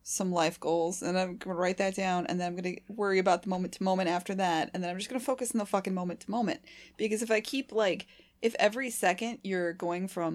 some 0.01 0.31
life 0.31 0.59
goals 0.59 1.03
and 1.03 1.19
i'm 1.19 1.37
gonna 1.37 1.55
write 1.55 1.77
that 1.77 1.95
down 1.95 2.25
and 2.25 2.39
then 2.41 2.47
i'm 2.47 2.55
gonna 2.55 2.75
worry 2.89 3.19
about 3.19 3.43
the 3.43 3.49
moment 3.49 3.73
to 3.73 3.83
moment 3.83 4.09
after 4.09 4.33
that 4.33 4.71
and 4.73 4.83
then 4.83 4.89
i'm 4.89 4.97
just 4.97 5.07
gonna 5.09 5.19
focus 5.19 5.51
on 5.53 5.59
the 5.59 5.65
fucking 5.67 5.93
moment 5.93 6.19
to 6.21 6.31
moment 6.31 6.59
because 6.97 7.21
if 7.21 7.29
i 7.29 7.39
keep 7.39 7.71
like 7.71 8.07
if 8.47 8.55
every 8.67 8.89
second 8.89 9.39
you're 9.43 9.73
going 9.73 10.07
from 10.07 10.31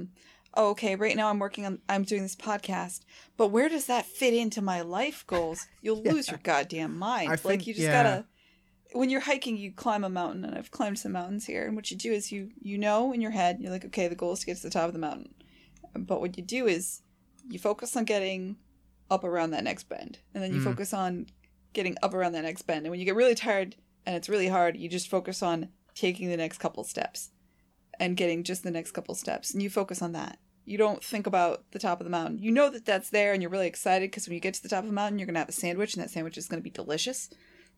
oh, 0.55 0.71
okay 0.71 0.95
right 0.97 1.17
now 1.17 1.29
i'm 1.31 1.39
working 1.39 1.65
on 1.67 1.79
i'm 1.89 2.03
doing 2.11 2.23
this 2.23 2.37
podcast 2.49 3.01
but 3.37 3.49
where 3.55 3.69
does 3.69 3.87
that 3.87 4.05
fit 4.05 4.35
into 4.35 4.61
my 4.73 4.81
life 4.99 5.25
goals? 5.27 5.59
You'll 5.85 6.03
lose 6.13 6.29
your 6.29 6.41
goddamn 6.43 6.99
mind. 6.99 7.29
I 7.29 7.33
like 7.33 7.41
think- 7.41 7.67
you 7.67 7.75
just 7.75 7.87
yeah. 7.87 8.03
gotta 8.03 8.25
when 9.01 9.09
you're 9.11 9.21
hiking 9.33 9.57
you 9.57 9.71
climb 9.85 10.03
a 10.05 10.09
mountain 10.21 10.45
and 10.45 10.55
i've 10.59 10.73
climbed 10.73 10.99
some 10.99 11.13
mountains 11.13 11.47
here 11.47 11.65
and 11.67 11.77
what 11.77 11.91
you 11.93 11.97
do 11.97 12.11
is 12.19 12.33
you 12.33 12.51
you 12.61 12.77
know 12.77 13.13
in 13.13 13.21
your 13.21 13.31
head 13.41 13.59
you're 13.61 13.71
like 13.77 13.85
okay 13.91 14.09
the 14.09 14.17
goal 14.17 14.33
is 14.33 14.41
to 14.41 14.47
get 14.47 14.57
to 14.57 14.63
the 14.65 14.71
top 14.79 14.89
of 14.89 14.93
the 14.93 14.99
mountain. 15.09 15.33
But 16.11 16.21
what 16.21 16.37
you 16.37 16.43
do 16.45 16.67
is 16.77 17.03
you 17.49 17.59
focus 17.59 17.97
on 17.97 18.05
getting 18.05 18.57
up 19.11 19.23
around 19.25 19.51
that 19.53 19.65
next 19.65 19.89
bend 19.89 20.19
and 20.35 20.43
then 20.43 20.53
you 20.55 20.61
Mm. 20.61 20.65
focus 20.71 20.93
on 20.93 21.27
getting 21.73 21.97
up 22.03 22.15
around 22.15 22.33
that 22.33 22.43
next 22.43 22.63
bend 22.63 22.85
and 22.85 22.91
when 22.91 22.99
you 23.01 23.07
get 23.07 23.15
really 23.17 23.35
tired 23.37 23.77
and 24.07 24.17
it's 24.17 24.29
really 24.29 24.49
hard 24.49 24.77
you 24.77 24.89
just 24.89 25.09
focus 25.09 25.43
on 25.43 25.69
taking 25.95 26.29
the 26.29 26.37
next 26.37 26.59
couple 26.59 26.83
steps 26.85 27.31
and 28.01 28.17
getting 28.17 28.43
just 28.43 28.65
the 28.65 28.71
next 28.73 28.91
couple 28.93 29.15
steps 29.15 29.53
and 29.53 29.63
you 29.63 29.71
focus 29.71 30.03
on 30.03 30.13
that. 30.13 30.39
You 30.65 30.79
don't 30.79 31.03
think 31.05 31.27
about 31.27 31.65
the 31.73 31.79
top 31.79 32.01
of 32.01 32.05
the 32.05 32.11
mountain. 32.11 32.39
You 32.39 32.51
know 32.51 32.71
that 32.71 32.85
that's 32.87 33.11
there 33.11 33.33
and 33.33 33.43
you're 33.43 33.51
really 33.51 33.67
excited 33.67 34.11
because 34.11 34.27
when 34.27 34.35
you 34.35 34.41
get 34.41 34.55
to 34.55 34.63
the 34.63 34.69
top 34.69 34.81
of 34.81 34.87
the 34.87 34.93
mountain 34.93 35.19
you're 35.19 35.27
going 35.27 35.35
to 35.35 35.41
have 35.41 35.49
a 35.49 35.53
sandwich 35.53 35.95
and 35.95 36.03
that 36.03 36.11
sandwich 36.11 36.39
is 36.39 36.49
going 36.49 36.61
to 36.61 36.65
be 36.65 36.71
delicious. 36.71 37.29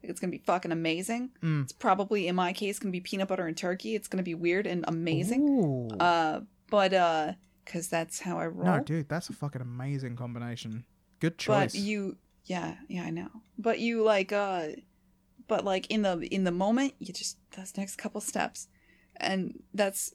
It's 0.03 0.21
going 0.21 0.33
to 0.33 0.39
be 0.39 0.43
fucking 0.45 0.73
amazing. 0.73 1.31
Mm. 1.43 1.65
it's 1.65 1.73
probably 1.73 2.27
in 2.29 2.35
my 2.37 2.53
case 2.53 2.79
going 2.79 2.93
to 2.93 2.97
be 2.97 3.01
peanut 3.01 3.29
butter 3.29 3.47
and 3.47 3.57
turkey. 3.57 3.95
It's 3.95 4.09
going 4.09 4.19
to 4.19 4.25
be 4.25 4.35
weird 4.35 4.67
and 4.67 4.85
amazing. 4.89 5.91
Uh 5.99 6.41
but 6.71 6.95
uh 6.95 7.33
because 7.65 7.89
that's 7.89 8.19
how 8.19 8.39
i 8.39 8.47
roll. 8.47 8.79
no 8.79 8.83
dude 8.83 9.09
that's 9.09 9.29
a 9.29 9.33
fucking 9.33 9.61
amazing 9.61 10.17
combination. 10.17 10.85
Good 11.21 11.39
choice. 11.39 11.73
but 11.73 11.81
you 11.81 12.17
yeah 12.47 12.77
yeah 12.89 13.03
i 13.05 13.11
know. 13.11 13.29
But 13.59 13.79
you 13.81 14.03
like 14.03 14.33
uh 14.33 14.69
but 15.49 15.65
like 15.65 15.91
in 15.91 16.03
the 16.03 16.19
in 16.35 16.45
the 16.45 16.51
moment 16.51 16.95
you 16.99 17.13
just 17.13 17.39
those 17.57 17.77
next 17.77 17.97
couple 17.97 18.21
steps 18.21 18.69
and 19.17 19.63
that's 19.75 20.15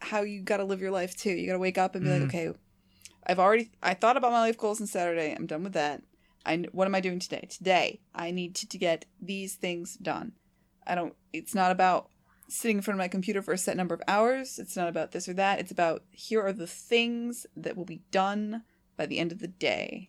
how 0.00 0.22
you 0.22 0.42
got 0.42 0.58
to 0.58 0.64
live 0.64 0.80
your 0.80 0.90
life 0.90 1.16
too. 1.16 1.30
You 1.30 1.46
got 1.46 1.54
to 1.54 1.58
wake 1.58 1.78
up 1.78 1.94
and 1.94 2.04
be 2.04 2.10
Mm. 2.10 2.20
like 2.20 2.28
okay 2.28 2.52
i've 3.26 3.38
already 3.38 3.70
i 3.82 3.92
thought 3.92 4.16
about 4.16 4.32
my 4.32 4.40
life 4.40 4.56
goals 4.56 4.80
on 4.80 4.86
saturday. 4.86 5.34
I'm 5.34 5.46
done 5.46 5.62
with 5.64 5.74
that. 5.74 6.02
I 6.46 6.64
what 6.72 6.86
am 6.86 6.94
i 6.94 7.00
doing 7.00 7.18
today? 7.18 7.46
Today 7.50 8.00
i 8.14 8.30
need 8.30 8.54
to, 8.56 8.68
to 8.68 8.78
get 8.78 9.04
these 9.20 9.54
things 9.56 9.96
done. 9.96 10.32
I 10.86 10.94
don't 10.94 11.14
it's 11.32 11.54
not 11.54 11.70
about 11.70 12.10
sitting 12.48 12.78
in 12.78 12.82
front 12.82 12.94
of 12.96 12.98
my 13.04 13.08
computer 13.08 13.42
for 13.42 13.52
a 13.52 13.58
set 13.58 13.76
number 13.76 13.94
of 13.94 14.00
hours. 14.08 14.58
It's 14.58 14.76
not 14.76 14.88
about 14.88 15.12
this 15.12 15.28
or 15.28 15.34
that. 15.34 15.58
It's 15.60 15.70
about 15.70 16.04
here 16.10 16.40
are 16.40 16.52
the 16.54 16.66
things 16.66 17.44
that 17.56 17.76
will 17.76 17.84
be 17.84 18.00
done 18.10 18.62
by 18.96 19.04
the 19.04 19.18
end 19.18 19.32
of 19.32 19.40
the 19.40 19.48
day. 19.48 20.08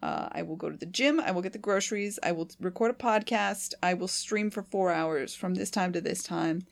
Uh, 0.00 0.28
I 0.30 0.42
will 0.42 0.54
go 0.56 0.70
to 0.70 0.76
the 0.76 0.86
gym. 0.86 1.18
I 1.18 1.32
will 1.32 1.42
get 1.42 1.52
the 1.52 1.58
groceries. 1.58 2.18
I 2.22 2.30
will 2.32 2.48
record 2.60 2.92
a 2.92 2.94
podcast. 2.94 3.74
I 3.82 3.94
will 3.94 4.08
stream 4.08 4.50
for 4.50 4.62
four 4.62 4.92
hours 4.92 5.34
from 5.34 5.54
this 5.54 5.70
time 5.70 5.92
to 5.92 6.00
this 6.00 6.22
time, 6.22 6.62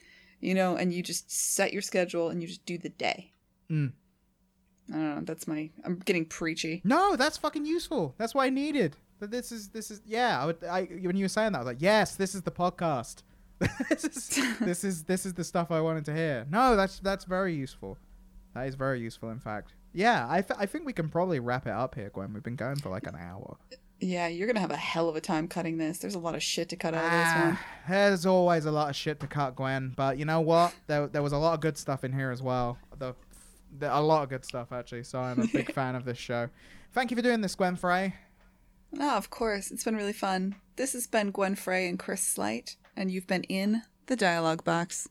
you 0.40 0.55
know, 0.55 0.76
and 0.76 0.92
you 0.92 1.03
just 1.03 1.31
set 1.31 1.72
your 1.72 1.83
schedule 1.83 2.29
and 2.29 2.42
you 2.42 2.48
just 2.48 2.64
do 2.66 2.79
the 2.79 2.88
day. 2.88 3.33
Mm. 3.70 3.92
I 4.90 4.92
don't 4.92 5.14
know. 5.16 5.20
That's 5.22 5.46
my. 5.46 5.70
I'm 5.85 5.98
getting 5.98 6.24
preachy. 6.24 6.81
No, 6.85 7.16
that's 7.16 7.37
fucking 7.37 7.64
useful. 7.64 8.14
That's 8.18 8.35
what 8.35 8.44
I 8.44 8.50
needed. 8.50 8.96
This 9.20 9.53
is 9.53 9.68
this 9.68 9.90
is 9.90 10.00
yeah. 10.05 10.42
I 10.42 10.46
would 10.46 10.64
I 10.64 10.85
when 10.85 11.16
you 11.16 11.24
were 11.24 11.29
saying 11.29 11.53
that 11.53 11.59
I 11.59 11.61
was 11.61 11.66
like 11.66 11.83
yes, 11.83 12.16
this 12.16 12.35
is 12.35 12.42
the 12.42 12.50
podcast. 12.50 13.22
this 13.88 14.05
is 14.05 14.40
this 14.61 14.85
is 14.85 15.05
this 15.05 15.26
is 15.26 15.35
the 15.35 15.44
stuff 15.44 15.70
I 15.70 15.81
wanted 15.81 16.05
to 16.07 16.14
hear. 16.14 16.46
No, 16.50 16.74
that's 16.74 16.98
that's 17.00 17.24
very 17.24 17.55
useful. 17.55 17.98
That 18.55 18.66
is 18.66 18.74
very 18.74 19.00
useful. 19.00 19.31
In 19.31 19.38
fact, 19.38 19.74
yeah. 19.92 20.26
I, 20.29 20.42
th- 20.42 20.59
I 20.59 20.66
think 20.66 20.87
we 20.87 20.92
can 20.92 21.09
probably 21.09 21.40
wrap 21.40 21.66
it 21.66 21.72
up 21.72 21.94
here, 21.94 22.11
Gwen. 22.11 22.33
We've 22.33 22.42
been 22.42 22.57
going 22.57 22.76
for 22.76 22.88
like 22.88 23.07
an 23.07 23.16
hour. 23.16 23.57
Yeah, 24.00 24.28
you're 24.28 24.46
gonna 24.46 24.60
have 24.60 24.70
a 24.70 24.76
hell 24.76 25.08
of 25.08 25.16
a 25.16 25.20
time 25.20 25.46
cutting 25.46 25.76
this. 25.76 25.98
There's 25.98 26.14
a 26.14 26.18
lot 26.18 26.34
of 26.34 26.42
shit 26.42 26.70
to 26.70 26.76
cut 26.76 26.94
out 26.94 27.04
of 27.04 27.10
this 27.10 27.44
one. 27.44 27.58
Ah, 27.60 27.66
there's 27.88 28.24
always 28.24 28.64
a 28.64 28.70
lot 28.70 28.88
of 28.88 28.96
shit 28.96 29.20
to 29.20 29.26
cut, 29.26 29.56
Gwen. 29.56 29.92
But 29.94 30.18
you 30.18 30.24
know 30.24 30.40
what? 30.40 30.74
There 30.86 31.06
there 31.06 31.22
was 31.22 31.32
a 31.32 31.38
lot 31.38 31.54
of 31.54 31.60
good 31.60 31.76
stuff 31.76 32.02
in 32.02 32.12
here 32.12 32.30
as 32.30 32.42
well. 32.42 32.78
The, 32.98 33.14
the 33.78 33.94
a 33.94 34.00
lot 34.00 34.22
of 34.22 34.30
good 34.30 34.44
stuff 34.44 34.72
actually. 34.72 35.04
So 35.04 35.20
I'm 35.20 35.40
a 35.40 35.46
big 35.46 35.72
fan 35.74 35.94
of 35.94 36.04
this 36.04 36.18
show. 36.18 36.48
Thank 36.92 37.10
you 37.10 37.16
for 37.16 37.22
doing 37.22 37.40
this, 37.40 37.54
Gwen 37.54 37.76
Frey. 37.76 38.14
No, 38.92 39.10
of 39.16 39.30
course. 39.30 39.70
It's 39.70 39.84
been 39.84 39.96
really 39.96 40.12
fun. 40.12 40.56
This 40.76 40.94
has 40.94 41.06
been 41.06 41.30
Gwen 41.30 41.54
Frey 41.54 41.88
and 41.88 41.98
Chris 41.98 42.22
Slight, 42.22 42.76
and 42.96 43.10
you've 43.10 43.26
been 43.26 43.44
in 43.44 43.82
the 44.06 44.16
dialogue 44.16 44.64
box. 44.64 45.08